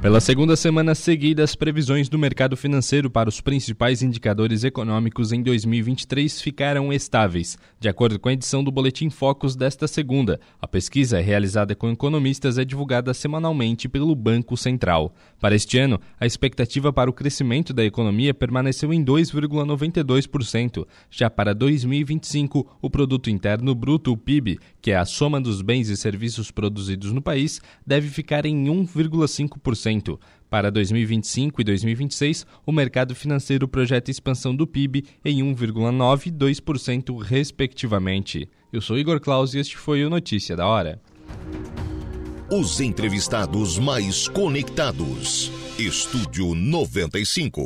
Pela 0.00 0.18
segunda 0.18 0.56
semana 0.56 0.94
seguida, 0.94 1.44
as 1.44 1.54
previsões 1.54 2.08
do 2.08 2.18
mercado 2.18 2.56
financeiro 2.56 3.10
para 3.10 3.28
os 3.28 3.42
principais 3.42 4.02
indicadores 4.02 4.64
econômicos 4.64 5.30
em 5.30 5.42
2023 5.42 6.40
ficaram 6.40 6.90
estáveis, 6.90 7.58
de 7.78 7.86
acordo 7.86 8.18
com 8.18 8.30
a 8.30 8.32
edição 8.32 8.64
do 8.64 8.70
Boletim 8.70 9.10
Focus 9.10 9.54
desta 9.54 9.86
segunda. 9.86 10.40
A 10.58 10.66
pesquisa, 10.66 11.20
realizada 11.20 11.74
com 11.74 11.90
economistas, 11.90 12.56
é 12.56 12.64
divulgada 12.64 13.12
semanalmente 13.12 13.90
pelo 13.90 14.14
Banco 14.14 14.56
Central. 14.56 15.14
Para 15.38 15.54
este 15.54 15.78
ano, 15.78 16.00
a 16.18 16.24
expectativa 16.24 16.90
para 16.90 17.10
o 17.10 17.12
crescimento 17.12 17.74
da 17.74 17.84
economia 17.84 18.32
permaneceu 18.32 18.94
em 18.94 19.04
2,92%. 19.04 20.86
Já 21.10 21.28
para 21.28 21.54
2025, 21.54 22.78
o 22.80 22.88
Produto 22.88 23.28
Interno 23.28 23.74
Bruto, 23.74 24.12
o 24.12 24.16
PIB, 24.16 24.60
que 24.80 24.92
é 24.92 24.96
a 24.96 25.04
soma 25.04 25.38
dos 25.38 25.60
bens 25.60 25.90
e 25.90 25.96
serviços 25.96 26.50
produzidos 26.50 27.12
no 27.12 27.20
país, 27.20 27.60
deve 27.86 28.08
ficar 28.08 28.46
em 28.46 28.64
1,5%. 28.64 29.89
Para 30.50 30.70
2025 30.70 31.60
e 31.60 31.64
2026, 31.64 32.46
o 32.66 32.72
mercado 32.72 33.14
financeiro 33.14 33.68
projeta 33.68 34.10
expansão 34.10 34.54
do 34.54 34.66
PIB 34.66 35.04
em 35.24 35.42
1,9% 35.42 36.26
e 36.26 36.30
2%, 36.30 37.22
respectivamente. 37.22 38.48
Eu 38.72 38.80
sou 38.80 38.98
Igor 38.98 39.20
Claus 39.20 39.54
e 39.54 39.58
este 39.58 39.76
foi 39.76 40.04
o 40.04 40.10
Notícia 40.10 40.56
da 40.56 40.66
Hora. 40.66 41.00
Os 42.50 42.80
entrevistados 42.80 43.78
mais 43.78 44.26
conectados. 44.26 45.52
Estúdio 45.78 46.54
95. 46.54 47.62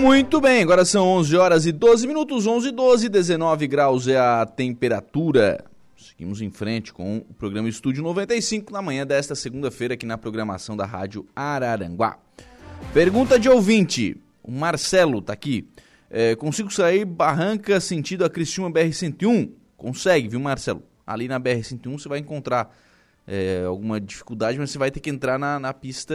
Muito 0.00 0.40
bem, 0.40 0.62
agora 0.62 0.82
são 0.86 1.06
11 1.06 1.36
horas 1.36 1.66
e 1.66 1.72
12 1.72 2.06
minutos, 2.06 2.46
11 2.46 2.68
e 2.68 2.72
12, 2.72 3.08
19 3.10 3.66
graus 3.66 4.08
é 4.08 4.16
a 4.16 4.46
temperatura. 4.46 5.62
Seguimos 5.94 6.40
em 6.40 6.50
frente 6.50 6.90
com 6.90 7.18
o 7.18 7.34
programa 7.34 7.68
Estúdio 7.68 8.02
95 8.02 8.72
na 8.72 8.80
manhã 8.80 9.06
desta 9.06 9.34
segunda-feira 9.34 9.92
aqui 9.92 10.06
na 10.06 10.16
programação 10.16 10.74
da 10.74 10.86
Rádio 10.86 11.26
Araranguá. 11.36 12.18
Pergunta 12.94 13.38
de 13.38 13.50
ouvinte, 13.50 14.16
o 14.42 14.50
Marcelo 14.50 15.20
tá 15.20 15.34
aqui. 15.34 15.68
É, 16.08 16.34
consigo 16.34 16.72
sair 16.72 17.04
Barranca 17.04 17.78
sentido 17.78 18.24
a 18.24 18.30
Cristiúma 18.30 18.70
BR-101? 18.70 19.50
Consegue, 19.76 20.28
viu 20.28 20.40
Marcelo? 20.40 20.82
Ali 21.06 21.28
na 21.28 21.38
BR-101 21.38 21.98
você 21.98 22.08
vai 22.08 22.20
encontrar 22.20 22.74
é, 23.28 23.64
alguma 23.66 24.00
dificuldade, 24.00 24.58
mas 24.58 24.70
você 24.70 24.78
vai 24.78 24.90
ter 24.90 25.00
que 25.00 25.10
entrar 25.10 25.38
na, 25.38 25.60
na 25.60 25.74
pista 25.74 26.14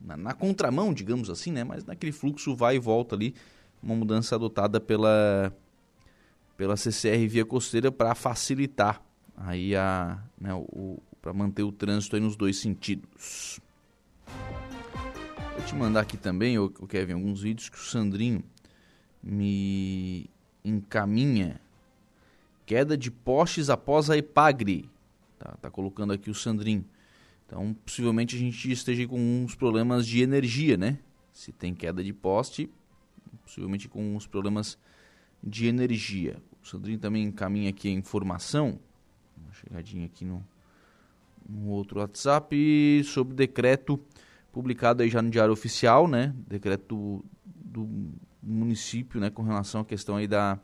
na, 0.00 0.16
na, 0.16 0.34
contramão, 0.34 0.94
digamos 0.94 1.28
assim, 1.28 1.52
né? 1.52 1.62
Mas 1.62 1.84
naquele 1.84 2.12
fluxo 2.12 2.54
vai 2.54 2.76
e 2.76 2.78
volta 2.78 3.14
ali, 3.14 3.34
uma 3.82 3.94
mudança 3.94 4.34
adotada 4.34 4.80
pela 4.80 5.52
pela 6.56 6.76
CCR 6.76 7.28
Via 7.28 7.44
Costeira 7.44 7.92
para 7.92 8.14
facilitar 8.14 9.02
aí 9.36 9.76
a, 9.76 10.18
né, 10.40 10.54
o, 10.54 10.98
para 11.20 11.32
manter 11.32 11.62
o 11.62 11.70
trânsito 11.70 12.16
aí 12.16 12.22
nos 12.22 12.34
dois 12.34 12.58
sentidos. 12.58 13.60
Vou 15.54 15.64
te 15.66 15.74
mandar 15.74 16.00
aqui 16.00 16.16
também, 16.16 16.58
o 16.58 16.70
Kevin, 16.70 17.14
alguns 17.14 17.42
vídeos 17.42 17.68
que 17.68 17.76
o 17.76 17.82
Sandrinho 17.82 18.42
me 19.22 20.30
encaminha. 20.64 21.60
Queda 22.64 22.96
de 22.96 23.10
postes 23.10 23.68
após 23.68 24.08
a 24.08 24.16
Epagre. 24.16 24.88
Tá, 25.38 25.56
tá 25.60 25.70
colocando 25.70 26.12
aqui 26.12 26.30
o 26.30 26.34
Sandrinho. 26.34 26.84
Então, 27.46 27.74
possivelmente 27.84 28.34
a 28.34 28.38
gente 28.38 28.70
esteja 28.70 29.06
com 29.06 29.18
uns 29.18 29.54
problemas 29.54 30.06
de 30.06 30.20
energia, 30.20 30.76
né? 30.76 30.98
Se 31.32 31.52
tem 31.52 31.74
queda 31.74 32.02
de 32.02 32.12
poste, 32.12 32.68
possivelmente 33.44 33.88
com 33.88 34.16
uns 34.16 34.26
problemas 34.26 34.76
de 35.42 35.66
energia. 35.66 36.42
O 36.62 36.66
Sandrinho 36.66 36.98
também 36.98 37.22
encaminha 37.22 37.70
aqui 37.70 37.88
a 37.88 37.92
informação, 37.92 38.80
uma 39.36 39.52
chegadinha 39.52 40.06
aqui 40.06 40.24
no, 40.24 40.44
no 41.48 41.68
outro 41.68 42.00
WhatsApp, 42.00 43.02
sobre 43.04 43.34
decreto 43.34 44.00
publicado 44.52 45.02
aí 45.02 45.08
já 45.08 45.22
no 45.22 45.30
Diário 45.30 45.52
Oficial, 45.52 46.08
né? 46.08 46.34
Decreto 46.48 46.84
do, 46.88 47.24
do 47.62 48.10
município, 48.42 49.20
né? 49.20 49.30
Com 49.30 49.42
relação 49.42 49.82
à 49.82 49.84
questão 49.84 50.16
aí 50.16 50.26
da 50.26 50.58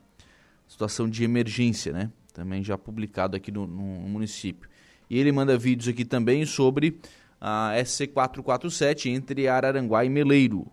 situação 0.66 1.08
de 1.08 1.22
emergência, 1.22 1.92
né? 1.92 2.10
Também 2.32 2.64
já 2.64 2.76
publicado 2.76 3.36
aqui 3.36 3.52
no, 3.52 3.66
no 3.66 4.08
município. 4.08 4.68
E 5.12 5.18
ele 5.18 5.30
manda 5.30 5.58
vídeos 5.58 5.88
aqui 5.88 6.06
também 6.06 6.46
sobre 6.46 6.98
a 7.38 7.74
SC447 7.76 9.10
entre 9.10 9.46
Araranguá 9.46 10.06
e 10.06 10.08
Meleiro. 10.08 10.66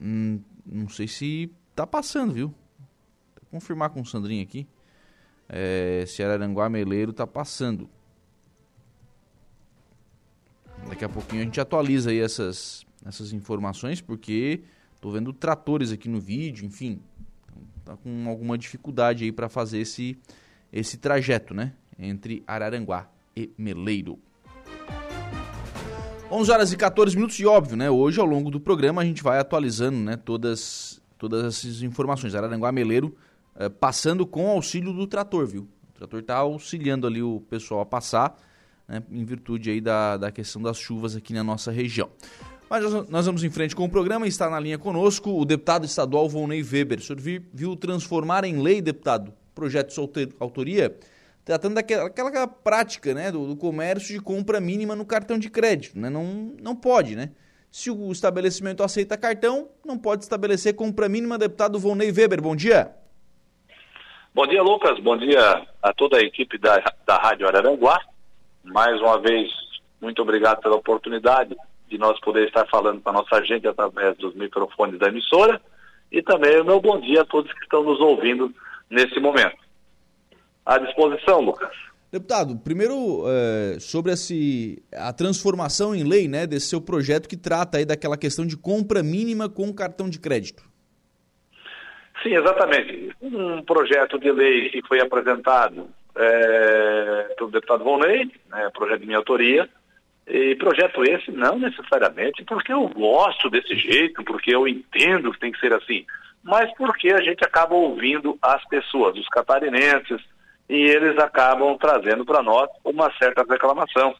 Hum, 0.00 0.40
não 0.64 0.88
sei 0.88 1.06
se 1.06 1.52
tá 1.76 1.86
passando, 1.86 2.32
viu? 2.32 2.48
Vou 2.48 3.50
confirmar 3.50 3.90
com 3.90 4.00
o 4.00 4.06
Sandrinho 4.06 4.42
aqui. 4.42 4.66
É, 5.46 6.06
se 6.06 6.22
Araranguá 6.22 6.70
Meleiro 6.70 7.12
tá 7.12 7.26
passando. 7.26 7.86
Daqui 10.88 11.04
a 11.04 11.08
pouquinho 11.10 11.42
a 11.42 11.44
gente 11.44 11.60
atualiza 11.60 12.12
aí 12.12 12.20
essas, 12.20 12.86
essas 13.04 13.34
informações, 13.34 14.00
porque 14.00 14.62
tô 15.02 15.10
vendo 15.10 15.34
tratores 15.34 15.92
aqui 15.92 16.08
no 16.08 16.18
vídeo, 16.18 16.64
enfim. 16.64 16.98
Tá 17.84 17.94
com 17.94 18.26
alguma 18.26 18.56
dificuldade 18.56 19.24
aí 19.24 19.32
para 19.32 19.50
fazer 19.50 19.80
esse, 19.80 20.18
esse 20.72 20.96
trajeto, 20.96 21.52
né? 21.52 21.74
Entre 21.98 22.42
Araranguá 22.46 23.12
e 23.36 23.50
Meleiro. 23.56 24.18
11 26.30 26.50
horas 26.50 26.72
e 26.72 26.76
14 26.76 27.14
minutos 27.14 27.38
e 27.38 27.46
óbvio, 27.46 27.76
né? 27.76 27.90
Hoje 27.90 28.18
ao 28.18 28.26
longo 28.26 28.50
do 28.50 28.58
programa 28.58 29.02
a 29.02 29.04
gente 29.04 29.22
vai 29.22 29.38
atualizando, 29.38 29.98
né, 29.98 30.16
todas 30.16 31.00
todas 31.16 31.44
essas 31.44 31.82
informações. 31.82 32.34
Araranguá 32.34 32.72
Meleiro 32.72 33.14
eh, 33.56 33.68
passando 33.68 34.26
com 34.26 34.48
auxílio 34.50 34.92
do 34.92 35.06
trator, 35.06 35.46
viu? 35.46 35.68
O 35.90 35.98
trator 35.98 36.20
está 36.20 36.36
auxiliando 36.36 37.06
ali 37.06 37.22
o 37.22 37.40
pessoal 37.48 37.80
a 37.80 37.86
passar, 37.86 38.36
né, 38.88 39.02
em 39.10 39.24
virtude 39.24 39.70
aí 39.70 39.80
da, 39.80 40.16
da 40.16 40.32
questão 40.32 40.60
das 40.60 40.76
chuvas 40.76 41.14
aqui 41.14 41.32
na 41.32 41.44
nossa 41.44 41.70
região. 41.70 42.10
Mas 42.68 42.82
nós 43.08 43.26
vamos 43.26 43.44
em 43.44 43.50
frente 43.50 43.76
com 43.76 43.84
o 43.84 43.88
programa. 43.88 44.26
Está 44.26 44.50
na 44.50 44.58
linha 44.58 44.78
conosco 44.78 45.30
o 45.30 45.44
deputado 45.44 45.84
estadual 45.84 46.28
Volney 46.28 46.62
Weber. 46.62 46.98
O 46.98 47.02
senhor 47.02 47.20
viu 47.52 47.76
transformar 47.76 48.44
em 48.44 48.60
lei, 48.60 48.82
deputado, 48.82 49.32
projeto 49.54 49.94
de 49.94 50.28
autoria 50.40 50.96
tratando 51.44 51.74
daquela 51.74 52.06
aquela 52.06 52.46
prática 52.46 53.12
né, 53.12 53.30
do, 53.30 53.46
do, 53.46 53.56
comércio 53.56 54.14
de 54.14 54.20
compra 54.20 54.60
mínima 54.60 54.96
no 54.96 55.04
cartão 55.04 55.38
de 55.38 55.50
crédito. 55.50 55.98
Né? 55.98 56.08
Não, 56.08 56.54
não 56.60 56.74
pode, 56.74 57.14
né? 57.14 57.30
Se 57.70 57.90
o 57.90 58.10
estabelecimento 58.10 58.82
aceita 58.82 59.18
cartão, 59.18 59.68
não 59.84 59.98
pode 59.98 60.22
estabelecer 60.22 60.74
compra 60.74 61.08
mínima. 61.08 61.36
Deputado 61.36 61.78
Volney 61.78 62.12
Weber, 62.12 62.40
bom 62.40 62.54
dia. 62.54 62.94
Bom 64.32 64.46
dia, 64.46 64.62
Lucas. 64.62 64.98
Bom 65.00 65.16
dia 65.16 65.66
a 65.82 65.92
toda 65.92 66.18
a 66.18 66.22
equipe 66.22 66.56
da, 66.56 66.82
da 67.04 67.16
Rádio 67.16 67.48
Araranguá. 67.48 68.00
Mais 68.62 69.00
uma 69.00 69.20
vez, 69.20 69.50
muito 70.00 70.22
obrigado 70.22 70.60
pela 70.60 70.76
oportunidade 70.76 71.56
de 71.88 71.98
nós 71.98 72.18
poder 72.20 72.46
estar 72.46 72.64
falando 72.68 73.00
com 73.00 73.10
a 73.10 73.12
nossa 73.12 73.44
gente 73.44 73.66
através 73.66 74.16
dos 74.18 74.34
microfones 74.34 74.98
da 74.98 75.08
emissora. 75.08 75.60
E 76.12 76.22
também 76.22 76.60
o 76.60 76.64
meu 76.64 76.80
bom 76.80 77.00
dia 77.00 77.22
a 77.22 77.26
todos 77.26 77.52
que 77.52 77.64
estão 77.64 77.82
nos 77.82 78.00
ouvindo 78.00 78.54
nesse 78.88 79.18
momento 79.18 79.63
à 80.64 80.78
disposição, 80.78 81.40
Lucas. 81.40 81.70
Deputado, 82.10 82.56
primeiro 82.56 83.24
é, 83.26 83.80
sobre 83.80 84.12
esse, 84.12 84.80
a 84.94 85.12
transformação 85.12 85.94
em 85.94 86.04
lei 86.04 86.28
né, 86.28 86.46
desse 86.46 86.68
seu 86.68 86.80
projeto 86.80 87.28
que 87.28 87.36
trata 87.36 87.78
aí 87.78 87.84
daquela 87.84 88.16
questão 88.16 88.46
de 88.46 88.56
compra 88.56 89.02
mínima 89.02 89.48
com 89.48 89.74
cartão 89.74 90.08
de 90.08 90.20
crédito. 90.20 90.62
Sim, 92.22 92.36
exatamente. 92.36 93.12
Um 93.20 93.62
projeto 93.62 94.18
de 94.18 94.30
lei 94.30 94.70
que 94.70 94.80
foi 94.86 95.00
apresentado 95.00 95.88
é, 96.16 97.34
pelo 97.36 97.50
deputado 97.50 97.82
Volney, 97.82 98.30
né, 98.48 98.70
projeto 98.72 99.00
de 99.00 99.06
minha 99.06 99.18
autoria, 99.18 99.68
e 100.26 100.54
projeto 100.54 101.02
esse 101.04 101.30
não 101.32 101.58
necessariamente 101.58 102.44
porque 102.44 102.72
eu 102.72 102.88
gosto 102.88 103.50
desse 103.50 103.76
jeito, 103.76 104.22
porque 104.24 104.54
eu 104.54 104.66
entendo 104.66 105.32
que 105.32 105.40
tem 105.40 105.52
que 105.52 105.60
ser 105.60 105.72
assim, 105.72 106.06
mas 106.42 106.72
porque 106.76 107.12
a 107.12 107.20
gente 107.20 107.44
acaba 107.44 107.74
ouvindo 107.74 108.38
as 108.40 108.64
pessoas, 108.68 109.18
os 109.18 109.28
catarinenses, 109.28 110.22
e 110.68 110.74
eles 110.74 111.18
acabam 111.18 111.76
trazendo 111.78 112.24
para 112.24 112.42
nós 112.42 112.68
uma 112.84 113.12
certa 113.18 113.44
reclamação, 113.48 114.14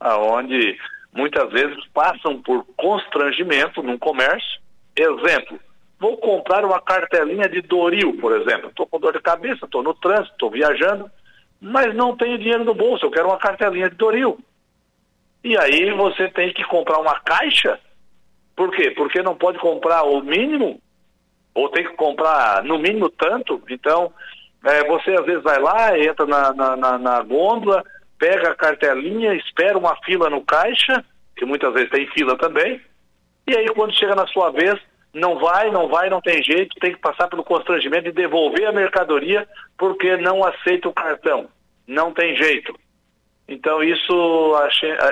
aonde 0.00 0.78
muitas 1.12 1.50
vezes 1.50 1.84
passam 1.94 2.42
por 2.42 2.64
constrangimento 2.76 3.82
num 3.82 3.98
comércio. 3.98 4.60
Exemplo, 4.94 5.58
vou 5.98 6.16
comprar 6.16 6.64
uma 6.64 6.80
cartelinha 6.80 7.48
de 7.48 7.62
Doril, 7.62 8.18
por 8.18 8.32
exemplo. 8.38 8.68
Estou 8.68 8.86
com 8.86 9.00
dor 9.00 9.12
de 9.12 9.20
cabeça, 9.20 9.64
estou 9.64 9.82
no 9.82 9.94
trânsito, 9.94 10.32
estou 10.32 10.50
viajando, 10.50 11.10
mas 11.60 11.94
não 11.94 12.16
tenho 12.16 12.38
dinheiro 12.38 12.64
no 12.64 12.74
bolso, 12.74 13.06
eu 13.06 13.10
quero 13.10 13.28
uma 13.28 13.38
cartelinha 13.38 13.88
de 13.88 13.96
Doril. 13.96 14.38
E 15.42 15.56
aí 15.56 15.92
você 15.92 16.28
tem 16.28 16.52
que 16.52 16.64
comprar 16.64 16.98
uma 16.98 17.20
caixa. 17.20 17.78
Por 18.54 18.70
quê? 18.72 18.90
Porque 18.90 19.22
não 19.22 19.36
pode 19.36 19.58
comprar 19.58 20.02
o 20.02 20.20
mínimo, 20.20 20.80
ou 21.54 21.68
tem 21.68 21.84
que 21.84 21.94
comprar 21.94 22.62
no 22.64 22.78
mínimo 22.78 23.08
tanto. 23.08 23.62
Então, 23.70 24.12
é, 24.66 24.84
você 24.84 25.12
às 25.12 25.24
vezes 25.24 25.44
vai 25.44 25.60
lá, 25.60 25.96
entra 25.96 26.26
na, 26.26 26.52
na, 26.52 26.76
na, 26.76 26.98
na 26.98 27.22
gôndola, 27.22 27.84
pega 28.18 28.50
a 28.50 28.54
cartelinha, 28.54 29.32
espera 29.34 29.78
uma 29.78 29.94
fila 30.04 30.28
no 30.28 30.44
caixa, 30.44 31.04
que 31.36 31.44
muitas 31.44 31.72
vezes 31.72 31.90
tem 31.90 32.08
fila 32.08 32.36
também, 32.36 32.80
e 33.46 33.56
aí 33.56 33.68
quando 33.68 33.94
chega 33.94 34.16
na 34.16 34.26
sua 34.26 34.50
vez, 34.50 34.74
não 35.14 35.38
vai, 35.38 35.70
não 35.70 35.88
vai, 35.88 36.10
não 36.10 36.20
tem 36.20 36.42
jeito, 36.42 36.74
tem 36.80 36.92
que 36.92 37.00
passar 37.00 37.28
pelo 37.28 37.44
constrangimento 37.44 38.04
de 38.04 38.12
devolver 38.12 38.66
a 38.66 38.72
mercadoria 38.72 39.48
porque 39.78 40.16
não 40.16 40.44
aceita 40.44 40.88
o 40.88 40.92
cartão. 40.92 41.48
Não 41.86 42.12
tem 42.12 42.36
jeito. 42.36 42.74
Então 43.48 43.82
isso 43.84 44.52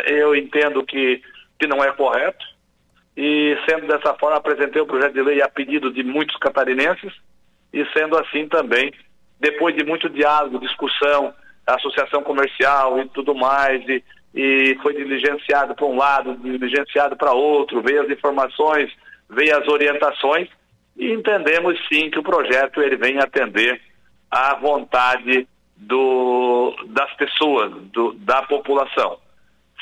eu 0.06 0.34
entendo 0.34 0.84
que, 0.84 1.22
que 1.58 1.66
não 1.68 1.82
é 1.82 1.92
correto. 1.92 2.44
E 3.16 3.56
sendo 3.68 3.86
dessa 3.86 4.12
forma, 4.14 4.36
apresentei 4.36 4.82
o 4.82 4.86
projeto 4.86 5.14
de 5.14 5.22
lei 5.22 5.40
a 5.40 5.48
pedido 5.48 5.92
de 5.92 6.02
muitos 6.02 6.36
catarinenses, 6.38 7.12
e 7.72 7.86
sendo 7.92 8.18
assim 8.18 8.48
também 8.48 8.92
depois 9.38 9.74
de 9.76 9.84
muito 9.84 10.08
diálogo, 10.08 10.58
discussão, 10.58 11.34
associação 11.66 12.22
comercial 12.22 12.98
e 13.00 13.08
tudo 13.08 13.34
mais, 13.34 13.82
e, 13.88 14.02
e 14.34 14.78
foi 14.82 14.94
diligenciado 14.94 15.74
para 15.74 15.86
um 15.86 15.96
lado, 15.96 16.36
diligenciado 16.36 17.16
para 17.16 17.32
outro, 17.32 17.82
veio 17.82 18.02
as 18.02 18.10
informações, 18.10 18.92
veio 19.28 19.56
as 19.56 19.66
orientações, 19.68 20.48
e 20.96 21.12
entendemos 21.12 21.78
sim 21.88 22.10
que 22.10 22.18
o 22.18 22.22
projeto 22.22 22.80
ele 22.80 22.96
vem 22.96 23.18
atender 23.18 23.80
à 24.30 24.54
vontade 24.54 25.46
do, 25.76 26.74
das 26.86 27.12
pessoas, 27.14 27.72
do, 27.92 28.12
da 28.14 28.42
população. 28.42 29.18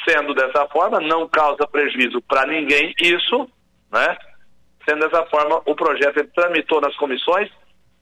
Sendo 0.09 0.35
dessa 0.35 0.67
forma, 0.69 1.01
não 1.01 1.29
causa 1.29 1.67
prejuízo 1.67 2.21
para 2.23 2.47
ninguém 2.47 2.95
isso, 3.01 3.49
né? 3.91 4.17
Sendo 4.89 5.07
dessa 5.09 5.25
forma, 5.27 5.63
o 5.65 5.77
projeto 5.77 6.25
tramitou 6.35 6.81
nas 6.81 6.97
comissões, 6.97 7.49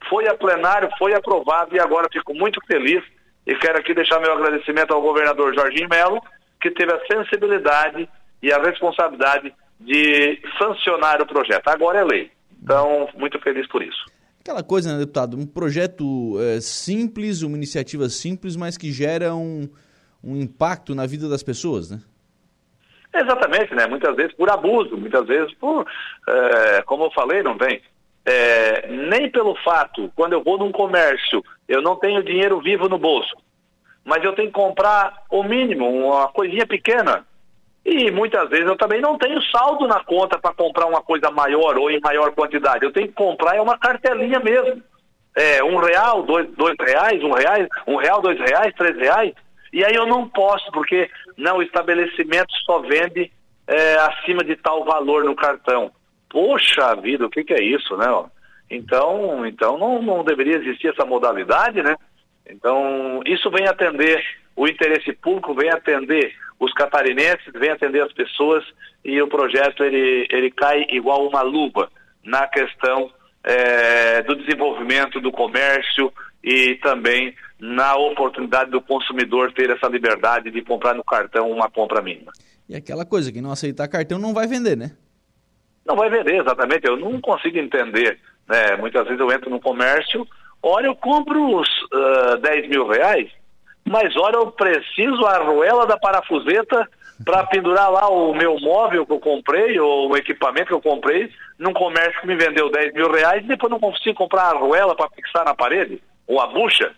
foi 0.09 0.29
a 0.29 0.35
plenário, 0.35 0.89
foi 0.99 1.15
aprovado 1.15 1.75
e 1.75 1.81
agora 1.81 2.09
fico 2.13 2.35
muito 2.35 2.61
feliz 2.67 3.03
e 3.47 3.55
quero 3.57 3.79
aqui 3.79 3.95
deixar 3.95 4.21
meu 4.21 4.33
agradecimento 4.33 4.93
ao 4.93 5.03
governador 5.03 5.55
Jorginho 5.55 5.89
Melo, 5.89 6.21
que 6.61 6.71
teve 6.71 6.93
a 6.93 7.01
sensibilidade 7.07 8.09
e 8.43 8.53
a 8.53 8.63
responsabilidade 8.63 9.53
de 9.81 10.41
sancionar 10.59 11.21
o 11.21 11.27
projeto. 11.27 11.69
Agora 11.69 11.99
é 11.99 12.05
lei. 12.05 12.31
Então, 12.63 13.09
muito 13.15 13.39
feliz 13.41 13.67
por 13.69 13.83
isso. 13.83 14.05
Aquela 14.41 14.63
coisa, 14.63 14.93
né, 14.93 14.99
deputado? 14.99 15.37
Um 15.37 15.47
projeto 15.47 16.39
é, 16.41 16.61
simples, 16.61 17.43
uma 17.43 17.57
iniciativa 17.57 18.09
simples, 18.09 18.57
mas 18.57 18.77
que 18.77 18.93
gera 18.93 19.35
um, 19.35 19.69
um 20.23 20.37
impacto 20.37 20.95
na 20.95 21.07
vida 21.07 21.29
das 21.29 21.43
pessoas, 21.43 21.91
né? 21.91 22.01
Exatamente, 23.15 23.75
né? 23.75 23.87
Muitas 23.87 24.15
vezes 24.15 24.33
por 24.35 24.49
abuso, 24.51 24.97
muitas 24.97 25.27
vezes 25.27 25.53
por, 25.55 25.87
é, 26.29 26.83
como 26.83 27.05
eu 27.05 27.11
falei, 27.11 27.43
não 27.43 27.59
tem. 27.59 27.83
É, 28.25 28.87
nem 28.89 29.31
pelo 29.31 29.55
fato, 29.57 30.13
quando 30.15 30.35
eu 30.35 30.43
vou 30.43 30.59
num 30.59 30.71
comércio, 30.71 31.43
eu 31.67 31.81
não 31.81 31.97
tenho 31.97 32.23
dinheiro 32.23 32.61
vivo 32.61 32.89
no 32.89 32.99
bolso, 32.99 33.35
mas 34.05 34.23
eu 34.23 34.35
tenho 34.35 34.49
que 34.49 34.55
comprar 34.55 35.23
o 35.31 35.43
mínimo, 35.43 35.89
uma 35.89 36.29
coisinha 36.29 36.67
pequena. 36.67 37.27
E 37.85 38.11
muitas 38.11 38.49
vezes 38.51 38.67
eu 38.67 38.77
também 38.77 39.01
não 39.01 39.17
tenho 39.17 39.41
saldo 39.45 39.87
na 39.87 40.05
conta 40.05 40.39
para 40.39 40.55
comprar 40.55 40.87
uma 40.87 41.01
coisa 41.01 41.31
maior 41.31 41.79
ou 41.79 41.91
em 41.91 41.99
maior 42.01 42.31
quantidade. 42.33 42.85
Eu 42.85 42.93
tenho 42.93 43.09
que 43.09 43.15
comprar 43.15 43.57
é 43.57 43.61
uma 43.61 43.79
cartelinha 43.79 44.39
mesmo. 44.39 44.83
É, 45.35 45.63
um 45.65 45.79
real, 45.79 46.23
dois, 46.23 46.49
dois 46.57 46.75
reais, 46.79 47.23
um 47.23 47.31
real, 47.31 47.57
um 47.87 47.97
real, 47.97 48.21
dois 48.21 48.39
reais, 48.39 48.75
três 48.75 48.97
reais. 48.97 49.33
E 49.73 49.85
aí 49.85 49.95
eu 49.95 50.07
não 50.07 50.29
posso, 50.29 50.71
porque 50.73 51.09
não, 51.37 51.59
o 51.59 51.63
estabelecimento 51.63 52.53
só 52.67 52.81
vende 52.81 53.33
é, 53.67 53.95
acima 53.95 54.45
de 54.45 54.57
tal 54.57 54.85
valor 54.85 55.25
no 55.25 55.35
cartão. 55.35 55.91
Poxa 56.31 56.95
vida, 56.95 57.27
o 57.27 57.31
que, 57.31 57.45
que 57.45 57.53
é 57.53 57.63
isso, 57.63 57.97
né? 57.97 58.07
Então, 58.71 59.45
então 59.45 59.77
não, 59.77 60.01
não 60.01 60.25
deveria 60.25 60.57
existir 60.57 60.89
essa 60.89 61.05
modalidade, 61.05 61.83
né? 61.83 61.97
Então, 62.49 63.21
isso 63.27 63.51
vem 63.51 63.67
atender 63.67 64.23
o 64.57 64.67
interesse 64.67 65.13
público, 65.13 65.55
vem 65.55 65.71
atender 65.71 66.33
os 66.59 66.73
catarinenses, 66.73 67.53
vem 67.55 67.71
atender 67.71 68.03
as 68.03 68.13
pessoas 68.13 68.65
e 69.05 69.21
o 69.21 69.29
projeto 69.29 69.83
ele, 69.83 70.27
ele 70.31 70.51
cai 70.51 70.87
igual 70.91 71.27
uma 71.27 71.43
luva 71.43 71.91
na 72.25 72.47
questão 72.47 73.11
é, 73.43 74.23
do 74.23 74.37
desenvolvimento 74.37 75.21
do 75.21 75.33
comércio 75.33 76.13
e 76.45 76.77
também 76.77 77.35
na 77.59 77.97
oportunidade 77.97 78.71
do 78.71 78.81
consumidor 78.81 79.53
ter 79.53 79.71
essa 79.71 79.89
liberdade 79.89 80.51
de 80.51 80.63
comprar 80.63 80.95
no 80.95 81.05
cartão 81.05 81.51
uma 81.51 81.71
compra 81.71 82.01
mínima. 82.01 82.33
E 82.69 82.77
aquela 82.77 83.05
coisa, 83.05 83.33
que 83.33 83.41
não 83.41 83.51
aceitar 83.51 83.89
cartão 83.89 84.19
não 84.19 84.33
vai 84.33 84.47
vender, 84.47 84.77
né? 84.77 84.93
Não 85.87 85.97
vai 85.97 86.11
vender, 86.11 86.41
exatamente. 86.41 86.87
Eu 86.87 86.97
não 86.97 87.21
consigo 87.21 87.59
entender. 87.59 88.19
Né? 88.49 88.77
Muitas 88.77 89.05
vezes 89.05 89.21
eu 89.21 89.31
entro 89.33 89.51
no 89.51 89.61
comércio, 89.61 90.27
olha, 90.63 90.87
eu 90.87 90.95
compro 90.95 91.57
os 91.57 91.69
uh, 91.93 92.39
10 92.39 92.69
mil 92.69 92.89
reais, 92.89 93.31
mas 93.85 94.15
olha, 94.17 94.37
eu 94.37 94.51
preciso 94.53 95.25
a 95.27 95.37
arruela 95.37 95.87
da 95.87 95.97
parafuseta 95.97 96.89
para 97.25 97.45
pendurar 97.47 97.91
lá 97.91 98.09
o 98.09 98.35
meu 98.35 98.59
móvel 98.59 99.05
que 99.05 99.13
eu 99.13 99.21
comprei, 99.21 99.79
ou 99.79 100.11
o 100.11 100.17
equipamento 100.17 100.69
que 100.69 100.75
eu 100.75 100.81
comprei, 100.81 101.31
num 101.59 101.73
comércio 101.73 102.21
que 102.21 102.27
me 102.27 102.35
vendeu 102.35 102.71
10 102.71 102.95
mil 102.95 103.11
reais 103.11 103.45
e 103.45 103.49
depois 103.49 103.71
não 103.71 103.79
consigo 103.79 104.17
comprar 104.17 104.43
a 104.45 104.51
arruela 104.51 104.97
para 104.97 105.11
fixar 105.11 105.45
na 105.45 105.55
parede, 105.55 106.03
ou 106.27 106.41
a 106.41 106.47
bucha. 106.47 106.93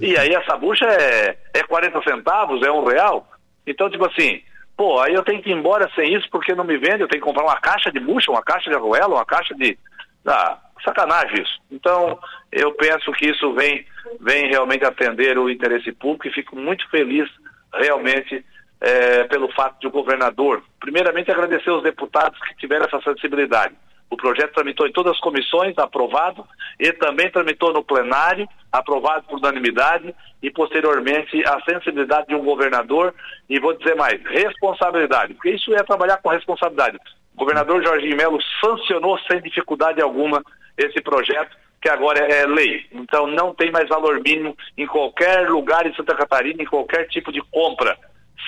E 0.00 0.16
aí 0.16 0.34
essa 0.34 0.56
bucha 0.56 0.86
é, 0.86 1.36
é 1.52 1.62
40 1.62 2.02
centavos, 2.02 2.62
é 2.62 2.72
um 2.72 2.84
real. 2.84 3.28
Então, 3.66 3.90
tipo 3.90 4.06
assim, 4.06 4.42
pô, 4.76 5.00
aí 5.00 5.14
eu 5.14 5.22
tenho 5.22 5.42
que 5.42 5.50
ir 5.50 5.54
embora 5.54 5.90
sem 5.94 6.14
isso 6.14 6.28
porque 6.30 6.54
não 6.54 6.64
me 6.64 6.76
vende, 6.76 7.02
eu 7.02 7.08
tenho 7.08 7.22
que 7.22 7.28
comprar 7.28 7.44
uma 7.44 7.60
caixa 7.60 7.90
de 7.90 8.00
bucha, 8.00 8.30
uma 8.30 8.42
caixa 8.42 8.70
de 8.70 8.76
arruela, 8.76 9.14
uma 9.14 9.24
caixa 9.24 9.54
de. 9.54 9.78
Ah, 10.26 10.58
sacanagem 10.84 11.42
isso. 11.42 11.60
Então, 11.70 12.18
eu 12.50 12.72
penso 12.72 13.12
que 13.12 13.26
isso 13.30 13.52
vem, 13.54 13.86
vem 14.20 14.48
realmente 14.48 14.84
atender 14.84 15.38
o 15.38 15.48
interesse 15.48 15.92
público 15.92 16.28
e 16.28 16.32
fico 16.32 16.56
muito 16.56 16.88
feliz 16.90 17.28
realmente 17.72 18.44
é, 18.80 19.24
pelo 19.24 19.50
fato 19.52 19.80
de 19.80 19.86
o 19.86 19.90
governador, 19.90 20.62
primeiramente 20.80 21.30
agradecer 21.30 21.70
aos 21.70 21.82
deputados 21.82 22.38
que 22.40 22.56
tiveram 22.56 22.84
essa 22.84 23.00
sensibilidade. 23.00 23.74
O 24.12 24.16
projeto 24.18 24.52
tramitou 24.52 24.86
em 24.86 24.92
todas 24.92 25.12
as 25.14 25.20
comissões, 25.20 25.72
aprovado, 25.78 26.46
e 26.78 26.92
também 26.92 27.30
tramitou 27.30 27.72
no 27.72 27.82
plenário, 27.82 28.46
aprovado 28.70 29.24
por 29.26 29.38
unanimidade, 29.38 30.14
e 30.42 30.50
posteriormente 30.50 31.42
a 31.46 31.58
sensibilidade 31.62 32.26
de 32.26 32.34
um 32.34 32.44
governador, 32.44 33.14
e 33.48 33.58
vou 33.58 33.72
dizer 33.72 33.96
mais, 33.96 34.22
responsabilidade, 34.26 35.32
porque 35.32 35.52
isso 35.52 35.74
é 35.74 35.82
trabalhar 35.82 36.18
com 36.18 36.28
responsabilidade. 36.28 36.98
O 37.34 37.38
governador 37.38 37.82
Jorginho 37.82 38.14
Melo 38.14 38.38
sancionou 38.60 39.18
sem 39.20 39.40
dificuldade 39.40 40.02
alguma 40.02 40.44
esse 40.76 41.00
projeto, 41.00 41.56
que 41.80 41.88
agora 41.88 42.18
é 42.18 42.44
lei. 42.46 42.84
Então 42.92 43.26
não 43.26 43.54
tem 43.54 43.70
mais 43.70 43.88
valor 43.88 44.20
mínimo 44.22 44.54
em 44.76 44.86
qualquer 44.86 45.48
lugar 45.48 45.86
em 45.86 45.94
Santa 45.94 46.14
Catarina, 46.14 46.62
em 46.62 46.66
qualquer 46.66 47.08
tipo 47.08 47.32
de 47.32 47.40
compra 47.50 47.96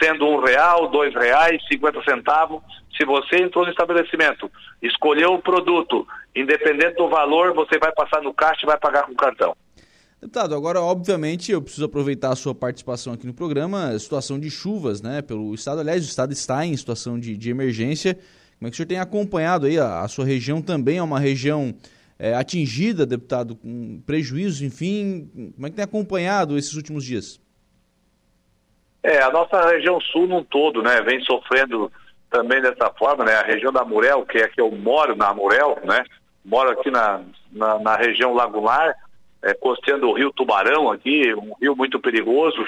sendo 0.03 0.27
um 0.27 0.41
real, 0.43 0.91
dois 0.91 1.15
reais, 1.15 1.63
cinquenta 1.67 2.03
centavos. 2.03 2.63
Se 2.97 3.05
você 3.05 3.43
entrou 3.43 3.65
no 3.65 3.71
estabelecimento, 3.71 4.51
escolheu 4.81 5.35
o 5.35 5.43
produto, 5.43 6.07
independente 6.35 6.97
do 6.97 7.09
valor, 7.09 7.53
você 7.53 7.79
vai 7.79 7.93
passar 7.93 8.23
no 8.23 8.33
caixa 8.33 8.61
e 8.63 8.67
vai 8.67 8.79
pagar 8.79 9.05
com 9.07 9.15
cartão. 9.15 9.57
Deputado, 10.21 10.55
agora, 10.55 10.81
obviamente, 10.81 11.53
eu 11.53 11.61
preciso 11.61 11.85
aproveitar 11.85 12.31
a 12.31 12.37
sua 12.37 12.55
participação 12.55 13.13
aqui 13.13 13.27
no 13.27 13.35
programa, 13.35 13.99
situação 13.99 14.39
de 14.39 14.51
chuvas, 14.51 15.03
né, 15.03 15.21
pelo 15.21 15.55
Estado. 15.55 15.81
Aliás, 15.81 16.03
o 16.03 16.09
Estado 16.09 16.33
está 16.33 16.65
em 16.65 16.75
situação 16.77 17.19
de, 17.19 17.37
de 17.37 17.51
emergência. 17.51 18.15
Como 18.59 18.69
é 18.69 18.71
que 18.71 18.75
o 18.75 18.77
senhor 18.77 18.87
tem 18.87 18.99
acompanhado 18.99 19.67
aí? 19.67 19.79
A, 19.79 20.01
a 20.01 20.09
sua 20.09 20.25
região 20.25 20.63
também 20.63 20.97
é 20.97 21.03
uma 21.03 21.21
região 21.21 21.75
é, 22.19 22.33
atingida, 22.33 23.05
deputado, 23.05 23.55
com 23.55 24.01
prejuízos, 24.07 24.63
enfim. 24.63 25.53
Como 25.55 25.67
é 25.67 25.71
que 25.71 25.77
tem 25.77 25.85
acompanhado 25.85 26.57
esses 26.57 26.75
últimos 26.75 27.05
dias? 27.05 27.39
É, 29.05 29.23
a 29.23 29.31
nossa 29.31 29.61
região 29.69 30.01
sul 30.01 30.27
num 30.27 30.43
todo, 30.43 30.83
né, 30.83 31.03
vem 31.03 31.21
sofrendo 31.21 31.93
também 32.31 32.63
dessa 32.63 32.91
forma, 32.99 33.23
né, 33.23 33.35
a 33.35 33.43
região 33.43 33.71
da 33.71 33.85
Murel, 33.85 34.25
que 34.25 34.39
é 34.39 34.49
que 34.49 34.59
eu 34.59 34.71
moro 34.71 35.15
na 35.15 35.35
Murel, 35.35 35.79
né, 35.85 36.03
moro 36.43 36.71
aqui 36.71 36.91
na, 36.91 37.21
na, 37.53 37.79
na 37.79 37.97
região 37.97 38.33
lagunar, 38.33 38.95
é, 39.43 39.53
costeando 39.53 40.09
o 40.09 40.15
rio 40.15 40.33
Tubarão 40.33 40.91
aqui, 40.91 41.35
um 41.35 41.53
rio 41.61 41.77
muito 41.77 42.01
perigoso, 42.01 42.65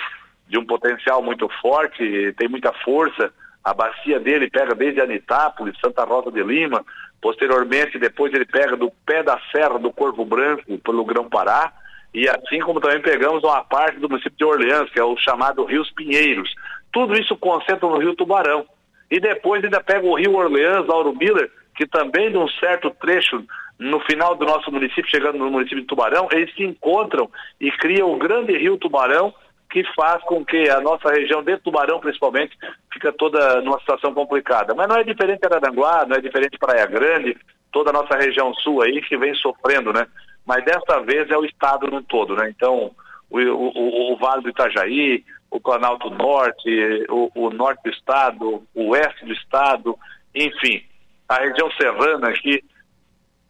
de 0.47 0.59
um 0.59 0.67
potencial 0.67 1.23
muito 1.23 1.49
forte, 1.63 2.35
tem 2.37 2.49
muita 2.49 2.71
força, 2.85 3.33
a 3.65 3.73
bacia 3.73 4.21
dele 4.21 4.51
pega 4.51 4.75
desde 4.75 5.01
Anitápolis, 5.01 5.75
Santa 5.81 6.05
Rosa 6.05 6.31
de 6.31 6.43
Lima, 6.43 6.85
posteriormente 7.19 7.99
depois 7.99 8.33
ele 8.35 8.45
pega 8.45 8.77
do 8.77 8.93
pé 9.07 9.23
da 9.23 9.41
serra 9.51 9.79
do 9.79 9.91
Corvo 9.91 10.23
Branco 10.27 10.77
pelo 10.85 11.03
Grão-Pará, 11.03 11.73
e 12.17 12.27
assim 12.31 12.61
como 12.61 12.81
também 12.81 13.03
pegamos 13.03 13.45
uma 13.45 13.63
parte 13.63 14.01
do 14.01 14.09
município 14.09 14.39
de 14.39 14.45
Orleans, 14.47 14.89
que 14.89 14.99
é 14.99 15.05
o 15.05 15.19
chamado 15.19 15.67
Rios 15.67 15.91
Pinheiros. 15.91 16.51
Tudo 16.91 17.15
isso 17.15 17.37
concentra 17.37 17.87
no 17.87 17.99
Rio 17.99 18.17
Tubarão. 18.17 18.65
E 19.11 19.21
depois 19.21 19.63
ainda 19.63 19.83
pega 19.83 20.07
o 20.07 20.15
Rio 20.15 20.35
Orleans, 20.35 20.87
Lauro 20.87 21.15
Miller, 21.15 21.53
que 21.77 21.87
também 21.87 22.31
de 22.31 22.39
um 22.39 22.49
certo 22.49 22.91
trecho 23.03 23.45
no 23.79 24.01
final 24.01 24.35
do 24.35 24.47
nosso 24.47 24.73
município, 24.73 25.11
chegando 25.11 25.37
no 25.37 25.51
município 25.51 25.83
de 25.83 25.87
Tubarão, 25.87 26.27
eles 26.33 26.55
se 26.55 26.65
encontram 26.65 27.31
e 27.61 27.71
criam 27.73 28.11
o 28.11 28.17
grande 28.17 28.57
Rio 28.57 28.79
Tubarão, 28.79 29.35
que 29.69 29.85
faz 29.95 30.23
com 30.23 30.43
que 30.43 30.71
a 30.71 30.81
nossa 30.81 31.11
região 31.11 31.43
de 31.43 31.59
Tubarão, 31.59 32.01
principalmente, 32.01 32.57
fica 32.95 33.13
toda 33.13 33.61
numa 33.61 33.79
situação 33.81 34.15
complicada. 34.15 34.75
Mas 34.75 34.89
não 34.89 34.97
é 34.97 35.05
diferente 35.05 35.45
Araranguá, 35.45 36.07
não 36.09 36.17
é 36.17 36.21
diferente 36.23 36.59
Praia 36.59 36.87
Grande, 36.87 37.37
toda 37.71 37.91
a 37.91 37.93
nossa 37.93 38.17
região 38.17 38.55
sul 38.55 38.81
aí 38.81 39.03
que 39.03 39.19
vem 39.19 39.35
sofrendo, 39.35 39.93
né? 39.93 40.07
Mas 40.47 40.65
desta 40.65 41.01
vez 41.01 41.29
é 41.31 41.37
o 41.37 41.45
estado 41.45 41.89
no 41.89 42.03
todo, 42.03 42.37
né? 42.37 42.49
Então, 42.49 42.93
o, 43.29 43.39
o, 43.39 44.13
o 44.13 44.17
Vale 44.17 44.43
do 44.43 44.51
Itajaí, 44.51 45.25
o 45.51 45.61
Planalto 45.61 46.09
Norte, 46.11 47.05
o, 47.09 47.31
o, 47.35 47.51
norte 47.51 47.83
do 47.83 47.91
estado, 47.91 48.63
o 48.75 48.91
oeste 48.91 49.25
do 49.25 49.33
estado, 49.33 49.99
enfim, 50.35 50.83
a 51.29 51.37
região 51.37 51.71
serrana 51.73 52.29
aqui, 52.29 52.63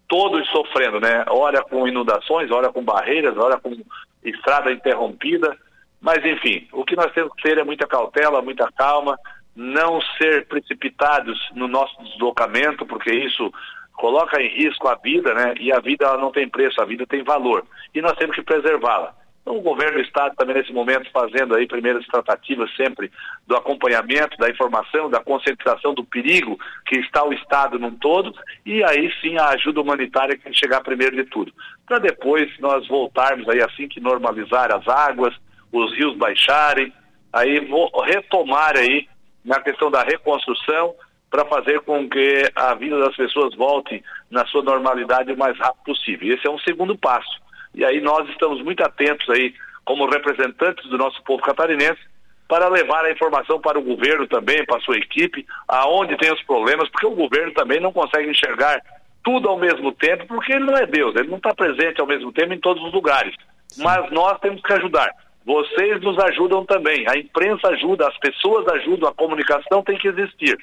todos 0.09 0.49
sofrendo, 0.51 1.01
né? 1.01 1.25
Olha 1.29 1.63
com 1.63 1.87
inundações, 1.87 2.51
olha 2.51 2.73
com 2.73 2.83
barreiras, 2.83 3.37
olha 3.37 3.59
com 3.59 3.77
estrada 4.25 4.73
interrompida, 4.73 5.57
mas 6.01 6.25
enfim, 6.25 6.67
o 6.73 6.85
que 6.85 6.97
nós 6.97 7.13
temos 7.13 7.35
que 7.35 7.43
ter 7.43 7.59
é 7.59 7.65
muita 7.65 7.87
cautela, 7.87 8.41
muita 8.41 8.71
calma, 8.73 9.19
não 9.55 10.01
ser 10.19 10.47
precipitados 10.47 11.39
no 11.55 11.67
nosso 11.67 12.03
deslocamento, 12.05 12.87
porque 12.87 13.11
isso 13.11 13.53
coloca 13.97 14.41
em 14.41 14.49
risco 14.49 14.89
a 14.89 14.95
vida, 14.95 15.35
né? 15.35 15.55
E 15.59 15.73
a 15.73 15.81
vida 15.81 16.05
ela 16.05 16.19
não 16.19 16.31
tem 16.31 16.49
preço, 16.49 16.81
a 16.81 16.85
vida 16.85 17.07
tem 17.07 17.23
valor. 17.23 17.65
E 17.95 18.01
nós 18.01 18.17
temos 18.17 18.37
que 18.37 18.43
preservá-la. 18.43 19.15
Então, 19.47 19.59
o 19.59 19.63
governo 19.63 19.99
do 19.99 20.05
Estado 20.05 20.35
também 20.35 20.57
nesse 20.57 20.73
momento 20.73 21.09
fazendo 21.13 21.55
aí 21.55 21.69
primeiras 21.69 22.05
tratativas 22.07 22.69
sempre 22.75 23.13
do 23.47 23.57
acompanhamento, 23.57 24.37
da 24.39 24.51
informação, 24.51 25.09
da 25.09 25.23
conscientização 25.23 25.95
do 25.95 26.05
perigo 26.05 26.59
que 26.85 26.99
está 26.99 27.25
o 27.25 27.33
Estado 27.33 27.79
num 27.79 27.95
todo, 27.95 28.35
e 28.65 28.83
aí 28.83 29.09
sim 29.21 29.39
a 29.39 29.51
ajuda 29.51 29.81
humanitária 29.81 30.37
que 30.37 30.43
tem 30.43 30.53
que 30.53 30.59
chegar 30.59 30.81
primeiro 30.81 31.15
de 31.15 31.25
tudo. 31.27 31.53
Para 31.87 32.01
depois 32.01 32.51
nós 32.59 32.89
voltarmos 32.89 33.49
aí 33.49 33.63
assim 33.63 33.87
que 33.87 34.01
normalizar 34.01 34.75
as 34.75 34.87
águas, 34.89 35.33
os 35.73 35.95
rios 35.97 36.17
baixarem, 36.17 36.93
aí 37.33 37.71
retomar 38.05 38.77
aí 38.77 39.09
na 39.45 39.61
questão 39.61 39.93
da 39.93 40.03
reconstrução, 40.03 40.93
para 41.37 41.45
fazer 41.45 41.81
com 41.81 42.09
que 42.09 42.51
a 42.57 42.75
vida 42.75 42.99
das 42.99 43.15
pessoas 43.15 43.55
volte 43.55 44.03
na 44.31 44.47
sua 44.47 44.63
normalidade 44.63 45.31
o 45.31 45.37
mais 45.37 45.57
rápido 45.59 45.85
possível. 45.85 46.35
Esse 46.35 46.47
é 46.47 46.51
um 46.51 46.59
segundo 46.61 46.97
passo. 46.97 47.29
E 47.75 47.85
aí 47.85 48.01
nós 48.01 48.27
estamos 48.31 48.63
muito 48.63 48.83
atentos 48.83 49.29
aí, 49.29 49.53
como 49.85 50.09
representantes 50.09 50.89
do 50.89 50.97
nosso 50.97 51.23
povo 51.25 51.43
catarinense, 51.43 52.01
para 52.49 52.69
levar 52.69 53.05
a 53.05 53.11
informação 53.11 53.61
para 53.61 53.79
o 53.79 53.83
governo 53.83 54.27
também, 54.27 54.65
para 54.65 54.79
a 54.79 54.81
sua 54.81 54.97
equipe, 54.97 55.45
aonde 55.69 56.17
tem 56.17 56.33
os 56.33 56.43
problemas, 56.45 56.89
porque 56.89 57.07
o 57.07 57.15
governo 57.15 57.53
também 57.53 57.81
não 57.81 57.93
consegue 57.93 58.31
enxergar 58.31 58.81
tudo 59.23 59.51
ao 59.51 59.59
mesmo 59.59 59.93
tempo, 59.93 60.27
porque 60.27 60.55
ele 60.55 60.65
não 60.65 60.77
é 60.79 60.87
Deus, 60.87 61.15
ele 61.17 61.29
não 61.29 61.37
está 61.37 61.55
presente 61.55 62.01
ao 62.01 62.07
mesmo 62.07 62.33
tempo 62.33 62.55
em 62.55 62.61
todos 62.61 62.83
os 62.83 62.95
lugares. 62.95 63.35
Mas 63.77 64.11
nós 64.11 64.39
temos 64.41 64.63
que 64.63 64.73
ajudar. 64.73 65.11
Vocês 65.45 66.01
nos 66.01 66.19
ajudam 66.19 66.65
também, 66.65 67.05
a 67.07 67.19
imprensa 67.19 67.69
ajuda, 67.69 68.09
as 68.09 68.17
pessoas 68.21 68.67
ajudam, 68.69 69.11
a 69.11 69.15
comunicação 69.15 69.83
tem 69.83 69.99
que 69.99 70.09
existir. 70.09 70.57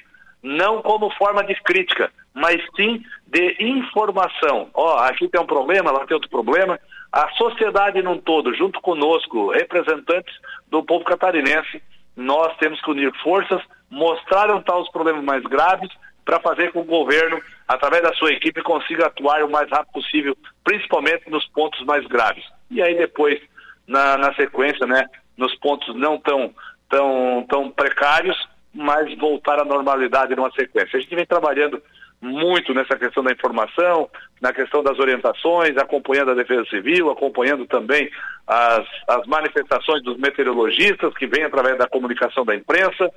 Não 0.44 0.82
como 0.82 1.10
forma 1.14 1.42
de 1.42 1.54
crítica, 1.62 2.12
mas 2.34 2.62
sim 2.76 3.02
de 3.26 3.56
informação. 3.58 4.68
Ó, 4.74 4.94
oh, 4.94 4.98
aqui 4.98 5.26
tem 5.26 5.40
um 5.40 5.46
problema, 5.46 5.90
lá 5.90 6.06
tem 6.06 6.14
outro 6.14 6.28
problema. 6.28 6.78
A 7.10 7.30
sociedade 7.30 8.02
num 8.02 8.18
todo, 8.18 8.54
junto 8.54 8.78
conosco, 8.82 9.50
representantes 9.52 10.34
do 10.68 10.82
povo 10.82 11.02
catarinense, 11.02 11.82
nós 12.14 12.54
temos 12.58 12.78
que 12.82 12.90
unir 12.90 13.10
forças, 13.22 13.62
mostrar 13.90 14.50
onde 14.50 14.60
estão 14.60 14.82
os 14.82 14.90
problemas 14.90 15.24
mais 15.24 15.42
graves, 15.44 15.88
para 16.26 16.40
fazer 16.40 16.72
com 16.72 16.84
que 16.84 16.90
o 16.90 16.98
governo, 16.98 17.40
através 17.66 18.02
da 18.02 18.12
sua 18.12 18.32
equipe, 18.32 18.62
consiga 18.62 19.06
atuar 19.06 19.42
o 19.42 19.50
mais 19.50 19.70
rápido 19.70 19.92
possível, 19.92 20.36
principalmente 20.62 21.30
nos 21.30 21.46
pontos 21.48 21.82
mais 21.86 22.06
graves. 22.06 22.44
E 22.70 22.82
aí 22.82 22.94
depois, 22.96 23.40
na, 23.86 24.18
na 24.18 24.34
sequência, 24.34 24.86
né, 24.86 25.06
nos 25.38 25.54
pontos 25.56 25.94
não 25.96 26.18
tão, 26.18 26.54
tão, 26.88 27.46
tão 27.48 27.70
precários, 27.70 28.36
mas 28.74 29.16
voltar 29.18 29.60
à 29.60 29.64
normalidade 29.64 30.34
numa 30.34 30.50
sequência. 30.50 30.98
A 30.98 31.00
gente 31.00 31.14
vem 31.14 31.26
trabalhando 31.26 31.80
muito 32.20 32.72
nessa 32.72 32.96
questão 32.96 33.22
da 33.22 33.32
informação, 33.32 34.08
na 34.40 34.52
questão 34.52 34.82
das 34.82 34.98
orientações, 34.98 35.76
acompanhando 35.76 36.30
a 36.30 36.34
Defesa 36.34 36.64
Civil, 36.70 37.10
acompanhando 37.10 37.66
também 37.66 38.10
as, 38.46 38.86
as 39.08 39.26
manifestações 39.26 40.02
dos 40.02 40.16
meteorologistas 40.16 41.14
que 41.14 41.26
vêm 41.26 41.44
através 41.44 41.78
da 41.78 41.86
comunicação 41.86 42.44
da 42.44 42.54
imprensa, 42.54 43.10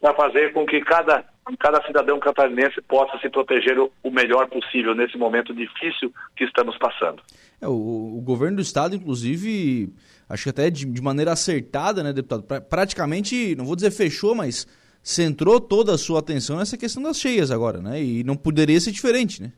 para 0.00 0.14
fazer 0.14 0.52
com 0.52 0.64
que 0.64 0.80
cada, 0.80 1.24
cada 1.58 1.84
cidadão 1.84 2.20
catarinense 2.20 2.80
possa 2.82 3.18
se 3.18 3.28
proteger 3.28 3.78
o, 3.78 3.90
o 4.02 4.10
melhor 4.10 4.48
possível 4.48 4.94
nesse 4.94 5.16
momento 5.16 5.52
difícil 5.54 6.12
que 6.36 6.44
estamos 6.44 6.76
passando. 6.78 7.22
É, 7.60 7.66
o, 7.66 7.72
o, 7.72 8.20
governo 8.20 8.56
do 8.56 8.62
estado, 8.62 8.94
inclusive, 8.94 9.92
acho 10.28 10.44
que 10.44 10.50
até 10.50 10.70
de, 10.70 10.84
de 10.84 11.02
maneira 11.02 11.32
acertada, 11.32 12.02
né, 12.02 12.12
deputado? 12.12 12.44
Pra, 12.44 12.60
praticamente, 12.60 13.56
não 13.56 13.64
vou 13.64 13.74
dizer 13.74 13.90
fechou, 13.90 14.34
mas 14.36 14.68
centrou 15.08 15.58
toda 15.58 15.94
a 15.94 15.98
sua 15.98 16.18
atenção 16.18 16.58
nessa 16.58 16.76
questão 16.76 17.02
das 17.02 17.18
cheias 17.18 17.50
agora, 17.50 17.78
né? 17.78 17.98
E 18.02 18.22
não 18.22 18.36
poderia 18.36 18.78
ser 18.78 18.90
diferente, 18.90 19.42
né? 19.42 19.50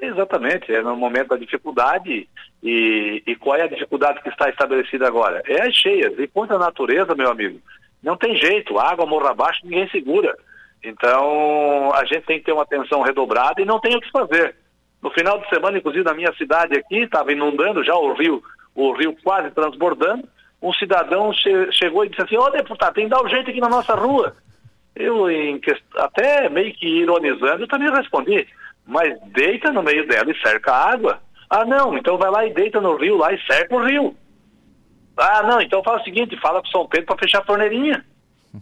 Exatamente, 0.00 0.72
é 0.72 0.80
no 0.80 0.96
momento 0.96 1.28
da 1.28 1.36
dificuldade 1.36 2.26
e, 2.62 3.22
e 3.26 3.36
qual 3.36 3.56
é 3.56 3.62
a 3.64 3.68
dificuldade 3.68 4.22
que 4.22 4.30
está 4.30 4.48
estabelecida 4.48 5.06
agora? 5.06 5.42
É 5.46 5.68
as 5.68 5.74
cheias. 5.74 6.18
E 6.18 6.26
quanto 6.26 6.54
à 6.54 6.58
natureza, 6.58 7.14
meu 7.14 7.30
amigo, 7.30 7.60
não 8.02 8.16
tem 8.16 8.34
jeito, 8.34 8.78
água 8.78 9.04
morra 9.04 9.30
abaixo, 9.30 9.60
ninguém 9.62 9.88
segura. 9.90 10.34
Então, 10.82 11.92
a 11.94 12.04
gente 12.06 12.24
tem 12.24 12.38
que 12.38 12.46
ter 12.46 12.52
uma 12.52 12.62
atenção 12.62 13.02
redobrada 13.02 13.60
e 13.60 13.66
não 13.66 13.78
tem 13.78 13.94
o 13.94 14.00
que 14.00 14.10
fazer. 14.10 14.56
No 15.02 15.10
final 15.10 15.38
de 15.38 15.48
semana, 15.50 15.76
inclusive, 15.76 16.02
na 16.02 16.14
minha 16.14 16.32
cidade 16.32 16.74
aqui, 16.74 17.00
estava 17.00 17.30
inundando 17.30 17.84
já 17.84 17.94
o 17.94 18.14
rio, 18.14 18.42
o 18.74 18.92
rio 18.92 19.14
quase 19.22 19.50
transbordando. 19.50 20.26
Um 20.64 20.72
cidadão 20.72 21.30
che 21.30 21.70
chegou 21.72 22.06
e 22.06 22.08
disse 22.08 22.22
assim, 22.22 22.38
ô 22.38 22.44
oh, 22.44 22.50
deputado, 22.50 22.94
tem 22.94 23.04
que 23.04 23.10
dar 23.10 23.20
o 23.20 23.26
um 23.26 23.28
jeito 23.28 23.50
aqui 23.50 23.60
na 23.60 23.68
nossa 23.68 23.94
rua. 23.94 24.34
Eu, 24.96 25.30
em, 25.30 25.60
até 25.96 26.48
meio 26.48 26.72
que 26.72 26.86
ironizando, 26.86 27.64
eu 27.64 27.68
também 27.68 27.92
respondi, 27.92 28.46
mas 28.86 29.14
deita 29.32 29.70
no 29.70 29.82
meio 29.82 30.08
dela 30.08 30.30
e 30.30 30.40
cerca 30.40 30.72
a 30.72 30.92
água. 30.92 31.20
Ah, 31.50 31.66
não, 31.66 31.98
então 31.98 32.16
vai 32.16 32.30
lá 32.30 32.46
e 32.46 32.54
deita 32.54 32.80
no 32.80 32.96
rio 32.96 33.18
lá 33.18 33.30
e 33.30 33.42
cerca 33.42 33.76
o 33.76 33.84
rio. 33.84 34.16
Ah, 35.18 35.42
não, 35.42 35.60
então 35.60 35.82
fala 35.82 36.00
o 36.00 36.04
seguinte, 36.04 36.40
fala 36.40 36.62
com 36.62 36.68
São 36.68 36.88
Pedro 36.88 37.06
para 37.08 37.18
fechar 37.18 37.40
a 37.40 37.44
torneirinha. 37.44 38.02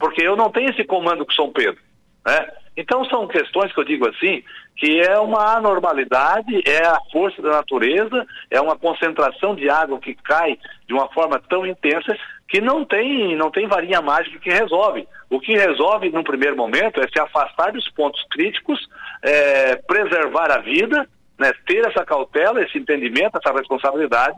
Porque 0.00 0.26
eu 0.26 0.34
não 0.34 0.50
tenho 0.50 0.70
esse 0.70 0.82
comando 0.82 1.24
com 1.24 1.32
São 1.32 1.53
Pedro. 1.53 1.80
Né? 2.26 2.48
Então 2.77 3.05
são 3.05 3.27
questões 3.27 3.73
que 3.73 3.81
eu 3.81 3.85
digo 3.85 4.09
assim, 4.09 4.43
que 4.77 5.01
é 5.01 5.18
uma 5.18 5.57
anormalidade, 5.57 6.62
é 6.66 6.87
a 6.87 6.99
força 7.12 7.41
da 7.43 7.51
natureza, 7.51 8.27
é 8.51 8.61
uma 8.61 8.77
concentração 8.77 9.55
de 9.55 9.68
água 9.68 9.99
que 9.99 10.14
cai 10.14 10.59
de 10.87 10.95
uma 10.95 11.09
forma 11.12 11.39
tão 11.49 11.66
intensa 11.66 12.16
que 12.49 12.61
não 12.61 12.85
tem, 12.85 13.37
não 13.37 13.51
tem 13.51 13.66
varinha 13.66 14.01
mágica 14.01 14.39
que 14.39 14.51
resolve. 14.51 15.07
O 15.29 15.41
que 15.41 15.53
resolve, 15.53 16.11
num 16.11 16.23
primeiro 16.23 16.57
momento, 16.57 17.01
é 17.01 17.09
se 17.09 17.20
afastar 17.20 17.73
dos 17.73 17.89
pontos 17.91 18.23
críticos, 18.31 18.79
é, 19.23 19.77
preservar 19.77 20.51
a 20.51 20.59
vida, 20.59 21.09
né, 21.39 21.53
ter 21.66 21.87
essa 21.87 22.05
cautela, 22.05 22.62
esse 22.62 22.79
entendimento, 22.79 23.39
essa 23.39 23.55
responsabilidade, 23.55 24.37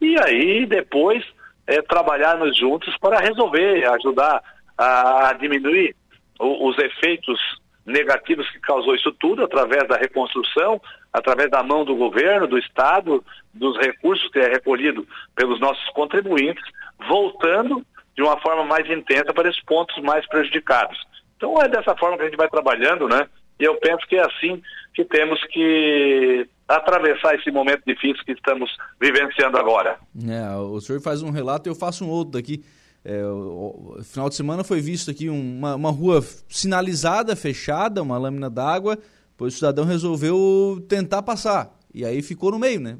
e 0.00 0.16
aí 0.20 0.66
depois 0.66 1.24
é, 1.66 1.82
trabalharmos 1.82 2.56
juntos 2.56 2.96
para 2.98 3.20
resolver, 3.20 3.84
ajudar 3.84 4.42
a 4.76 5.32
diminuir 5.32 5.94
os 6.38 6.78
efeitos 6.78 7.40
negativos 7.88 8.48
que 8.50 8.60
causou 8.60 8.94
isso 8.94 9.10
tudo, 9.12 9.42
através 9.42 9.88
da 9.88 9.96
reconstrução, 9.96 10.80
através 11.12 11.50
da 11.50 11.62
mão 11.62 11.84
do 11.84 11.96
governo, 11.96 12.46
do 12.46 12.58
Estado, 12.58 13.24
dos 13.52 13.76
recursos 13.78 14.30
que 14.30 14.38
é 14.38 14.48
recolhido 14.48 15.06
pelos 15.34 15.58
nossos 15.58 15.88
contribuintes, 15.90 16.62
voltando 17.08 17.84
de 18.14 18.22
uma 18.22 18.38
forma 18.40 18.64
mais 18.64 18.88
intensa 18.90 19.32
para 19.32 19.48
esses 19.48 19.62
pontos 19.64 19.96
mais 20.02 20.26
prejudicados. 20.28 20.98
Então 21.36 21.60
é 21.62 21.68
dessa 21.68 21.96
forma 21.96 22.16
que 22.16 22.22
a 22.22 22.26
gente 22.26 22.36
vai 22.36 22.48
trabalhando, 22.48 23.08
né? 23.08 23.26
E 23.58 23.64
eu 23.64 23.74
penso 23.76 24.06
que 24.06 24.16
é 24.16 24.24
assim 24.24 24.62
que 24.94 25.04
temos 25.04 25.42
que 25.46 26.46
atravessar 26.66 27.34
esse 27.34 27.50
momento 27.50 27.82
difícil 27.86 28.22
que 28.24 28.32
estamos 28.32 28.70
vivenciando 29.00 29.56
agora. 29.56 29.98
É, 30.28 30.56
o 30.56 30.80
senhor 30.80 31.00
faz 31.00 31.22
um 31.22 31.30
relato 31.30 31.68
e 31.68 31.70
eu 31.70 31.74
faço 31.74 32.04
um 32.04 32.10
outro 32.10 32.32
daqui. 32.32 32.62
É, 33.10 33.24
o, 33.24 33.96
final 34.02 34.28
de 34.28 34.34
semana 34.34 34.62
foi 34.62 34.82
visto 34.82 35.10
aqui 35.10 35.30
uma, 35.30 35.76
uma 35.76 35.90
rua 35.90 36.20
sinalizada, 36.46 37.34
fechada, 37.34 38.02
uma 38.02 38.18
lâmina 38.18 38.50
d'água, 38.50 38.98
pois 39.34 39.54
o 39.54 39.56
cidadão 39.56 39.86
resolveu 39.86 40.84
tentar 40.86 41.22
passar. 41.22 41.74
E 41.94 42.04
aí 42.04 42.20
ficou 42.20 42.50
no 42.50 42.58
meio, 42.58 42.80
né? 42.80 42.98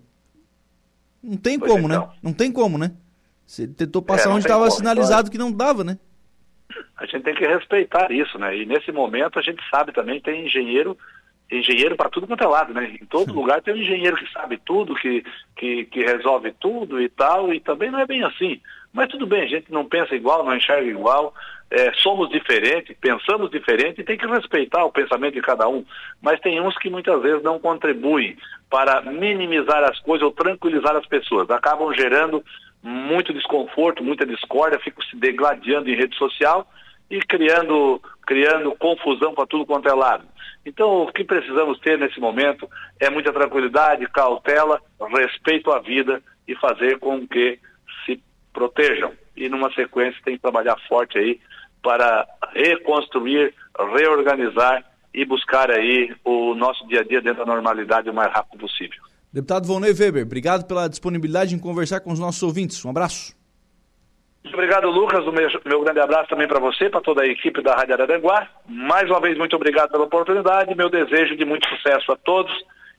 Não 1.22 1.36
tem 1.36 1.58
pois 1.58 1.70
como, 1.70 1.86
né? 1.86 1.96
então. 1.96 2.08
né? 2.08 2.14
Não 2.22 2.32
tem 2.32 2.50
como, 2.50 2.78
né? 2.78 2.92
Você 3.44 3.68
tentou 3.68 4.00
passar 4.00 4.30
é, 4.30 4.32
onde 4.32 4.46
estava 4.46 4.70
sinalizado 4.70 5.30
que 5.30 5.36
não 5.36 5.52
dava, 5.52 5.84
né? 5.84 5.98
A 6.96 7.04
gente 7.04 7.24
tem 7.24 7.34
que 7.34 7.46
respeitar 7.46 8.10
isso, 8.10 8.38
né? 8.38 8.56
E 8.56 8.64
nesse 8.64 8.90
momento 8.90 9.38
a 9.38 9.42
gente 9.42 9.62
sabe 9.68 9.92
também 9.92 10.22
tem 10.22 10.46
engenheiro 10.46 10.96
engenheiro 11.50 11.96
para 11.96 12.10
tudo 12.10 12.26
quanto 12.26 12.44
é 12.44 12.46
lado, 12.46 12.74
né? 12.74 12.96
Em 13.00 13.06
todo 13.06 13.32
lugar 13.32 13.62
tem 13.62 13.74
um 13.74 13.78
engenheiro 13.78 14.16
que 14.16 14.30
sabe 14.32 14.58
tudo, 14.64 14.94
que, 14.94 15.24
que, 15.56 15.84
que 15.86 16.04
resolve 16.04 16.52
tudo 16.60 17.00
e 17.00 17.08
tal, 17.08 17.52
e 17.52 17.60
também 17.60 17.90
não 17.90 17.98
é 17.98 18.06
bem 18.06 18.22
assim. 18.22 18.60
Mas 18.92 19.08
tudo 19.08 19.26
bem, 19.26 19.42
a 19.42 19.46
gente 19.46 19.72
não 19.72 19.84
pensa 19.84 20.14
igual, 20.14 20.44
não 20.44 20.56
enxerga 20.56 20.88
igual, 20.88 21.34
é, 21.70 21.92
somos 21.94 22.28
diferentes, 22.30 22.96
pensamos 23.00 23.50
diferente 23.50 24.00
e 24.00 24.04
tem 24.04 24.16
que 24.16 24.26
respeitar 24.26 24.84
o 24.84 24.92
pensamento 24.92 25.34
de 25.34 25.42
cada 25.42 25.68
um. 25.68 25.84
Mas 26.20 26.40
tem 26.40 26.60
uns 26.60 26.76
que 26.78 26.90
muitas 26.90 27.20
vezes 27.22 27.42
não 27.42 27.58
contribuem 27.58 28.36
para 28.70 29.00
minimizar 29.02 29.84
as 29.84 29.98
coisas 30.00 30.24
ou 30.24 30.32
tranquilizar 30.32 30.96
as 30.96 31.06
pessoas. 31.06 31.50
Acabam 31.50 31.92
gerando 31.94 32.44
muito 32.82 33.32
desconforto, 33.32 34.04
muita 34.04 34.24
discórdia, 34.24 34.78
ficam 34.80 35.02
se 35.04 35.16
degladiando 35.16 35.90
em 35.90 35.96
rede 35.96 36.16
social 36.16 36.66
e 37.10 37.20
criando, 37.20 38.00
criando 38.26 38.74
confusão 38.76 39.34
para 39.34 39.46
tudo 39.46 39.66
quanto 39.66 39.88
é 39.88 39.94
lado. 39.94 40.26
Então, 40.64 41.04
o 41.04 41.12
que 41.12 41.24
precisamos 41.24 41.78
ter 41.80 41.98
nesse 41.98 42.20
momento 42.20 42.68
é 43.00 43.08
muita 43.08 43.32
tranquilidade, 43.32 44.06
cautela, 44.08 44.80
respeito 45.00 45.70
à 45.70 45.78
vida 45.78 46.22
e 46.46 46.54
fazer 46.56 46.98
com 46.98 47.26
que 47.26 47.58
se 48.04 48.20
protejam. 48.52 49.12
E 49.36 49.48
numa 49.48 49.72
sequência 49.72 50.20
tem 50.24 50.36
que 50.36 50.42
trabalhar 50.42 50.76
forte 50.88 51.16
aí 51.16 51.40
para 51.82 52.26
reconstruir, 52.54 53.54
reorganizar 53.96 54.84
e 55.14 55.24
buscar 55.24 55.70
aí 55.70 56.14
o 56.24 56.54
nosso 56.54 56.86
dia 56.86 57.00
a 57.00 57.04
dia 57.04 57.22
dentro 57.22 57.44
da 57.44 57.54
normalidade 57.54 58.10
o 58.10 58.14
mais 58.14 58.32
rápido 58.32 58.60
possível. 58.60 59.02
Deputado 59.32 59.66
Volney 59.66 59.92
Weber, 59.92 60.24
obrigado 60.24 60.66
pela 60.66 60.88
disponibilidade 60.88 61.54
em 61.54 61.58
conversar 61.58 62.00
com 62.00 62.12
os 62.12 62.18
nossos 62.18 62.42
ouvintes. 62.42 62.84
Um 62.84 62.90
abraço. 62.90 63.37
Muito 64.48 64.54
obrigado, 64.54 64.88
Lucas. 64.88 65.26
O 65.26 65.30
meu, 65.32 65.46
meu 65.66 65.80
grande 65.82 66.00
abraço 66.00 66.30
também 66.30 66.48
para 66.48 66.58
você, 66.58 66.88
para 66.88 67.02
toda 67.02 67.22
a 67.22 67.26
equipe 67.26 67.60
da 67.60 67.74
Rádio 67.74 67.92
Araranguá. 67.92 68.48
Mais 68.66 69.08
uma 69.10 69.20
vez, 69.20 69.36
muito 69.36 69.54
obrigado 69.54 69.90
pela 69.90 70.04
oportunidade. 70.04 70.74
Meu 70.74 70.88
desejo 70.88 71.36
de 71.36 71.44
muito 71.44 71.68
sucesso 71.68 72.10
a 72.12 72.16
todos 72.16 72.50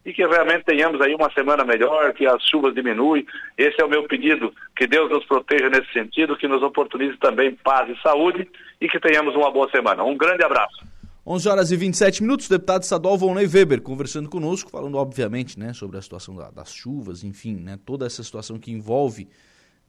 e 0.06 0.14
que 0.14 0.24
realmente 0.24 0.64
tenhamos 0.66 1.02
aí 1.02 1.16
uma 1.16 1.32
semana 1.34 1.66
melhor, 1.66 2.14
que 2.14 2.28
as 2.28 2.39
chuvas 2.43 2.76
diminuem. 2.76 3.26
Esse 3.58 3.82
é 3.82 3.84
o 3.84 3.89
meu 3.89 4.04
pedido, 4.04 4.54
que 4.76 4.86
Deus 4.86 5.10
nos 5.10 5.26
proteja 5.26 5.72
nesse 5.72 5.91
sentido, 5.91 6.38
que 6.38 6.47
nos 6.47 6.62
oportunize 6.62 7.18
também 7.18 7.56
paz 7.64 7.89
e 7.89 8.00
saúde 8.00 8.47
e 8.80 8.88
que 8.88 9.00
tenhamos 9.00 9.34
uma 9.36 9.50
boa 9.50 9.68
semana. 9.72 10.04
Um 10.04 10.16
grande 10.16 10.43
abraço. 10.43 10.86
11 11.26 11.50
horas 11.50 11.72
e 11.72 11.76
27 11.76 12.22
minutos, 12.22 12.45
o 12.45 12.50
deputado 12.52 12.84
estadual 12.84 13.18
Volney 13.18 13.47
Weber 13.47 13.82
conversando 13.82 14.30
conosco, 14.30 14.70
falando 14.70 15.00
obviamente 15.00 15.58
né, 15.58 15.74
sobre 15.74 15.97
a 15.97 16.02
situação 16.02 16.36
da, 16.36 16.52
das 16.52 16.72
chuvas, 16.72 17.24
enfim, 17.24 17.56
né, 17.56 17.80
toda 17.84 18.06
essa 18.06 18.24
situação 18.24 18.60
que 18.60 18.72
envolve 18.72 19.28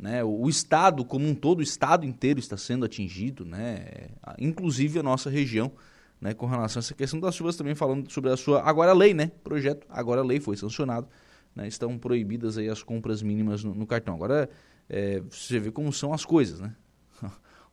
né, 0.00 0.24
o 0.24 0.48
Estado 0.48 1.04
como 1.04 1.28
um 1.28 1.34
todo, 1.34 1.58
o 1.58 1.62
Estado 1.62 2.06
inteiro 2.06 2.40
está 2.40 2.56
sendo 2.56 2.86
atingido, 2.86 3.44
né, 3.44 4.08
inclusive 4.38 4.98
a 4.98 5.02
nossa 5.02 5.28
região, 5.28 5.70
né, 6.18 6.32
com 6.32 6.46
relação 6.46 6.80
a 6.80 6.82
essa 6.82 6.94
questão 6.94 7.20
das 7.20 7.34
chuvas, 7.34 7.54
também 7.54 7.74
falando 7.74 8.10
sobre 8.10 8.30
a 8.30 8.36
sua 8.36 8.62
agora 8.62 8.94
lei, 8.94 9.12
né, 9.12 9.30
projeto, 9.44 9.86
agora 9.90 10.22
lei 10.22 10.40
foi 10.40 10.56
sancionado, 10.56 11.06
né, 11.54 11.68
estão 11.68 11.98
proibidas 11.98 12.56
aí 12.56 12.70
as 12.70 12.82
compras 12.82 13.22
mínimas 13.22 13.62
no, 13.62 13.74
no 13.74 13.86
cartão. 13.86 14.14
Agora, 14.14 14.48
é, 14.88 15.20
você 15.28 15.58
vê 15.58 15.70
como 15.70 15.92
são 15.92 16.14
as 16.14 16.24
coisas, 16.24 16.60
né? 16.60 16.74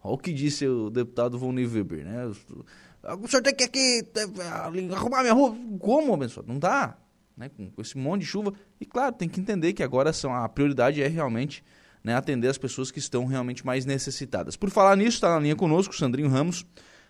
Olha 0.04 0.14
o 0.14 0.18
que 0.18 0.34
disse 0.34 0.68
o 0.68 0.90
deputado 0.90 1.38
Von 1.40 1.54
Weber, 1.54 2.06
né? 2.06 2.26
o 2.26 3.28
senhor 3.28 3.42
tem 3.42 3.56
que 3.56 3.64
aqui 3.64 4.06
arrumar 4.94 5.22
minha 5.22 5.34
rua. 5.34 5.56
Como, 5.80 6.14
abençoado? 6.14 6.52
Não 6.52 6.60
dá. 6.60 6.98
Né? 7.36 7.50
Com 7.50 7.82
esse 7.82 7.98
monte 7.98 8.22
de 8.22 8.28
chuva. 8.28 8.54
E 8.80 8.86
claro, 8.86 9.16
tem 9.16 9.30
que 9.30 9.40
entender 9.40 9.74
que 9.74 9.82
agora 9.82 10.12
são, 10.12 10.34
a 10.34 10.48
prioridade 10.50 11.02
é 11.02 11.08
realmente 11.08 11.64
né, 12.08 12.16
atender 12.16 12.48
as 12.48 12.58
pessoas 12.58 12.90
que 12.90 13.00
estão 13.00 13.26
realmente 13.26 13.66
mais 13.66 13.86
necessitadas. 13.86 14.56
Por 14.56 14.70
falar 14.70 14.96
nisso, 14.96 15.18
está 15.18 15.36
na 15.36 15.42
linha 15.42 15.58
conosco 15.58 15.94
o 15.94 15.98
Sandrinho 15.98 16.30
Ramos, 16.30 16.66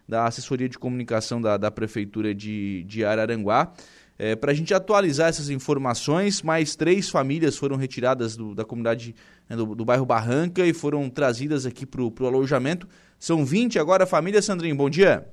da 0.09 0.25
assessoria 0.25 0.67
de 0.67 0.79
comunicação 0.79 1.39
da, 1.39 1.55
da 1.55 1.69
Prefeitura 1.69 2.33
de, 2.33 2.83
de 2.85 3.05
Araranguá. 3.05 3.71
É, 4.17 4.35
Para 4.35 4.49
a 4.51 4.55
gente 4.55 4.73
atualizar 4.73 5.29
essas 5.29 5.51
informações, 5.51 6.41
mais 6.41 6.75
três 6.75 7.11
famílias 7.11 7.55
foram 7.55 7.75
retiradas 7.75 8.35
do, 8.35 8.55
da 8.55 8.65
comunidade 8.65 9.13
né, 9.47 9.55
do, 9.55 9.75
do, 9.75 9.85
bairro 9.85 10.03
Barranca 10.03 10.65
e 10.65 10.73
foram 10.73 11.07
trazidas 11.11 11.67
aqui 11.67 11.85
para 11.85 12.01
o 12.01 12.25
alojamento. 12.25 12.87
São 13.19 13.45
20 13.45 13.77
agora 13.77 14.07
famílias, 14.07 14.45
Sandrinho. 14.45 14.75
Bom 14.75 14.89
dia. 14.89 15.27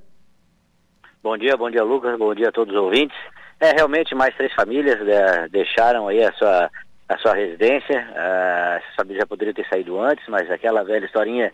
Bom 1.23 1.35
dia, 1.35 1.57
bom 1.57 1.71
dia, 1.71 1.83
Lucas. 1.83 2.15
Bom 2.19 2.35
dia 2.35 2.49
a 2.49 2.51
todos 2.51 2.75
os 2.75 2.79
ouvintes. 2.79 3.17
É, 3.59 3.71
realmente 3.71 4.13
mais 4.13 4.35
três 4.35 4.53
famílias 4.53 4.99
né, 5.03 5.47
deixaram 5.49 6.07
aí 6.07 6.23
a 6.23 6.31
sua, 6.33 6.69
a 7.07 7.17
sua 7.17 7.33
residência. 7.33 8.07
Uh, 8.11 8.77
essas 8.77 8.95
famílias 8.95 9.21
já 9.21 9.27
poderiam 9.27 9.53
ter 9.53 9.67
saído 9.67 9.99
antes, 9.99 10.27
mas 10.27 10.49
aquela 10.49 10.83
velha 10.83 11.05
historinha 11.05 11.51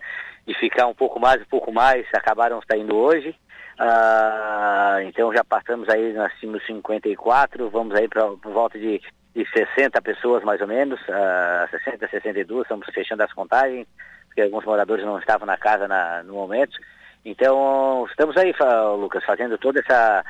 de 0.48 0.54
ficar 0.56 0.88
um 0.88 0.94
pouco 0.94 1.20
mais, 1.20 1.42
um 1.42 1.46
pouco 1.46 1.72
mais, 1.72 2.06
acabaram 2.14 2.62
saindo 2.70 2.96
hoje. 2.96 3.36
Uh, 3.80 5.02
então 5.08 5.34
já 5.34 5.44
passamos 5.44 5.90
aí, 5.90 6.14
nós 6.14 6.32
tínhamos 6.40 6.66
54, 6.66 7.70
vamos 7.70 7.96
aí 7.96 8.08
para 8.08 8.26
volta 8.44 8.78
de, 8.78 9.02
de 9.36 9.48
60 9.52 10.02
pessoas 10.02 10.44
mais 10.44 10.62
ou 10.62 10.68
menos, 10.68 11.00
uh, 11.02 11.70
60, 11.70 12.08
62, 12.08 12.62
estamos 12.62 12.88
fechando 12.94 13.24
as 13.24 13.34
contagens, 13.34 13.88
porque 14.28 14.42
alguns 14.42 14.66
moradores 14.66 15.04
não 15.04 15.18
estavam 15.18 15.48
na 15.48 15.58
casa 15.58 15.88
na, 15.88 16.22
no 16.24 16.34
momento. 16.34 16.78
Então 17.24 18.06
estamos 18.10 18.36
aí, 18.36 18.54
Lucas, 18.98 19.24
fazendo 19.24 19.58
toda 19.58 19.80
essa, 19.80 20.24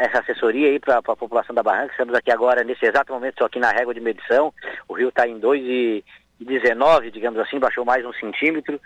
essa 0.00 0.20
assessoria 0.20 0.68
aí 0.68 0.78
para 0.78 0.98
a 0.98 1.02
população 1.02 1.54
da 1.54 1.62
Barranca. 1.62 1.92
Estamos 1.92 2.14
aqui 2.14 2.30
agora, 2.30 2.62
nesse 2.62 2.84
exato 2.84 3.12
momento, 3.12 3.32
estou 3.32 3.46
aqui 3.46 3.58
na 3.58 3.70
régua 3.70 3.94
de 3.94 4.00
medição. 4.00 4.52
O 4.86 4.94
rio 4.94 5.08
está 5.08 5.26
em 5.26 5.40
2,19, 5.40 7.10
digamos 7.10 7.40
assim, 7.40 7.58
baixou 7.58 7.84
mais 7.84 8.04
um 8.04 8.12
centímetro, 8.12 8.80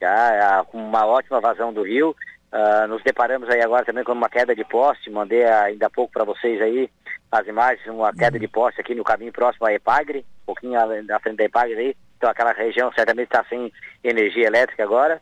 já, 0.00 0.64
com 0.68 0.78
uma 0.78 1.06
ótima 1.06 1.40
vazão 1.40 1.72
do 1.72 1.82
rio. 1.82 2.14
Uh, 2.52 2.86
nos 2.86 3.02
deparamos 3.02 3.48
aí 3.48 3.62
agora 3.62 3.82
também 3.82 4.04
com 4.04 4.12
uma 4.12 4.28
queda 4.28 4.54
de 4.54 4.62
poste, 4.62 5.08
mandei 5.08 5.42
ainda 5.42 5.86
há 5.86 5.90
pouco 5.90 6.12
para 6.12 6.22
vocês 6.22 6.60
aí 6.60 6.90
as 7.30 7.46
imagens, 7.46 7.86
uma 7.86 8.12
queda 8.12 8.38
de 8.38 8.46
poste 8.46 8.78
aqui 8.78 8.94
no 8.94 9.02
caminho 9.02 9.32
próximo 9.32 9.66
à 9.66 9.72
Epagre, 9.72 10.18
um 10.42 10.44
pouquinho 10.44 10.78
à 10.78 11.18
frente 11.18 11.38
da 11.38 11.44
Epagre 11.44 11.78
aí, 11.78 11.96
então 12.18 12.28
aquela 12.28 12.52
região 12.52 12.92
certamente 12.92 13.28
está 13.28 13.42
sem 13.48 13.72
energia 14.04 14.48
elétrica 14.48 14.82
agora. 14.82 15.18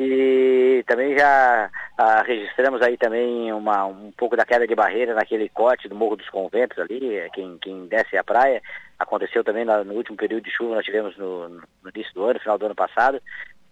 E 0.00 0.84
também 0.86 1.18
já 1.18 1.68
uh, 1.98 2.24
registramos 2.24 2.80
aí 2.82 2.96
também 2.96 3.52
uma, 3.52 3.84
um 3.86 4.12
pouco 4.16 4.36
da 4.36 4.44
queda 4.44 4.64
de 4.64 4.72
barreira 4.72 5.12
naquele 5.12 5.48
corte 5.48 5.88
do 5.88 5.96
Morro 5.96 6.14
dos 6.14 6.30
Conventos 6.30 6.78
ali, 6.78 7.16
é, 7.16 7.28
quem, 7.30 7.58
quem 7.58 7.88
desce 7.88 8.16
a 8.16 8.22
praia, 8.22 8.62
aconteceu 8.96 9.42
também 9.42 9.64
no, 9.64 9.84
no 9.84 9.94
último 9.94 10.16
período 10.16 10.44
de 10.44 10.52
chuva, 10.52 10.76
nós 10.76 10.84
tivemos 10.84 11.16
no, 11.16 11.48
no 11.48 11.90
início 11.92 12.14
do 12.14 12.24
ano, 12.24 12.38
final 12.38 12.56
do 12.56 12.66
ano 12.66 12.76
passado, 12.76 13.20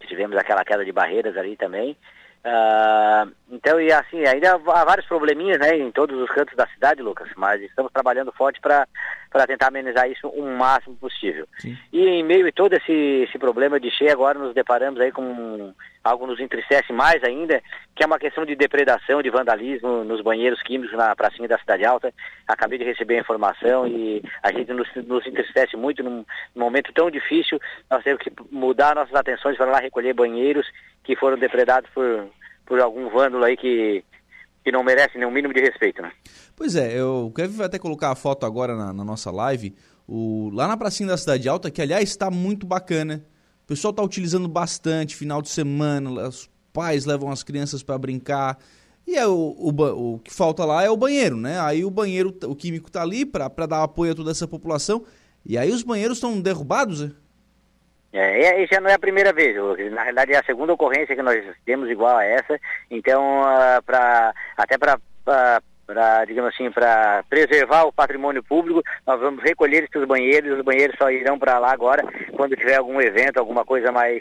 tivemos 0.08 0.36
aquela 0.36 0.64
queda 0.64 0.84
de 0.84 0.90
barreiras 0.90 1.36
ali 1.36 1.56
também. 1.56 1.96
Uh, 2.44 3.32
então, 3.48 3.80
e 3.80 3.92
assim, 3.92 4.24
ainda 4.26 4.54
há 4.54 4.84
vários 4.84 5.06
probleminhas 5.06 5.58
né, 5.60 5.76
em 5.76 5.92
todos 5.92 6.18
os 6.20 6.28
cantos 6.30 6.56
da 6.56 6.66
cidade, 6.66 7.00
Lucas, 7.00 7.28
mas 7.36 7.62
estamos 7.62 7.92
trabalhando 7.92 8.32
forte 8.32 8.60
para 8.60 8.86
tentar 9.46 9.68
amenizar 9.68 10.10
isso 10.10 10.26
o 10.28 10.44
máximo 10.50 10.96
possível. 10.96 11.46
Sim. 11.58 11.78
E 11.92 12.08
em 12.08 12.24
meio 12.24 12.48
a 12.48 12.52
todo 12.52 12.72
esse, 12.72 12.92
esse 12.92 13.38
problema 13.38 13.78
de 13.78 13.88
cheia, 13.88 14.12
agora 14.12 14.36
nos 14.36 14.52
deparamos 14.52 15.00
aí 15.00 15.12
com 15.12 15.72
algo 16.02 16.26
nos 16.26 16.40
entristece 16.40 16.92
mais 16.92 17.22
ainda, 17.22 17.62
que 17.94 18.02
é 18.02 18.06
uma 18.06 18.18
questão 18.18 18.44
de 18.44 18.56
depredação, 18.56 19.22
de 19.22 19.30
vandalismo 19.30 20.02
nos 20.02 20.20
banheiros 20.20 20.60
químicos 20.62 20.96
na 20.96 21.14
pracinha 21.14 21.48
da 21.48 21.58
Cidade 21.58 21.84
Alta. 21.84 22.12
Acabei 22.48 22.78
de 22.78 22.84
receber 22.84 23.16
a 23.16 23.20
informação 23.20 23.86
e 23.86 24.22
a 24.42 24.52
gente 24.52 24.72
nos, 24.72 24.88
nos 25.06 25.24
entristece 25.24 25.76
muito 25.76 26.02
num, 26.02 26.24
num 26.54 26.64
momento 26.64 26.92
tão 26.92 27.10
difícil. 27.10 27.60
Nós 27.88 28.02
temos 28.02 28.22
que 28.22 28.32
mudar 28.50 28.96
nossas 28.96 29.14
atenções 29.14 29.56
para 29.56 29.70
lá 29.70 29.78
recolher 29.78 30.14
banheiros 30.14 30.66
que 31.04 31.14
foram 31.14 31.38
depredados 31.38 31.88
por, 31.90 32.28
por 32.66 32.80
algum 32.80 33.08
vândalo 33.08 33.44
aí 33.44 33.56
que, 33.56 34.04
que 34.64 34.72
não 34.72 34.82
merece 34.82 35.16
nenhum 35.16 35.30
mínimo 35.30 35.54
de 35.54 35.60
respeito, 35.60 36.02
né? 36.02 36.12
Pois 36.54 36.74
é, 36.76 36.98
eu, 36.98 37.26
o 37.26 37.30
Kevin 37.32 37.56
vai 37.56 37.66
até 37.66 37.78
colocar 37.78 38.10
a 38.10 38.14
foto 38.14 38.44
agora 38.44 38.76
na, 38.76 38.92
na 38.92 39.04
nossa 39.04 39.30
live, 39.30 39.74
o, 40.06 40.50
lá 40.52 40.66
na 40.68 40.76
pracinha 40.76 41.08
da 41.08 41.16
Cidade 41.16 41.48
Alta, 41.48 41.70
que 41.70 41.80
aliás 41.80 42.08
está 42.08 42.30
muito 42.30 42.66
bacana. 42.66 43.24
O 43.64 43.66
pessoal 43.66 43.90
está 43.90 44.02
utilizando 44.02 44.46
bastante, 44.48 45.16
final 45.16 45.40
de 45.40 45.48
semana, 45.48 46.10
os 46.28 46.48
pais 46.72 47.04
levam 47.04 47.30
as 47.30 47.42
crianças 47.42 47.82
para 47.82 47.98
brincar. 47.98 48.58
E 49.06 49.16
é 49.16 49.26
o, 49.26 49.32
o, 49.32 50.14
o, 50.14 50.18
que 50.18 50.32
falta 50.32 50.64
lá 50.64 50.82
é 50.82 50.90
o 50.90 50.96
banheiro, 50.96 51.36
né? 51.36 51.60
Aí 51.60 51.84
o 51.84 51.90
banheiro, 51.90 52.36
o 52.44 52.54
químico 52.54 52.88
está 52.88 53.02
ali 53.02 53.24
para 53.24 53.66
dar 53.66 53.82
apoio 53.82 54.12
a 54.12 54.14
toda 54.14 54.30
essa 54.30 54.46
população. 54.48 55.04
E 55.44 55.56
aí 55.56 55.70
os 55.70 55.82
banheiros 55.82 56.16
estão 56.16 56.40
derrubados, 56.40 57.00
né? 57.00 57.12
É, 58.18 58.62
e 58.62 58.66
já 58.66 58.80
não 58.80 58.88
é 58.88 58.94
a 58.94 58.98
primeira 58.98 59.32
vez, 59.32 59.56
na 59.92 60.02
realidade 60.02 60.32
é 60.32 60.38
a 60.38 60.44
segunda 60.44 60.72
ocorrência 60.72 61.14
que 61.14 61.22
nós 61.22 61.44
temos 61.66 61.90
igual 61.90 62.16
a 62.16 62.24
essa, 62.24 62.58
então 62.90 63.42
uh, 63.42 63.82
pra, 63.84 64.32
até 64.56 64.78
para 64.78 64.98
para, 65.86 66.24
digamos 66.24 66.52
assim, 66.52 66.70
para 66.70 67.22
preservar 67.28 67.84
o 67.84 67.92
patrimônio 67.92 68.42
público, 68.42 68.82
nós 69.06 69.20
vamos 69.20 69.42
recolher 69.42 69.84
esses 69.84 70.04
banheiros, 70.04 70.58
os 70.58 70.64
banheiros 70.64 70.96
só 70.98 71.10
irão 71.10 71.38
para 71.38 71.60
lá 71.60 71.72
agora 71.72 72.04
quando 72.32 72.56
tiver 72.56 72.74
algum 72.74 73.00
evento, 73.00 73.38
alguma 73.38 73.64
coisa 73.64 73.92
mais, 73.92 74.20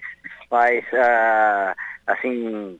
mais 0.51 0.83
uh, 0.93 1.75
assim, 2.05 2.79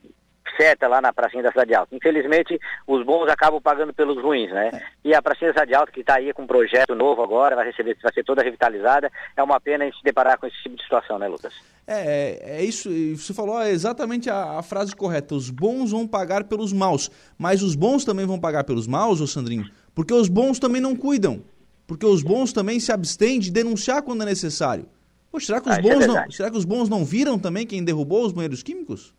certa 0.56 0.88
lá 0.88 1.00
na 1.00 1.12
pracinha 1.12 1.42
da 1.42 1.50
Cidade 1.50 1.74
Alta. 1.74 1.94
Infelizmente, 1.94 2.58
os 2.86 3.04
bons 3.04 3.28
acabam 3.28 3.60
pagando 3.60 3.92
pelos 3.92 4.22
ruins, 4.22 4.50
né? 4.50 4.70
É. 4.72 4.82
E 5.04 5.14
a 5.14 5.22
pracinha 5.22 5.52
da 5.52 5.60
Cidade 5.60 5.74
Alta, 5.74 5.92
que 5.92 6.00
está 6.00 6.16
aí 6.16 6.32
com 6.32 6.42
um 6.42 6.46
projeto 6.46 6.94
novo 6.94 7.22
agora, 7.22 7.56
vai 7.56 7.66
receber, 7.66 7.96
vai 8.02 8.12
ser 8.12 8.24
toda 8.24 8.42
revitalizada, 8.42 9.10
é 9.36 9.42
uma 9.42 9.60
pena 9.60 9.84
a 9.84 9.86
gente 9.86 9.98
se 9.98 10.04
deparar 10.04 10.38
com 10.38 10.46
esse 10.46 10.62
tipo 10.62 10.76
de 10.76 10.82
situação, 10.82 11.18
né, 11.18 11.28
Lucas? 11.28 11.54
É, 11.86 12.58
é 12.58 12.64
isso, 12.64 12.90
você 13.16 13.32
falou 13.32 13.62
exatamente 13.62 14.28
a, 14.28 14.58
a, 14.58 14.62
frase 14.62 14.94
correta, 14.94 15.36
os 15.36 15.50
bons 15.50 15.92
vão 15.92 16.06
pagar 16.06 16.44
pelos 16.44 16.72
maus, 16.72 17.08
mas 17.38 17.62
os 17.62 17.76
bons 17.76 18.04
também 18.04 18.26
vão 18.26 18.40
pagar 18.40 18.64
pelos 18.64 18.88
maus, 18.88 19.20
ô 19.20 19.26
Sandrinho? 19.26 19.70
Porque 19.94 20.12
os 20.12 20.28
bons 20.28 20.58
também 20.58 20.80
não 20.80 20.96
cuidam, 20.96 21.44
porque 21.86 22.04
os 22.04 22.24
bons 22.24 22.52
também 22.52 22.80
se 22.80 22.90
abstêm 22.90 23.38
de 23.38 23.52
denunciar 23.52 24.02
quando 24.02 24.22
é 24.22 24.26
necessário. 24.26 24.88
Poxa, 25.30 25.46
será 25.46 25.60
que 25.60 25.68
os, 25.68 25.76
ah, 25.76 25.78
é 25.78 25.82
bons, 25.82 26.04
é 26.04 26.06
não, 26.06 26.30
será 26.30 26.50
que 26.50 26.56
os 26.56 26.64
bons 26.64 26.88
não 26.88 27.04
viram 27.04 27.38
também 27.38 27.66
quem 27.66 27.84
derrubou 27.84 28.26
os 28.26 28.32
banheiros 28.32 28.62
químicos? 28.62 29.14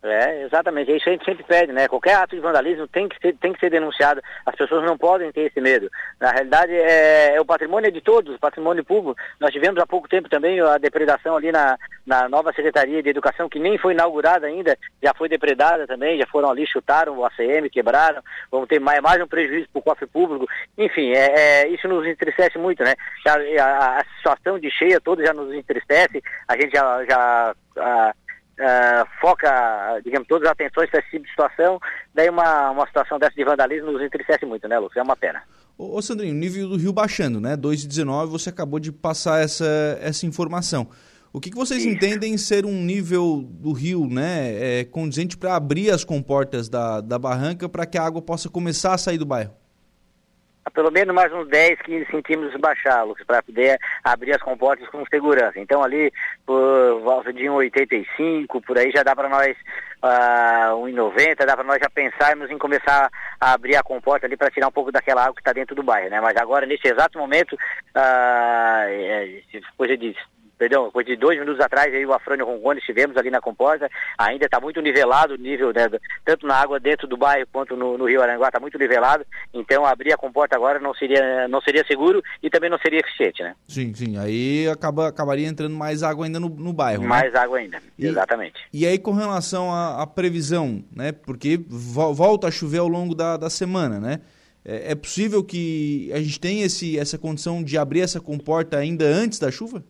É, 0.00 0.44
exatamente, 0.44 0.92
é 0.92 0.96
isso 0.96 1.08
a 1.08 1.12
gente 1.12 1.24
sempre 1.24 1.42
pede, 1.42 1.72
né? 1.72 1.88
Qualquer 1.88 2.14
ato 2.14 2.36
de 2.36 2.40
vandalismo 2.40 2.86
tem 2.86 3.08
que 3.08 3.18
ser, 3.20 3.36
tem 3.36 3.52
que 3.52 3.58
ser 3.58 3.68
denunciado. 3.68 4.22
As 4.46 4.54
pessoas 4.54 4.84
não 4.84 4.96
podem 4.96 5.32
ter 5.32 5.46
esse 5.46 5.60
medo. 5.60 5.90
Na 6.20 6.30
realidade, 6.30 6.72
é, 6.72 7.34
é 7.34 7.40
o 7.40 7.44
patrimônio 7.44 7.90
de 7.90 8.00
todos, 8.00 8.36
o 8.36 8.38
patrimônio 8.38 8.84
público. 8.84 9.20
Nós 9.40 9.50
tivemos 9.50 9.80
há 9.82 9.86
pouco 9.86 10.08
tempo 10.08 10.28
também 10.28 10.60
a 10.60 10.78
depredação 10.78 11.36
ali 11.36 11.50
na, 11.50 11.76
na 12.06 12.28
nova 12.28 12.52
Secretaria 12.52 13.02
de 13.02 13.08
Educação, 13.08 13.48
que 13.48 13.58
nem 13.58 13.76
foi 13.76 13.92
inaugurada 13.92 14.46
ainda, 14.46 14.78
já 15.02 15.12
foi 15.14 15.28
depredada 15.28 15.84
também, 15.84 16.16
já 16.16 16.26
foram 16.28 16.48
ali, 16.48 16.64
chutaram 16.64 17.18
o 17.18 17.24
ACM, 17.24 17.68
quebraram, 17.68 18.22
vamos 18.52 18.68
ter 18.68 18.78
mais, 18.78 19.00
mais 19.00 19.20
um 19.20 19.26
prejuízo 19.26 19.68
para 19.72 19.80
o 19.80 19.82
cofre 19.82 20.06
público. 20.06 20.46
Enfim, 20.78 21.10
é, 21.10 21.64
é, 21.64 21.68
isso 21.68 21.88
nos 21.88 22.06
entristece 22.06 22.56
muito, 22.56 22.84
né? 22.84 22.94
A, 23.26 23.62
a, 23.62 23.98
a, 23.98 24.04
situação 24.16 24.60
de 24.60 24.70
cheia 24.70 25.00
toda 25.00 25.26
já 25.26 25.34
nos 25.34 25.52
entristece, 25.52 26.22
a 26.46 26.54
gente 26.54 26.70
já. 26.72 27.04
já 27.04 27.54
a, 27.78 28.14
uh, 28.58 29.08
foca, 29.20 30.00
digamos, 30.04 30.26
todas 30.28 30.46
as 30.46 30.52
atenções 30.52 30.90
para 30.90 31.00
esse 31.00 31.10
tipo 31.10 31.24
de 31.24 31.30
situação, 31.30 31.78
daí 32.14 32.28
uma, 32.28 32.70
uma 32.70 32.86
situação 32.86 33.18
dessa 33.18 33.34
de 33.34 33.44
vandalismo 33.44 33.92
nos 33.92 34.02
entristece 34.02 34.44
muito, 34.44 34.68
né, 34.68 34.78
Lucas? 34.78 34.96
É 34.96 35.02
uma 35.02 35.16
pena. 35.16 35.42
Ô, 35.76 35.96
ô 35.96 36.02
Sandrinho, 36.02 36.34
nível 36.34 36.68
do 36.68 36.76
rio 36.76 36.92
baixando, 36.92 37.40
né? 37.40 37.56
2,19, 37.56 38.26
você 38.26 38.50
acabou 38.50 38.80
de 38.80 38.92
passar 38.92 39.40
essa, 39.40 39.98
essa 40.00 40.26
informação. 40.26 40.88
O 41.32 41.40
que, 41.40 41.50
que 41.50 41.56
vocês 41.56 41.84
Isso. 41.84 41.94
entendem 41.94 42.36
ser 42.38 42.64
um 42.64 42.82
nível 42.82 43.46
do 43.48 43.72
rio 43.72 44.06
né, 44.06 44.80
é, 44.80 44.84
condizente 44.84 45.36
para 45.36 45.54
abrir 45.54 45.90
as 45.90 46.02
comportas 46.02 46.68
da, 46.68 47.00
da 47.00 47.18
barranca 47.18 47.68
para 47.68 47.84
que 47.84 47.98
a 47.98 48.02
água 48.02 48.22
possa 48.22 48.48
começar 48.48 48.94
a 48.94 48.98
sair 48.98 49.18
do 49.18 49.26
bairro? 49.26 49.52
Pelo 50.70 50.90
menos 50.90 51.14
mais 51.14 51.32
uns 51.32 51.48
10, 51.48 51.80
15 51.82 52.10
centímetros 52.10 52.60
baixá-los 52.60 53.22
para 53.24 53.42
poder 53.42 53.78
abrir 54.04 54.32
as 54.32 54.42
comportas 54.42 54.88
com 54.88 55.04
segurança. 55.06 55.58
Então 55.58 55.82
ali 55.82 56.12
por 56.46 57.00
volta 57.00 57.32
de 57.32 57.44
1,85, 57.44 58.62
por 58.64 58.78
aí 58.78 58.90
já 58.90 59.02
dá 59.02 59.14
para 59.14 59.28
nós 59.28 59.56
uh, 60.02 60.86
1,90, 60.86 61.44
dá 61.44 61.56
para 61.56 61.64
nós 61.64 61.78
já 61.82 61.90
pensarmos 61.90 62.50
em 62.50 62.58
começar 62.58 63.08
a 63.40 63.52
abrir 63.52 63.76
a 63.76 63.82
comporta 63.82 64.26
ali 64.26 64.36
para 64.36 64.50
tirar 64.50 64.68
um 64.68 64.72
pouco 64.72 64.92
daquela 64.92 65.22
água 65.22 65.34
que 65.34 65.40
está 65.40 65.52
dentro 65.52 65.74
do 65.74 65.82
bairro, 65.82 66.10
né? 66.10 66.20
Mas 66.20 66.36
agora, 66.36 66.66
nesse 66.66 66.88
exato 66.88 67.18
momento, 67.18 67.54
uh, 67.54 68.88
é, 68.88 69.40
coisa 69.76 69.96
de 69.96 70.14
perdão, 70.58 70.90
coisa 70.90 71.08
de 71.08 71.16
dois 71.16 71.38
minutos 71.38 71.60
atrás, 71.60 71.94
aí 71.94 72.04
o 72.04 72.12
Afrânio 72.12 72.44
Rongoni 72.44 72.80
estivemos 72.80 73.16
ali 73.16 73.30
na 73.30 73.40
comporta, 73.40 73.88
ainda 74.18 74.46
está 74.46 74.60
muito 74.60 74.80
nivelado 74.80 75.34
o 75.34 75.38
nível, 75.38 75.72
né, 75.72 75.88
tanto 76.24 76.46
na 76.46 76.56
água 76.56 76.80
dentro 76.80 77.06
do 77.06 77.16
bairro 77.16 77.46
quanto 77.52 77.76
no, 77.76 77.96
no 77.96 78.06
Rio 78.06 78.20
Aranguá, 78.20 78.48
está 78.48 78.58
muito 78.58 78.76
nivelado, 78.76 79.24
então 79.54 79.86
abrir 79.86 80.12
a 80.12 80.16
comporta 80.16 80.56
agora 80.56 80.80
não 80.80 80.92
seria, 80.92 81.46
não 81.48 81.60
seria 81.60 81.86
seguro 81.86 82.22
e 82.42 82.50
também 82.50 82.68
não 82.68 82.78
seria 82.78 83.00
eficiente, 83.00 83.42
né? 83.42 83.54
Sim, 83.68 83.94
sim, 83.94 84.18
aí 84.18 84.68
acaba, 84.68 85.08
acabaria 85.08 85.46
entrando 85.46 85.74
mais 85.74 86.02
água 86.02 86.26
ainda 86.26 86.40
no, 86.40 86.48
no 86.48 86.72
bairro, 86.72 87.02
né? 87.02 87.08
Mais 87.08 87.32
né? 87.32 87.38
água 87.38 87.58
ainda, 87.58 87.80
e, 87.96 88.06
exatamente. 88.06 88.60
E 88.72 88.84
aí 88.84 88.98
com 88.98 89.12
relação 89.12 89.72
à, 89.72 90.02
à 90.02 90.06
previsão, 90.06 90.84
né, 90.94 91.12
porque 91.12 91.60
vo, 91.68 92.12
volta 92.12 92.48
a 92.48 92.50
chover 92.50 92.78
ao 92.78 92.88
longo 92.88 93.14
da, 93.14 93.36
da 93.36 93.48
semana, 93.48 94.00
né? 94.00 94.20
É, 94.64 94.92
é 94.92 94.94
possível 94.94 95.42
que 95.44 96.10
a 96.12 96.20
gente 96.20 96.40
tenha 96.40 96.66
esse, 96.66 96.98
essa 96.98 97.16
condição 97.16 97.62
de 97.62 97.78
abrir 97.78 98.00
essa 98.00 98.20
comporta 98.20 98.76
ainda 98.76 99.04
antes 99.06 99.38
da 99.38 99.50
chuva? 99.50 99.84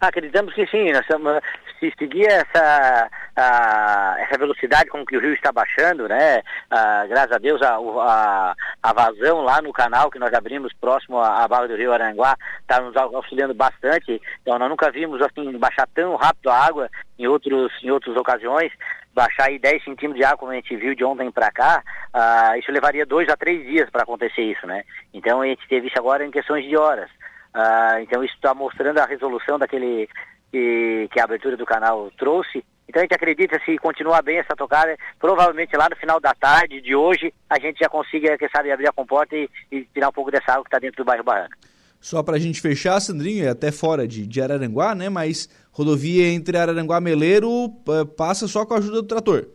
Acreditamos 0.00 0.54
que 0.54 0.66
sim, 0.66 0.92
nós 0.92 1.02
estamos, 1.02 1.40
se 1.78 1.92
seguir 1.98 2.26
essa, 2.26 3.10
a, 3.36 4.16
essa 4.18 4.38
velocidade 4.38 4.90
com 4.90 5.04
que 5.04 5.16
o 5.16 5.20
rio 5.20 5.32
está 5.32 5.52
baixando, 5.52 6.08
né? 6.08 6.42
A, 6.70 7.06
graças 7.06 7.32
a 7.32 7.38
Deus 7.38 7.60
a, 7.62 7.76
a, 7.76 8.54
a, 8.82 8.92
vazão 8.92 9.42
lá 9.42 9.60
no 9.60 9.72
canal 9.72 10.10
que 10.10 10.18
nós 10.18 10.32
abrimos 10.32 10.72
próximo 10.74 11.18
à, 11.18 11.44
à 11.44 11.48
barra 11.48 11.68
do 11.68 11.76
rio 11.76 11.92
Aranguá 11.92 12.36
está 12.60 12.80
nos 12.80 12.96
auxiliando 12.96 13.54
bastante. 13.54 14.20
Então 14.42 14.58
nós 14.58 14.68
nunca 14.68 14.90
vimos 14.90 15.20
assim 15.22 15.56
baixar 15.58 15.86
tão 15.94 16.16
rápido 16.16 16.50
a 16.50 16.58
água 16.58 16.90
em 17.18 17.26
outros 17.26 17.72
em 17.82 17.90
outras 17.90 18.16
ocasiões 18.16 18.72
baixar 19.14 19.46
aí 19.46 19.58
10 19.58 19.84
centímetros 19.84 20.16
de 20.16 20.24
água, 20.24 20.38
como 20.38 20.50
a 20.50 20.56
gente 20.56 20.74
viu 20.76 20.94
de 20.94 21.04
ontem 21.04 21.30
para 21.30 21.50
cá, 21.52 21.82
uh, 22.12 22.58
isso 22.58 22.72
levaria 22.72 23.06
dois 23.06 23.28
a 23.28 23.36
três 23.36 23.64
dias 23.64 23.88
para 23.88 24.02
acontecer 24.02 24.42
isso, 24.42 24.66
né? 24.66 24.82
Então 25.12 25.40
a 25.40 25.46
gente 25.46 25.66
teve 25.68 25.86
isso 25.86 25.98
agora 25.98 26.26
em 26.26 26.32
questões 26.32 26.64
de 26.64 26.76
horas. 26.76 27.08
Uh, 27.54 28.00
então 28.02 28.24
isso 28.24 28.34
está 28.34 28.52
mostrando 28.52 28.98
a 28.98 29.06
resolução 29.06 29.58
daquele 29.58 30.08
que, 30.50 31.08
que 31.12 31.20
a 31.20 31.24
abertura 31.24 31.56
do 31.56 31.64
canal 31.64 32.10
trouxe. 32.18 32.64
Então 32.88 33.00
a 33.00 33.04
gente 33.04 33.14
acredita 33.14 33.60
se 33.64 33.78
continuar 33.78 34.22
bem 34.22 34.38
essa 34.38 34.54
tocada, 34.56 34.96
provavelmente 35.18 35.76
lá 35.76 35.88
no 35.88 35.96
final 35.96 36.20
da 36.20 36.34
tarde 36.34 36.80
de 36.80 36.94
hoje 36.94 37.32
a 37.48 37.58
gente 37.58 37.78
já 37.78 37.88
consiga, 37.88 38.36
quem 38.36 38.48
sabe, 38.48 38.70
abrir 38.70 38.88
a 38.88 38.92
comporta 38.92 39.36
e, 39.36 39.48
e 39.70 39.84
tirar 39.94 40.08
um 40.08 40.12
pouco 40.12 40.30
dessa 40.30 40.52
água 40.52 40.64
que 40.64 40.68
está 40.68 40.78
dentro 40.78 41.02
do 41.02 41.06
bairro 41.06 41.24
Barranca. 41.24 41.56
Só 42.00 42.22
para 42.22 42.36
a 42.36 42.38
gente 42.38 42.60
fechar, 42.60 43.00
Sandrinho, 43.00 43.46
é 43.46 43.48
até 43.48 43.72
fora 43.72 44.06
de, 44.06 44.26
de 44.26 44.42
Araranguá, 44.42 44.94
né? 44.94 45.08
Mas 45.08 45.48
rodovia 45.72 46.28
entre 46.28 46.58
Araranguá 46.58 46.98
e 46.98 47.00
Meleiro 47.00 47.72
eh, 47.88 48.04
passa 48.04 48.46
só 48.46 48.66
com 48.66 48.74
a 48.74 48.76
ajuda 48.76 49.00
do 49.00 49.08
trator. 49.08 49.46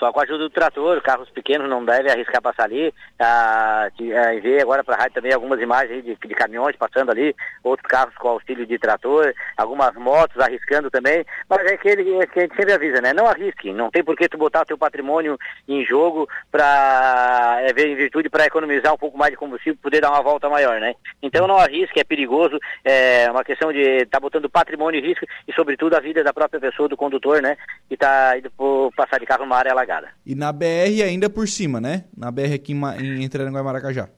Só 0.00 0.10
com 0.10 0.20
a 0.20 0.22
ajuda 0.22 0.38
do 0.38 0.50
trator, 0.50 1.02
carros 1.02 1.28
pequenos 1.28 1.68
não 1.68 1.84
devem 1.84 2.10
arriscar 2.10 2.40
passar 2.40 2.64
ali. 2.64 2.92
Ah, 3.18 3.86
ah, 3.90 4.40
ver 4.40 4.62
agora 4.62 4.82
para 4.82 4.94
a 4.94 4.98
rádio 4.98 5.12
também 5.12 5.34
algumas 5.34 5.60
imagens 5.60 6.02
de, 6.02 6.16
de, 6.16 6.34
caminhões 6.34 6.74
passando 6.74 7.10
ali, 7.10 7.36
outros 7.62 7.86
carros 7.86 8.14
com 8.14 8.28
auxílio 8.28 8.64
de 8.64 8.78
trator, 8.78 9.34
algumas 9.58 9.94
motos 9.96 10.40
arriscando 10.40 10.90
também. 10.90 11.22
Mas 11.46 11.70
é 11.70 11.74
aquele 11.74 12.14
é 12.14 12.26
que 12.26 12.38
a 12.38 12.42
gente 12.44 12.56
sempre 12.56 12.72
avisa, 12.72 13.02
né? 13.02 13.12
Não 13.12 13.26
arrisque, 13.26 13.74
não 13.74 13.90
tem 13.90 14.02
por 14.02 14.16
que 14.16 14.26
tu 14.26 14.38
botar 14.38 14.64
teu 14.64 14.78
patrimônio 14.78 15.36
em 15.68 15.84
jogo 15.84 16.26
para 16.50 17.58
é, 17.60 17.82
em 17.82 17.94
virtude 17.94 18.30
para 18.30 18.46
economizar 18.46 18.94
um 18.94 18.98
pouco 18.98 19.18
mais 19.18 19.32
de 19.32 19.36
combustível, 19.36 19.78
poder 19.82 20.00
dar 20.00 20.12
uma 20.12 20.22
volta 20.22 20.48
maior, 20.48 20.80
né? 20.80 20.94
Então 21.22 21.46
não 21.46 21.58
arrisque, 21.58 22.00
é 22.00 22.04
perigoso, 22.04 22.58
é 22.82 23.30
uma 23.30 23.44
questão 23.44 23.70
de 23.70 23.80
estar 23.80 24.18
tá 24.18 24.20
botando 24.20 24.48
patrimônio 24.48 24.98
em 24.98 25.06
risco 25.06 25.26
e 25.46 25.52
sobretudo 25.52 25.94
a 25.94 26.00
vida 26.00 26.24
da 26.24 26.32
própria 26.32 26.58
pessoa, 26.58 26.88
do 26.88 26.96
condutor, 26.96 27.42
né? 27.42 27.58
Que 27.86 27.94
está 27.96 28.38
indo 28.38 28.50
por 28.52 28.90
passar 28.96 29.20
de 29.20 29.26
carro 29.26 29.44
numa 29.44 29.58
área 29.58 29.72
alagada. 29.72 29.89
E 30.24 30.34
na 30.34 30.52
BR 30.52 31.02
ainda 31.04 31.28
por 31.28 31.48
cima, 31.48 31.80
né? 31.80 32.04
Na 32.16 32.30
BR 32.30 32.54
aqui 32.54 32.72
em, 32.72 32.82
em 33.00 33.24
entre 33.24 33.42
Aranguá 33.42 33.60
e 33.60 33.64
Maracajá. 33.64 34.08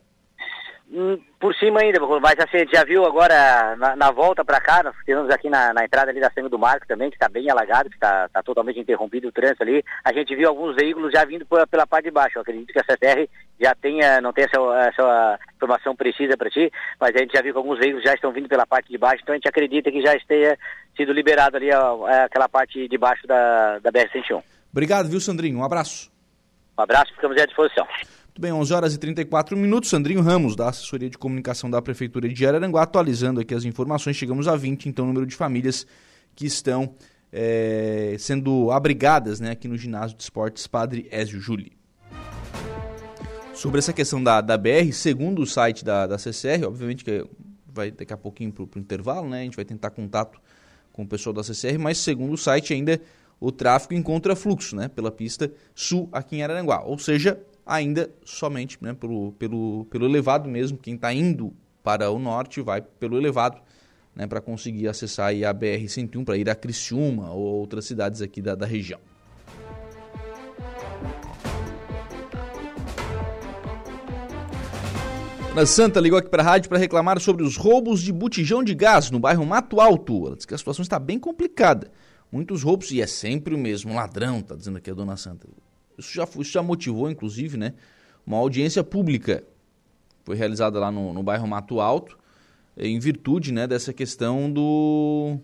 Hum, 0.94 1.18
por 1.40 1.54
cima 1.54 1.80
ainda, 1.80 1.98
mas 2.20 2.38
assim, 2.38 2.66
já 2.70 2.84
viu 2.84 3.06
agora 3.06 3.74
na, 3.76 3.96
na 3.96 4.10
volta 4.10 4.44
para 4.44 4.60
cá, 4.60 4.82
nós 4.82 4.94
temos 5.06 5.30
aqui 5.30 5.48
na, 5.48 5.72
na, 5.72 5.86
entrada 5.86 6.10
ali 6.10 6.20
da 6.20 6.30
Senha 6.30 6.50
do 6.50 6.58
Marco 6.58 6.86
também, 6.86 7.08
que 7.08 7.16
está 7.16 7.30
bem 7.30 7.48
alagado, 7.50 7.88
que 7.88 7.96
está 7.96 8.28
tá 8.28 8.42
totalmente 8.42 8.78
interrompido 8.78 9.28
o 9.28 9.32
trânsito 9.32 9.62
ali. 9.62 9.82
A 10.04 10.12
gente 10.12 10.36
viu 10.36 10.50
alguns 10.50 10.76
veículos 10.76 11.10
já 11.10 11.24
vindo 11.24 11.46
pela, 11.46 11.66
pela 11.66 11.86
parte 11.86 12.04
de 12.04 12.10
baixo. 12.10 12.36
Eu 12.36 12.42
acredito 12.42 12.74
que 12.74 12.78
a 12.78 12.84
CTR 12.84 13.26
já 13.58 13.74
tenha, 13.74 14.20
não 14.20 14.34
tem 14.34 14.44
essa, 14.44 14.58
essa 14.86 15.38
informação 15.56 15.96
precisa 15.96 16.36
para 16.36 16.50
ti, 16.50 16.70
mas 17.00 17.16
a 17.16 17.18
gente 17.20 17.32
já 17.32 17.40
viu 17.40 17.54
que 17.54 17.58
alguns 17.58 17.78
veículos 17.78 18.04
já 18.04 18.12
estão 18.12 18.30
vindo 18.30 18.46
pela 18.46 18.66
parte 18.66 18.90
de 18.90 18.98
baixo, 18.98 19.22
então 19.22 19.32
a 19.32 19.36
gente 19.36 19.48
acredita 19.48 19.90
que 19.90 20.02
já 20.02 20.12
tenha 20.28 20.58
sido 20.94 21.10
liberado 21.10 21.56
ali 21.56 21.72
a, 21.72 21.80
a, 21.80 22.24
aquela 22.24 22.50
parte 22.50 22.86
de 22.86 22.98
baixo 22.98 23.26
da, 23.26 23.78
da 23.78 23.90
BR-101. 23.90 24.42
Obrigado, 24.72 25.08
viu, 25.08 25.20
Sandrinho? 25.20 25.58
Um 25.58 25.64
abraço. 25.64 26.10
Um 26.78 26.82
abraço, 26.82 27.12
ficamos 27.14 27.38
à 27.38 27.44
disposição. 27.44 27.86
Muito 27.86 28.40
bem, 28.40 28.50
11 28.50 28.72
horas 28.72 28.94
e 28.94 28.98
34 28.98 29.54
minutos. 29.54 29.90
Sandrinho 29.90 30.22
Ramos, 30.22 30.56
da 30.56 30.70
Assessoria 30.70 31.10
de 31.10 31.18
Comunicação 31.18 31.70
da 31.70 31.82
Prefeitura 31.82 32.26
de 32.26 32.46
Araranguá, 32.46 32.82
atualizando 32.82 33.40
aqui 33.40 33.54
as 33.54 33.66
informações. 33.66 34.16
Chegamos 34.16 34.48
a 34.48 34.56
20, 34.56 34.88
então, 34.88 35.04
o 35.04 35.08
número 35.08 35.26
de 35.26 35.36
famílias 35.36 35.86
que 36.34 36.46
estão 36.46 36.94
é, 37.30 38.16
sendo 38.18 38.70
abrigadas 38.70 39.38
né, 39.38 39.50
aqui 39.50 39.68
no 39.68 39.76
ginásio 39.76 40.16
de 40.16 40.22
esportes 40.22 40.66
Padre 40.66 41.06
Ézio 41.10 41.38
Júli. 41.38 41.72
Sobre 43.52 43.78
essa 43.78 43.92
questão 43.92 44.24
da, 44.24 44.40
da 44.40 44.56
BR, 44.56 44.90
segundo 44.94 45.42
o 45.42 45.46
site 45.46 45.84
da, 45.84 46.06
da 46.06 46.16
CCR, 46.16 46.64
obviamente 46.66 47.04
que 47.04 47.26
vai 47.66 47.90
daqui 47.90 48.14
a 48.14 48.16
pouquinho 48.16 48.50
para 48.50 48.62
o 48.64 48.68
intervalo, 48.82 49.28
né? 49.28 49.40
A 49.40 49.44
gente 49.44 49.56
vai 49.56 49.64
tentar 49.66 49.90
contato 49.90 50.40
com 50.90 51.02
o 51.02 51.06
pessoal 51.06 51.34
da 51.34 51.42
CCR, 51.42 51.78
mas 51.78 51.98
segundo 51.98 52.32
o 52.32 52.38
site 52.38 52.72
ainda 52.72 52.98
o 53.42 53.50
tráfego 53.50 53.94
encontra 53.94 54.36
fluxo 54.36 54.76
né, 54.76 54.86
pela 54.86 55.10
pista 55.10 55.50
sul 55.74 56.08
aqui 56.12 56.36
em 56.36 56.44
Araranguá. 56.44 56.84
Ou 56.84 56.96
seja, 56.96 57.40
ainda 57.66 58.08
somente 58.24 58.78
né, 58.80 58.94
pelo, 58.94 59.32
pelo, 59.32 59.84
pelo 59.90 60.06
elevado 60.06 60.48
mesmo. 60.48 60.78
Quem 60.78 60.94
está 60.94 61.12
indo 61.12 61.52
para 61.82 62.08
o 62.08 62.20
norte 62.20 62.60
vai 62.60 62.80
pelo 62.80 63.18
elevado 63.18 63.60
né, 64.14 64.28
para 64.28 64.40
conseguir 64.40 64.86
acessar 64.86 65.30
a 65.30 65.52
BR-101 65.52 66.24
para 66.24 66.36
ir 66.36 66.48
a 66.48 66.54
Criciúma 66.54 67.32
ou 67.32 67.42
outras 67.42 67.84
cidades 67.84 68.22
aqui 68.22 68.40
da, 68.40 68.54
da 68.54 68.64
região. 68.64 69.00
Na 75.52 75.66
Santa 75.66 75.98
ligou 75.98 76.16
aqui 76.16 76.30
para 76.30 76.44
a 76.44 76.46
rádio 76.46 76.68
para 76.68 76.78
reclamar 76.78 77.18
sobre 77.18 77.42
os 77.42 77.56
roubos 77.56 78.00
de 78.00 78.12
botijão 78.12 78.62
de 78.62 78.72
gás 78.72 79.10
no 79.10 79.18
bairro 79.18 79.44
Mato 79.44 79.80
Alto. 79.80 80.28
Ela 80.28 80.36
diz 80.36 80.46
que 80.46 80.54
a 80.54 80.58
situação 80.58 80.84
está 80.84 81.00
bem 81.00 81.18
complicada 81.18 81.90
muitos 82.32 82.62
roubos, 82.62 82.90
e 82.90 83.02
é 83.02 83.06
sempre 83.06 83.54
o 83.54 83.58
mesmo 83.58 83.94
ladrão, 83.94 84.40
tá 84.40 84.56
dizendo 84.56 84.78
aqui 84.78 84.90
a 84.90 84.94
dona 84.94 85.16
Santa. 85.16 85.46
Isso 85.98 86.14
já, 86.14 86.24
isso 86.24 86.50
já 86.50 86.62
motivou, 86.62 87.10
inclusive, 87.10 87.58
né, 87.58 87.74
uma 88.26 88.38
audiência 88.38 88.82
pública. 88.82 89.44
Foi 90.24 90.34
realizada 90.34 90.80
lá 90.80 90.90
no, 90.90 91.12
no 91.12 91.22
bairro 91.22 91.46
Mato 91.46 91.80
Alto, 91.80 92.18
em 92.76 92.98
virtude 92.98 93.52
né, 93.52 93.66
dessa 93.66 93.92
questão 93.92 94.50
do. 94.50 95.38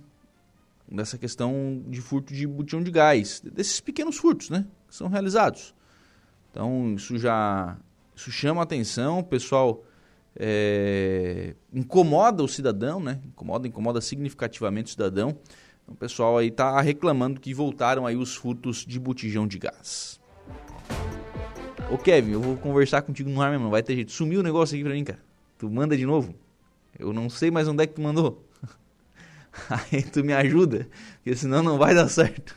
dessa 0.91 1.19
questão 1.19 1.83
de 1.87 2.01
furto 2.01 2.33
de 2.33 2.47
botão 2.47 2.83
de 2.83 2.91
gás, 2.91 3.41
desses 3.41 3.81
pequenos 3.81 4.17
furtos, 4.17 4.49
né? 4.49 4.65
Que 4.89 4.95
são 4.95 5.09
realizados. 5.09 5.75
Então, 6.51 6.95
isso 6.95 7.19
já. 7.19 7.77
Isso 8.15 8.31
chama 8.31 8.63
atenção, 8.63 9.19
o 9.19 9.25
pessoal. 9.25 9.85
É, 10.41 11.57
incomoda 11.75 12.45
o 12.45 12.49
cidadão, 12.49 13.01
né? 13.01 13.21
Incomoda, 13.27 13.67
incomoda 13.67 14.01
significativamente 14.01 14.87
o 14.87 14.91
cidadão. 14.91 15.37
O 15.89 15.95
pessoal 15.95 16.37
aí 16.37 16.51
tá 16.51 16.81
reclamando 16.81 17.41
que 17.41 17.55
voltaram 17.55 18.07
aí 18.07 18.15
os 18.15 18.37
furtos 18.37 18.85
de 18.87 19.01
botijão 19.01 19.47
de 19.47 19.59
gás. 19.59 20.21
Ô 21.91 21.97
Kevin, 21.97 22.33
eu 22.33 22.43
vou 22.43 22.57
conversar 22.57 23.01
contigo 23.01 23.31
no 23.31 23.41
ar 23.41 23.51
mesmo, 23.51 23.71
vai 23.71 23.83
ter 23.83 23.95
jeito. 23.95 24.13
Sumiu 24.13 24.41
o 24.41 24.43
negócio 24.43 24.75
aqui 24.75 24.85
pra 24.85 24.93
mim, 24.93 25.03
cara. 25.03 25.19
Tu 25.57 25.69
manda 25.71 25.97
de 25.97 26.05
novo? 26.05 26.35
Eu 26.99 27.13
não 27.13 27.31
sei 27.31 27.51
mais 27.51 27.67
onde 27.67 27.83
é 27.83 27.87
que 27.87 27.95
tu 27.95 28.03
mandou. 28.03 28.45
Aí 29.71 30.03
tu 30.03 30.23
me 30.23 30.35
ajuda, 30.35 30.87
porque 31.17 31.35
senão 31.35 31.63
não 31.63 31.79
vai 31.79 31.95
dar 31.95 32.09
certo. 32.09 32.55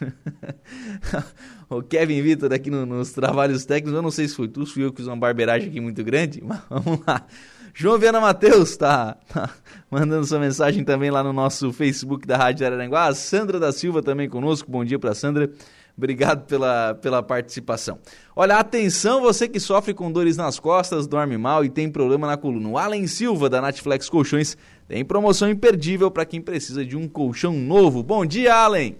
o 1.70 1.82
Kevin 1.82 2.22
Vitor 2.22 2.52
aqui 2.52 2.70
no, 2.70 2.86
nos 2.86 3.12
trabalhos 3.12 3.66
técnicos, 3.66 3.94
eu 3.94 4.02
não 4.02 4.12
sei 4.12 4.28
se 4.28 4.36
foi 4.36 4.50
tu, 4.50 4.66
fui 4.66 4.84
eu 4.84 4.92
que 4.92 4.98
fiz 4.98 5.08
uma 5.08 5.16
barbeiragem 5.16 5.70
aqui 5.70 5.80
muito 5.80 6.04
grande, 6.04 6.42
mas 6.46 6.62
vamos 6.70 7.00
lá. 7.08 7.26
João 7.74 7.98
Viana 7.98 8.20
Matheus 8.20 8.76
tá, 8.76 9.16
tá, 9.34 9.50
mandando 9.90 10.26
sua 10.26 10.40
mensagem 10.40 10.84
também 10.84 11.10
lá 11.10 11.24
no 11.24 11.32
nosso 11.32 11.72
Facebook 11.72 12.28
da 12.28 12.38
Rádio 12.38 12.66
Araranguá. 12.66 13.08
A 13.08 13.16
Sandra 13.16 13.60
da 13.60 13.72
Silva 13.72 14.02
também 14.02 14.30
conosco. 14.30 14.70
Bom 14.70 14.84
dia 14.84 15.00
para 15.00 15.14
Sandra. 15.14 15.50
Obrigado 15.98 16.46
pela, 16.46 16.96
pela 16.96 17.22
participação. 17.22 18.00
Olha, 18.36 18.58
atenção 18.58 19.22
você 19.22 19.48
que 19.48 19.60
sofre 19.60 19.94
com 19.94 20.12
dores 20.12 20.38
nas 20.38 20.60
costas, 20.60 21.06
dorme 21.06 21.38
mal 21.38 21.64
e 21.64 21.70
tem 21.70 21.90
problema 21.90 22.26
na 22.26 22.38
coluna. 22.38 22.70
O 22.70 22.78
Allen 22.78 23.08
Silva, 23.08 23.50
da 23.50 23.62
Natflex 23.62 24.10
Colchões, 24.10 24.58
tem 24.88 25.04
promoção 25.06 25.50
imperdível 25.50 26.10
para 26.10 26.26
quem 26.26 26.42
precisa 26.42 26.86
de 26.86 26.98
um 26.98 27.08
colchão 27.08 27.54
novo. 27.54 28.02
Bom 28.02 28.26
dia, 28.26 28.56
Allen! 28.56 28.98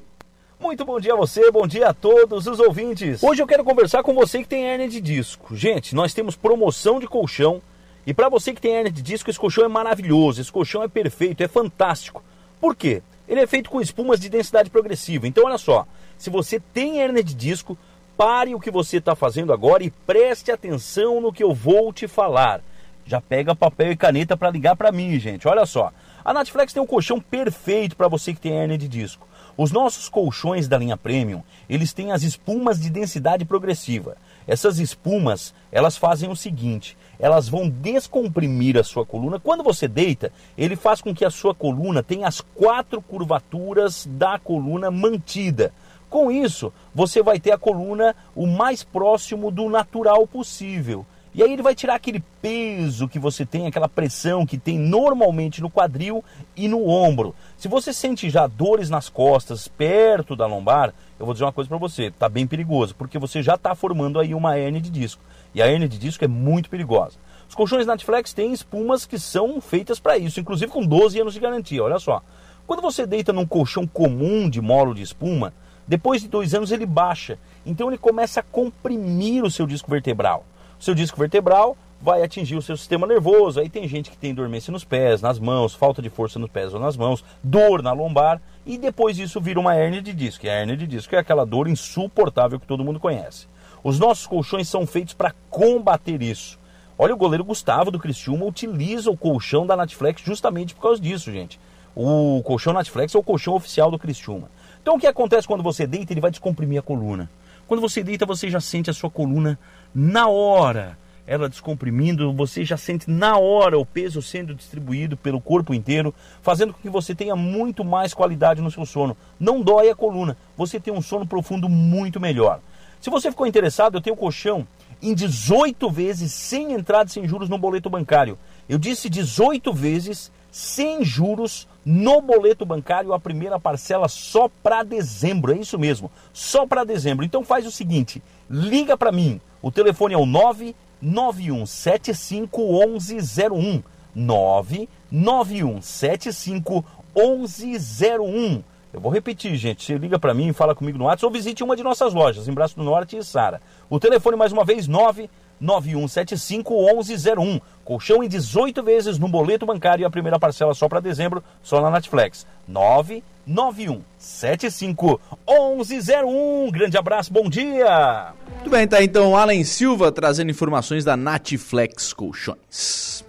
Muito 0.60 0.86
bom 0.86 1.00
dia 1.00 1.14
a 1.14 1.18
você, 1.18 1.50
bom 1.50 1.66
dia 1.66 1.88
a 1.88 1.94
todos 1.94 2.46
os 2.46 2.60
ouvintes. 2.60 3.24
Hoje 3.24 3.42
eu 3.42 3.48
quero 3.48 3.64
conversar 3.64 4.04
com 4.04 4.14
você 4.14 4.40
que 4.40 4.48
tem 4.48 4.66
hernia 4.66 4.88
de 4.88 5.02
disco. 5.02 5.56
Gente, 5.56 5.96
nós 5.96 6.14
temos 6.14 6.36
promoção 6.36 7.00
de 7.00 7.08
colchão 7.08 7.64
e 8.06 8.14
para 8.14 8.30
você 8.30 8.54
que 8.54 8.62
tem 8.62 8.74
hernia 8.74 8.92
de 8.92 9.02
disco, 9.02 9.30
esse 9.30 9.40
colchão 9.40 9.64
é 9.64 9.68
maravilhoso, 9.68 10.42
esse 10.42 10.52
colchão 10.52 10.84
é 10.84 10.88
perfeito, 10.88 11.44
é 11.44 11.48
fantástico. 11.48 12.24
Por 12.60 12.76
quê? 12.76 13.02
Ele 13.28 13.42
é 13.42 13.48
feito 13.48 13.70
com 13.70 13.80
espumas 13.80 14.20
de 14.20 14.30
densidade 14.30 14.70
progressiva. 14.70 15.28
Então 15.28 15.46
olha 15.46 15.58
só, 15.58 15.86
se 16.18 16.30
você 16.30 16.60
tem 16.60 17.00
hernia 17.00 17.24
de 17.24 17.34
disco, 17.34 17.78
pare 18.18 18.54
o 18.54 18.60
que 18.60 18.72
você 18.72 18.98
está 18.98 19.16
fazendo 19.16 19.54
agora 19.54 19.84
e 19.84 19.92
preste 19.92 20.52
atenção 20.52 21.22
no 21.22 21.32
que 21.32 21.44
eu 21.44 21.54
vou 21.54 21.94
te 21.94 22.08
falar. 22.08 22.62
Já 23.06 23.20
pega 23.20 23.56
papel 23.56 23.92
e 23.92 23.96
caneta 23.96 24.38
para 24.38 24.50
ligar 24.50 24.76
para 24.76 24.92
mim, 24.92 25.20
gente. 25.20 25.48
Olha 25.48 25.66
só. 25.66 25.92
A 26.24 26.34
Natflex 26.34 26.72
tem 26.72 26.82
um 26.82 26.88
colchão 26.88 27.20
perfeito 27.20 27.96
para 27.96 28.08
você 28.08 28.34
que 28.34 28.40
tem 28.40 28.54
hernia 28.54 28.78
de 28.78 28.88
disco. 28.88 29.28
Os 29.58 29.72
nossos 29.72 30.08
colchões 30.08 30.68
da 30.68 30.78
linha 30.78 30.96
Premium, 30.96 31.44
eles 31.70 31.94
têm 31.94 32.12
as 32.12 32.24
espumas 32.24 32.80
de 32.80 32.90
densidade 32.90 33.44
progressiva. 33.44 34.16
Essas 34.48 34.80
espumas, 34.80 35.54
elas 35.72 35.98
fazem 35.98 36.30
o 36.30 36.36
seguinte, 36.36 36.98
elas 37.22 37.48
vão 37.48 37.70
descomprimir 37.70 38.78
a 38.78 38.84
sua 38.84 39.06
coluna. 39.06 39.40
Quando 39.40 39.64
você 39.64 39.88
deita, 39.88 40.34
ele 40.58 40.76
faz 40.76 41.02
com 41.02 41.14
que 41.14 41.24
a 41.24 41.30
sua 41.30 41.54
coluna 41.54 42.02
tenha 42.02 42.28
as 42.28 42.42
quatro 42.42 43.00
curvaturas 43.00 44.10
da 44.10 44.40
coluna 44.40 44.90
mantida. 44.90 45.72
Com 46.10 46.32
isso, 46.32 46.74
você 46.94 47.22
vai 47.22 47.40
ter 47.40 47.52
a 47.52 47.58
coluna 47.58 48.16
o 48.36 48.48
mais 48.48 48.84
próximo 48.84 49.52
do 49.52 49.70
natural 49.70 50.26
possível. 50.26 51.06
E 51.34 51.42
aí 51.42 51.54
ele 51.54 51.62
vai 51.62 51.74
tirar 51.74 51.96
aquele 51.96 52.22
peso 52.42 53.08
que 53.08 53.18
você 53.18 53.46
tem, 53.46 53.66
aquela 53.66 53.88
pressão 53.88 54.46
que 54.46 54.58
tem 54.58 54.78
normalmente 54.78 55.62
no 55.62 55.70
quadril 55.70 56.22
e 56.58 56.68
no 56.68 56.86
ombro. 56.86 57.34
Se 57.56 57.70
você 57.70 57.94
sente 57.94 58.30
já 58.30 58.48
dores 58.48 58.90
nas 58.90 59.08
costas, 59.08 59.66
perto 59.70 60.36
da 60.36 60.46
lombar, 60.46 60.94
eu 61.18 61.26
vou 61.26 61.34
dizer 61.34 61.46
uma 61.46 61.54
coisa 61.54 61.70
para 61.70 61.78
você, 61.78 62.06
está 62.08 62.28
bem 62.28 62.46
perigoso, 62.46 62.94
porque 62.96 63.18
você 63.18 63.42
já 63.42 63.56
está 63.56 63.74
formando 63.74 64.20
aí 64.20 64.34
uma 64.34 64.58
hernia 64.58 64.82
de 64.82 64.90
disco. 64.90 65.24
E 65.54 65.62
a 65.62 65.68
hernia 65.68 65.88
de 65.88 65.98
disco 65.98 66.24
é 66.24 66.28
muito 66.28 66.70
perigosa. 66.70 67.18
Os 67.48 67.56
colchões 67.56 67.86
Natflex 67.86 68.34
têm 68.34 68.54
espumas 68.54 69.06
que 69.06 69.20
são 69.20 69.60
feitas 69.60 70.00
para 70.00 70.18
isso, 70.18 70.40
inclusive 70.40 70.72
com 70.72 70.86
12 70.86 71.20
anos 71.20 71.34
de 71.34 71.40
garantia. 71.40 71.84
Olha 71.84 72.00
só. 72.00 72.22
Quando 72.66 72.82
você 72.82 73.06
deita 73.06 73.34
num 73.34 73.46
colchão 73.46 73.86
comum 73.86 74.50
de 74.50 74.62
molo 74.62 74.94
de 74.94 75.02
espuma, 75.02 75.54
depois 75.86 76.22
de 76.22 76.30
dois 76.30 76.54
anos 76.54 76.72
ele 76.72 76.86
baixa. 76.86 77.38
Então 77.66 77.90
ele 77.90 77.98
começa 77.98 78.40
a 78.40 78.44
comprimir 78.44 79.44
o 79.44 79.52
seu 79.52 79.68
disco 79.68 79.90
vertebral 79.90 80.46
seu 80.82 80.96
disco 80.96 81.20
vertebral 81.20 81.78
vai 82.02 82.24
atingir 82.24 82.56
o 82.56 82.62
seu 82.62 82.76
sistema 82.76 83.06
nervoso. 83.06 83.60
Aí 83.60 83.70
tem 83.70 83.88
gente 83.88 84.10
que 84.10 84.18
tem 84.18 84.34
dormência 84.34 84.72
nos 84.72 84.84
pés, 84.84 85.22
nas 85.22 85.38
mãos, 85.38 85.76
falta 85.76 86.02
de 86.02 86.10
força 86.10 86.40
nos 86.40 86.50
pés 86.50 86.74
ou 86.74 86.80
nas 86.80 86.98
mãos, 86.98 87.24
dor 87.44 87.84
na 87.84 87.94
lombar 87.94 88.42
e 88.66 88.80
depois 88.80 89.20
isso 89.20 89.40
vira 89.40 89.60
uma 89.60 89.76
hernia 89.76 90.02
de 90.02 90.12
disco. 90.12 90.46
E 90.46 90.50
a 90.50 90.60
hernia 90.60 90.76
de 90.76 90.88
disco 90.88 91.16
é 91.16 91.20
aquela 91.20 91.46
dor 91.46 91.68
insuportável 91.68 92.60
que 92.60 92.66
todo 92.66 92.84
mundo 92.84 93.00
conhece. 93.00 93.48
Os 93.84 94.00
nossos 94.00 94.28
colchões 94.28 94.70
são 94.70 94.86
feitos 94.86 95.14
para 95.14 95.34
combater 95.50 96.22
isso. 96.22 96.60
Olha, 96.98 97.14
o 97.14 97.18
goleiro 97.18 97.44
Gustavo 97.44 97.90
do 97.90 98.00
Cristiúma 98.00 98.46
utiliza 98.46 99.10
o 99.10 99.18
colchão 99.18 99.66
da 99.66 99.76
Natflex 99.76 100.22
justamente 100.22 100.76
por 100.76 100.82
causa 100.82 101.02
disso, 101.02 101.32
gente. 101.32 101.60
O 101.96 102.42
colchão 102.44 102.74
Natflex 102.74 103.16
é 103.16 103.18
o 103.18 103.24
colchão 103.24 103.56
oficial 103.56 103.90
do 103.90 103.98
Cristiúma. 103.98 104.50
Então 104.82 104.96
o 104.96 105.00
que 105.00 105.08
acontece 105.08 105.48
quando 105.48 105.64
você 105.64 105.88
deita? 105.88 106.14
Ele 106.14 106.22
vai 106.22 106.32
descomprimir 106.32 106.78
a 106.78 106.82
coluna. 106.82 107.30
Quando 107.68 107.82
você 107.82 108.04
deita, 108.04 108.26
você 108.26 108.50
já 108.50 108.60
sente 108.60 108.90
a 108.90 108.94
sua 108.94 109.10
coluna 109.10 109.58
na 109.94 110.28
hora 110.28 110.98
ela 111.26 111.48
descomprimindo, 111.48 112.34
você 112.34 112.66
já 112.66 112.76
sente 112.76 113.10
na 113.10 113.38
hora 113.38 113.78
o 113.80 113.86
peso 113.86 114.22
sendo 114.22 114.54
distribuído 114.54 115.16
pelo 115.16 115.40
corpo 115.40 115.74
inteiro, 115.74 116.14
fazendo 116.42 116.74
com 116.74 116.82
que 116.82 116.90
você 116.90 117.16
tenha 117.16 117.36
muito 117.36 117.86
mais 117.86 118.14
qualidade 118.14 118.62
no 118.62 118.72
seu 118.72 118.86
sono. 118.86 119.16
Não 119.40 119.62
dói 119.62 119.90
a 119.90 119.96
coluna, 119.96 120.36
você 120.58 120.80
tem 120.80 120.94
um 120.94 121.02
sono 121.02 121.26
profundo 121.26 121.70
muito 121.70 122.20
melhor. 122.20 122.60
Se 123.02 123.10
você 123.10 123.30
ficou 123.32 123.48
interessado, 123.48 123.98
eu 123.98 124.02
tenho 124.02 124.16
colchão 124.16 124.66
em 125.02 125.16
18 125.16 125.90
vezes 125.90 126.32
sem 126.32 126.74
entrada 126.74 127.10
e 127.10 127.14
sem 127.14 127.28
juros 127.28 127.50
no 127.50 127.58
boleto 127.58 127.90
bancário. 127.90 128.38
Eu 128.70 128.78
disse 128.78 129.10
18 129.10 129.74
vezes 129.74 130.32
sem 130.52 131.04
juros 131.04 131.68
no 131.84 132.22
boleto 132.22 132.64
bancário, 132.64 133.12
a 133.12 133.20
primeira 133.20 133.60
parcela 133.60 134.08
só 134.08 134.48
para 134.62 134.84
dezembro. 134.84 135.52
É 135.52 135.58
isso 135.58 135.80
mesmo, 135.80 136.12
só 136.32 136.68
para 136.68 136.84
dezembro. 136.84 137.26
Então 137.26 137.44
faz 137.44 137.66
o 137.66 137.72
seguinte, 137.72 138.22
liga 138.48 138.96
para 138.96 139.12
mim. 139.12 139.42
O 139.64 139.72
telefone 139.72 140.14
é 140.14 140.18
o 140.18 140.28
99175 140.28 142.62
1101. 142.62 143.82
99175 144.14 146.86
1101. 147.16 148.64
Eu 148.94 149.00
vou 149.00 149.12
repetir, 149.12 149.56
gente. 149.56 149.86
Você 149.86 149.98
liga 149.98 150.20
para 150.20 150.34
mim, 150.34 150.52
fala 150.52 150.76
comigo 150.76 150.98
no 150.98 151.06
WhatsApp 151.06 151.26
ou 151.26 151.32
visite 151.32 151.64
uma 151.64 151.78
de 151.78 151.84
nossas 151.84 152.14
lojas, 152.14 152.50
em 152.50 152.54
Braço 152.54 152.76
do 152.76 152.84
Norte 152.84 153.16
e 153.16 153.24
Sara. 153.24 153.62
O 153.90 153.98
telefone, 154.00 154.36
mais 154.36 154.52
uma 154.52 154.66
vez, 154.66 154.86
99175 154.88 156.74
1101. 156.74 157.62
Colchão 157.86 158.22
em 158.22 158.28
18 158.28 158.84
vezes 158.84 159.18
no 159.18 159.30
boleto 159.30 159.66
bancário 159.66 160.04
e 160.04 160.06
a 160.06 160.10
primeira 160.10 160.38
parcela 160.38 160.74
só 160.74 160.90
para 160.90 161.00
dezembro, 161.00 161.42
só 161.64 161.80
na 161.80 161.90
Netflix. 161.90 162.46
99175 162.68 165.22
1101. 165.48 166.70
Grande 166.72 166.98
abraço, 166.98 167.32
bom 167.32 167.50
dia! 167.50 168.34
Muito 168.56 168.70
bem, 168.70 168.86
tá 168.86 169.02
então 169.02 169.38
Alan 169.38 169.64
Silva 169.64 170.12
trazendo 170.12 170.52
informações 170.52 171.06
da 171.06 171.16
Natflex 171.16 172.12
Colchões. 172.12 173.24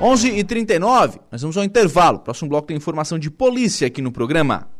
11 0.00 0.28
e 0.28 0.44
39 0.44 1.20
nós 1.30 1.40
vamos 1.40 1.56
ao 1.56 1.64
intervalo. 1.64 2.18
Próximo 2.18 2.50
bloco 2.50 2.66
tem 2.66 2.76
informação 2.76 3.18
de 3.18 3.30
polícia 3.30 3.86
aqui 3.86 4.02
no 4.02 4.12
programa. 4.12 4.73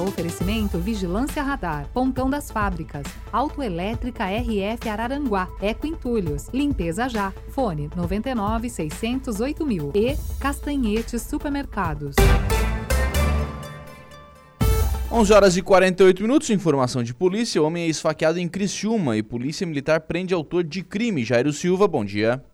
Oferecimento 0.00 0.78
Vigilância 0.78 1.42
Radar, 1.42 1.88
Pontão 1.92 2.28
das 2.28 2.50
Fábricas, 2.50 3.06
Autoelétrica 3.32 4.24
RF 4.24 4.88
Araranguá, 4.88 5.48
Eco 5.60 5.86
Entulhos, 5.86 6.48
Limpeza 6.52 7.08
Já, 7.08 7.32
Fone 7.48 7.90
99 7.96 8.68
608 8.68 9.66
mil 9.66 9.92
e 9.94 10.16
Castanhetes 10.38 11.22
Supermercados. 11.22 12.14
11 15.10 15.32
horas 15.32 15.56
e 15.56 15.62
48 15.62 16.20
minutos, 16.20 16.50
informação 16.50 17.02
de 17.02 17.14
polícia. 17.14 17.62
O 17.62 17.64
homem 17.64 17.84
é 17.84 17.86
esfaqueado 17.86 18.38
em 18.38 18.48
Criciúma 18.48 19.16
e 19.16 19.22
polícia 19.22 19.66
militar 19.66 20.00
prende 20.00 20.34
autor 20.34 20.64
de 20.64 20.82
crime. 20.82 21.24
Jairo 21.24 21.52
Silva, 21.52 21.88
bom 21.88 22.04
dia. 22.04 22.44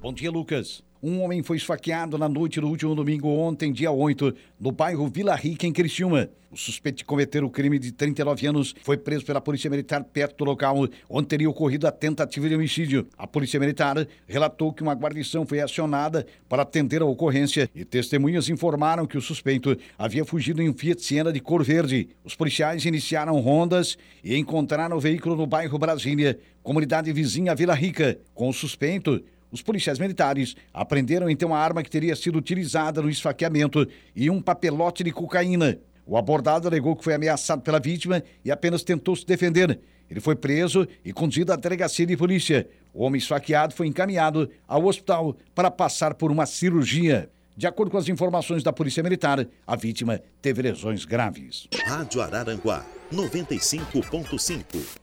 Bom 0.00 0.12
dia, 0.12 0.30
Lucas. 0.30 0.87
Um 1.00 1.22
homem 1.22 1.44
foi 1.44 1.56
esfaqueado 1.56 2.18
na 2.18 2.28
noite 2.28 2.60
do 2.60 2.66
último 2.66 2.92
domingo, 2.92 3.28
ontem, 3.28 3.72
dia 3.72 3.92
8, 3.92 4.34
no 4.58 4.72
bairro 4.72 5.06
Vila 5.06 5.36
Rica, 5.36 5.64
em 5.64 5.72
Criciúma. 5.72 6.28
O 6.50 6.56
suspeito 6.56 6.98
de 6.98 7.04
cometer 7.04 7.44
o 7.44 7.50
crime 7.50 7.78
de 7.78 7.92
39 7.92 8.46
anos 8.48 8.74
foi 8.82 8.96
preso 8.96 9.24
pela 9.24 9.40
Polícia 9.40 9.70
Militar 9.70 10.02
perto 10.02 10.38
do 10.38 10.44
local 10.44 10.88
onde 11.08 11.28
teria 11.28 11.48
ocorrido 11.48 11.86
a 11.86 11.92
tentativa 11.92 12.48
de 12.48 12.54
homicídio. 12.56 13.06
A 13.16 13.28
Polícia 13.28 13.60
Militar 13.60 14.08
relatou 14.26 14.72
que 14.72 14.82
uma 14.82 14.94
guarnição 14.94 15.46
foi 15.46 15.60
acionada 15.60 16.26
para 16.48 16.62
atender 16.62 17.00
a 17.00 17.04
ocorrência 17.04 17.70
e 17.74 17.84
testemunhas 17.84 18.48
informaram 18.48 19.06
que 19.06 19.18
o 19.18 19.22
suspeito 19.22 19.76
havia 19.96 20.24
fugido 20.24 20.60
em 20.60 20.68
um 20.68 20.74
Fiat 20.74 21.04
Siena 21.04 21.32
de 21.32 21.38
cor 21.38 21.62
verde. 21.62 22.08
Os 22.24 22.34
policiais 22.34 22.84
iniciaram 22.84 23.38
rondas 23.38 23.96
e 24.24 24.34
encontraram 24.34 24.96
o 24.96 25.00
veículo 25.00 25.36
no 25.36 25.46
bairro 25.46 25.78
Brasília, 25.78 26.40
comunidade 26.62 27.12
vizinha 27.12 27.54
Vila 27.54 27.74
Rica. 27.74 28.18
Com 28.34 28.48
o 28.48 28.54
suspeito, 28.54 29.22
os 29.50 29.62
policiais 29.62 29.98
militares 29.98 30.54
apreenderam 30.72 31.28
então 31.30 31.54
a 31.54 31.58
arma 31.58 31.82
que 31.82 31.90
teria 31.90 32.14
sido 32.14 32.36
utilizada 32.38 33.00
no 33.00 33.08
esfaqueamento 33.08 33.86
e 34.14 34.28
um 34.30 34.40
papelote 34.40 35.02
de 35.02 35.10
cocaína. 35.10 35.78
O 36.06 36.16
abordado 36.16 36.66
alegou 36.68 36.96
que 36.96 37.04
foi 37.04 37.14
ameaçado 37.14 37.62
pela 37.62 37.78
vítima 37.78 38.22
e 38.44 38.50
apenas 38.50 38.82
tentou 38.82 39.14
se 39.14 39.26
defender. 39.26 39.78
Ele 40.10 40.20
foi 40.20 40.34
preso 40.34 40.88
e 41.04 41.12
conduzido 41.12 41.52
à 41.52 41.56
delegacia 41.56 42.06
de 42.06 42.16
polícia. 42.16 42.66
O 42.94 43.04
homem 43.04 43.18
esfaqueado 43.18 43.74
foi 43.74 43.86
encaminhado 43.86 44.50
ao 44.66 44.86
hospital 44.86 45.36
para 45.54 45.70
passar 45.70 46.14
por 46.14 46.30
uma 46.30 46.46
cirurgia. 46.46 47.28
De 47.54 47.66
acordo 47.66 47.90
com 47.90 47.98
as 47.98 48.08
informações 48.08 48.62
da 48.62 48.72
Polícia 48.72 49.02
Militar, 49.02 49.46
a 49.66 49.76
vítima 49.76 50.22
teve 50.40 50.62
lesões 50.62 51.04
graves. 51.04 51.68
Rádio 51.84 52.22
Araranguá 52.22 52.86
95.5. 53.12 54.98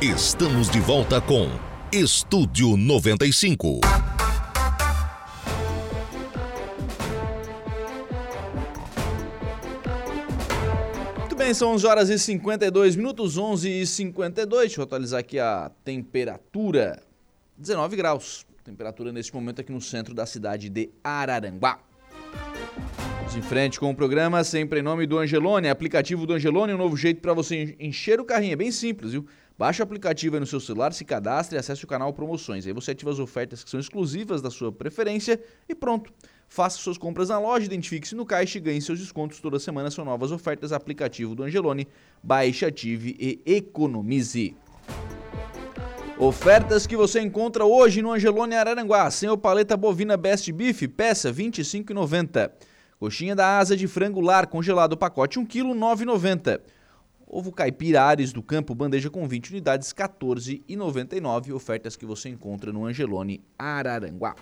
Estamos 0.00 0.70
de 0.70 0.78
volta 0.78 1.20
com 1.20 1.48
Estúdio 1.92 2.76
95. 2.76 3.80
Muito 11.18 11.34
bem, 11.34 11.52
são 11.52 11.72
11 11.72 11.86
horas 11.88 12.08
e 12.08 12.16
52 12.16 12.94
minutos, 12.94 13.36
11 13.36 13.68
e 13.68 13.84
52. 13.84 14.60
Deixa 14.68 14.80
eu 14.80 14.84
atualizar 14.84 15.18
aqui 15.18 15.40
a 15.40 15.72
temperatura. 15.84 17.02
19 17.58 17.96
graus. 17.96 18.46
Temperatura 18.62 19.10
neste 19.10 19.34
momento 19.34 19.60
aqui 19.60 19.72
no 19.72 19.80
centro 19.80 20.14
da 20.14 20.26
cidade 20.26 20.68
de 20.68 20.90
Araranguá. 21.02 21.80
Vamos 23.16 23.34
em 23.34 23.42
frente 23.42 23.80
com 23.80 23.90
o 23.90 23.94
programa, 23.96 24.44
sempre 24.44 24.78
em 24.78 24.82
nome 24.82 25.06
do 25.06 25.18
Angelone, 25.18 25.68
aplicativo 25.68 26.24
do 26.24 26.34
Angelone, 26.34 26.72
um 26.72 26.78
novo 26.78 26.96
jeito 26.96 27.20
para 27.20 27.32
você 27.32 27.76
encher 27.80 28.20
o 28.20 28.24
carrinho. 28.24 28.52
É 28.52 28.56
bem 28.56 28.70
simples, 28.70 29.10
viu? 29.10 29.26
Baixe 29.60 29.82
o 29.82 29.84
aplicativo 29.84 30.36
aí 30.36 30.40
no 30.40 30.46
seu 30.46 30.58
celular, 30.58 30.90
se 30.94 31.04
cadastre 31.04 31.54
e 31.54 31.58
acesse 31.58 31.84
o 31.84 31.86
canal 31.86 32.14
Promoções. 32.14 32.66
Aí 32.66 32.72
você 32.72 32.92
ativa 32.92 33.10
as 33.10 33.18
ofertas 33.18 33.62
que 33.62 33.68
são 33.68 33.78
exclusivas 33.78 34.40
da 34.40 34.50
sua 34.50 34.72
preferência 34.72 35.38
e 35.68 35.74
pronto. 35.74 36.10
Faça 36.48 36.78
suas 36.78 36.96
compras 36.96 37.28
na 37.28 37.38
loja, 37.38 37.66
identifique-se 37.66 38.14
no 38.14 38.24
caixa 38.24 38.56
e 38.56 38.60
ganhe 38.62 38.80
seus 38.80 38.98
descontos. 38.98 39.38
Toda 39.38 39.58
semana 39.58 39.90
são 39.90 40.02
novas 40.02 40.32
ofertas. 40.32 40.72
Aplicativo 40.72 41.34
do 41.34 41.42
Angelone. 41.42 41.86
Baixe, 42.22 42.64
ative 42.64 43.14
e 43.20 43.38
economize. 43.44 44.56
Ofertas 46.18 46.86
que 46.86 46.96
você 46.96 47.20
encontra 47.20 47.66
hoje 47.66 48.00
no 48.00 48.12
Angelone 48.12 48.54
Araranguá. 48.54 49.10
Sem 49.10 49.28
o 49.28 49.36
paleta 49.36 49.76
bovina 49.76 50.16
Best 50.16 50.50
Beef, 50.52 50.88
peça 50.88 51.30
R$ 51.30 51.34
25,90. 51.34 52.50
Coxinha 52.98 53.36
da 53.36 53.58
asa 53.58 53.76
de 53.76 53.86
frango 53.86 54.22
lar 54.22 54.46
congelado, 54.46 54.96
pacote 54.96 55.38
1 55.38 55.44
kg, 55.44 55.64
R$ 55.64 55.74
9,90. 55.74 56.60
Ovo 57.32 57.52
caipira 57.52 58.02
Ares 58.02 58.32
do 58.32 58.42
Campo, 58.42 58.74
bandeja 58.74 59.08
com 59.08 59.26
20 59.28 59.50
unidades, 59.50 59.92
14,99. 59.92 61.54
Ofertas 61.54 61.94
que 61.94 62.04
você 62.04 62.28
encontra 62.28 62.72
no 62.72 62.84
Angelone 62.84 63.40
Araranguá. 63.56 64.34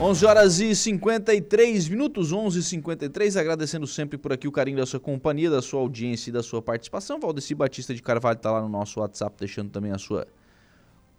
Onze 0.00 0.26
horas 0.26 0.58
e 0.58 0.74
53 0.74 1.88
minutos, 1.88 2.32
11 2.32 2.58
e 2.58 2.62
53 2.64 3.36
agradecendo 3.36 3.86
sempre 3.86 4.18
por 4.18 4.32
aqui 4.32 4.48
o 4.48 4.52
carinho 4.52 4.78
da 4.78 4.86
sua 4.86 4.98
companhia, 4.98 5.48
da 5.48 5.62
sua 5.62 5.78
audiência 5.78 6.30
e 6.30 6.32
da 6.32 6.42
sua 6.42 6.60
participação. 6.60 7.20
Valdeci 7.20 7.54
Batista 7.54 7.94
de 7.94 8.02
Carvalho 8.02 8.36
está 8.36 8.50
lá 8.50 8.60
no 8.60 8.68
nosso 8.68 8.98
WhatsApp, 8.98 9.36
deixando 9.38 9.70
também 9.70 9.92
a 9.92 9.98
sua 9.98 10.26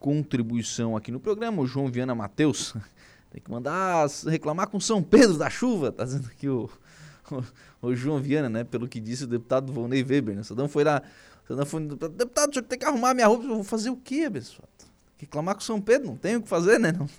contribuição 0.06 0.96
aqui 0.96 1.12
no 1.12 1.20
programa. 1.20 1.64
O 1.64 1.66
João 1.66 1.88
Viana 1.88 2.14
Matheus 2.14 2.76
tem 3.32 3.42
que 3.42 3.50
mandar 3.50 4.08
reclamar 4.28 4.68
com 4.68 4.80
São 4.80 5.02
Pedro 5.02 5.36
da 5.36 5.50
chuva, 5.50 5.92
tá 5.92 6.04
dizendo 6.04 6.28
aqui 6.28 6.48
o, 6.48 6.70
o, 7.82 7.88
o 7.88 7.96
João 7.96 8.22
Viana, 8.22 8.48
né? 8.48 8.64
Pelo 8.64 8.88
que 8.88 9.00
disse 9.00 9.24
o 9.24 9.28
deputado 9.28 9.74
Volney 9.74 10.04
Weber, 10.04 10.36
né? 10.36 10.44
Sadão 10.44 10.70
foi 10.70 10.84
lá, 10.84 11.02
Sadão 11.48 11.66
foi, 11.66 11.88
deputado, 11.88 12.56
eu 12.56 12.62
ter 12.62 12.78
que 12.78 12.86
arrumar 12.86 13.16
minha 13.16 13.26
roupa, 13.26 13.46
eu 13.46 13.56
vou 13.56 13.64
fazer 13.64 13.90
o 13.90 13.98
quê, 13.98 14.26
abençoado? 14.28 14.70
Reclamar 15.18 15.56
com 15.56 15.62
São 15.62 15.82
Pedro, 15.82 16.10
não 16.10 16.18
tem 16.18 16.36
o 16.36 16.44
que 16.44 16.48
fazer, 16.48 16.80
né? 16.80 16.92
Não, 16.92 17.10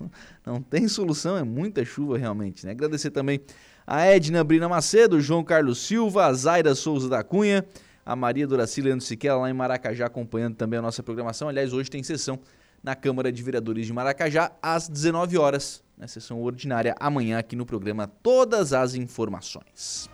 não 0.47 0.63
tem 0.63 0.87
solução, 0.87 1.37
é 1.37 1.43
muita 1.43 1.85
chuva 1.85 2.17
realmente, 2.17 2.65
né? 2.65 2.71
Agradecer 2.71 3.11
também 3.11 3.41
a 3.85 4.03
Edna 4.03 4.45
Brina 4.45 4.69
Macedo, 4.69 5.21
João 5.21 5.43
Carlos 5.43 5.85
Silva, 5.85 6.27
a 6.27 6.33
Zaira 6.33 6.73
Souza 6.77 7.09
da 7.09 7.25
Cunha, 7.25 7.67
a 8.05 8.15
Maria 8.15 8.47
Doraci 8.47 8.81
Leandro 8.81 9.05
Siquela 9.05 9.41
lá 9.41 9.51
em 9.51 9.53
Maracajá 9.53 10.07
acompanhando 10.07 10.55
também 10.55 10.79
a 10.79 10.83
nossa 10.83 11.03
programação. 11.03 11.49
Aliás, 11.49 11.73
hoje 11.73 11.91
tem 11.91 12.01
sessão 12.05 12.39
na 12.87 12.95
Câmara 12.95 13.33
de 13.33 13.43
Vereadores 13.43 13.85
de 13.85 13.93
Maracajá, 13.93 14.53
às 14.63 14.89
19 14.89 15.37
horas, 15.37 15.83
na 15.99 16.07
sessão 16.07 16.41
ordinária, 16.41 16.95
amanhã 17.01 17.37
aqui 17.37 17.57
no 17.57 17.67
programa 17.67 18.07
Todas 18.07 18.73
as 18.73 18.95
Informações. 18.95 20.09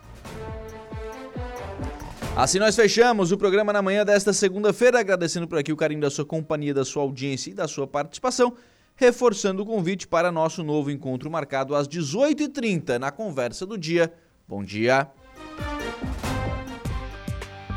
Assim 2.35 2.57
nós 2.57 2.75
fechamos 2.75 3.31
o 3.31 3.37
programa 3.37 3.71
na 3.71 3.79
manhã 3.79 4.03
desta 4.03 4.33
segunda-feira, 4.33 4.99
agradecendo 4.99 5.47
por 5.47 5.59
aqui 5.59 5.71
o 5.71 5.77
carinho 5.77 6.01
da 6.01 6.09
sua 6.09 6.25
companhia, 6.25 6.73
da 6.73 6.83
sua 6.83 7.03
audiência 7.03 7.51
e 7.51 7.53
da 7.53 7.67
sua 7.67 7.85
participação, 7.85 8.57
reforçando 8.95 9.61
o 9.61 9.65
convite 9.67 10.07
para 10.07 10.31
nosso 10.31 10.63
novo 10.63 10.89
encontro 10.89 11.29
marcado 11.29 11.75
às 11.75 11.87
18h30 11.87 12.97
na 12.97 13.11
Conversa 13.11 13.67
do 13.67 13.77
Dia. 13.77 14.11
Bom 14.47 14.63
dia! 14.63 15.07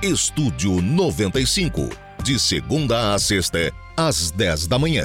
Estúdio 0.03 0.81
95, 0.81 1.83
de 2.23 2.39
segunda 2.39 3.15
a 3.15 3.19
sexta, 3.19 3.71
às 3.97 4.31
10 4.31 4.67
da 4.67 4.79
manhã. 4.79 5.05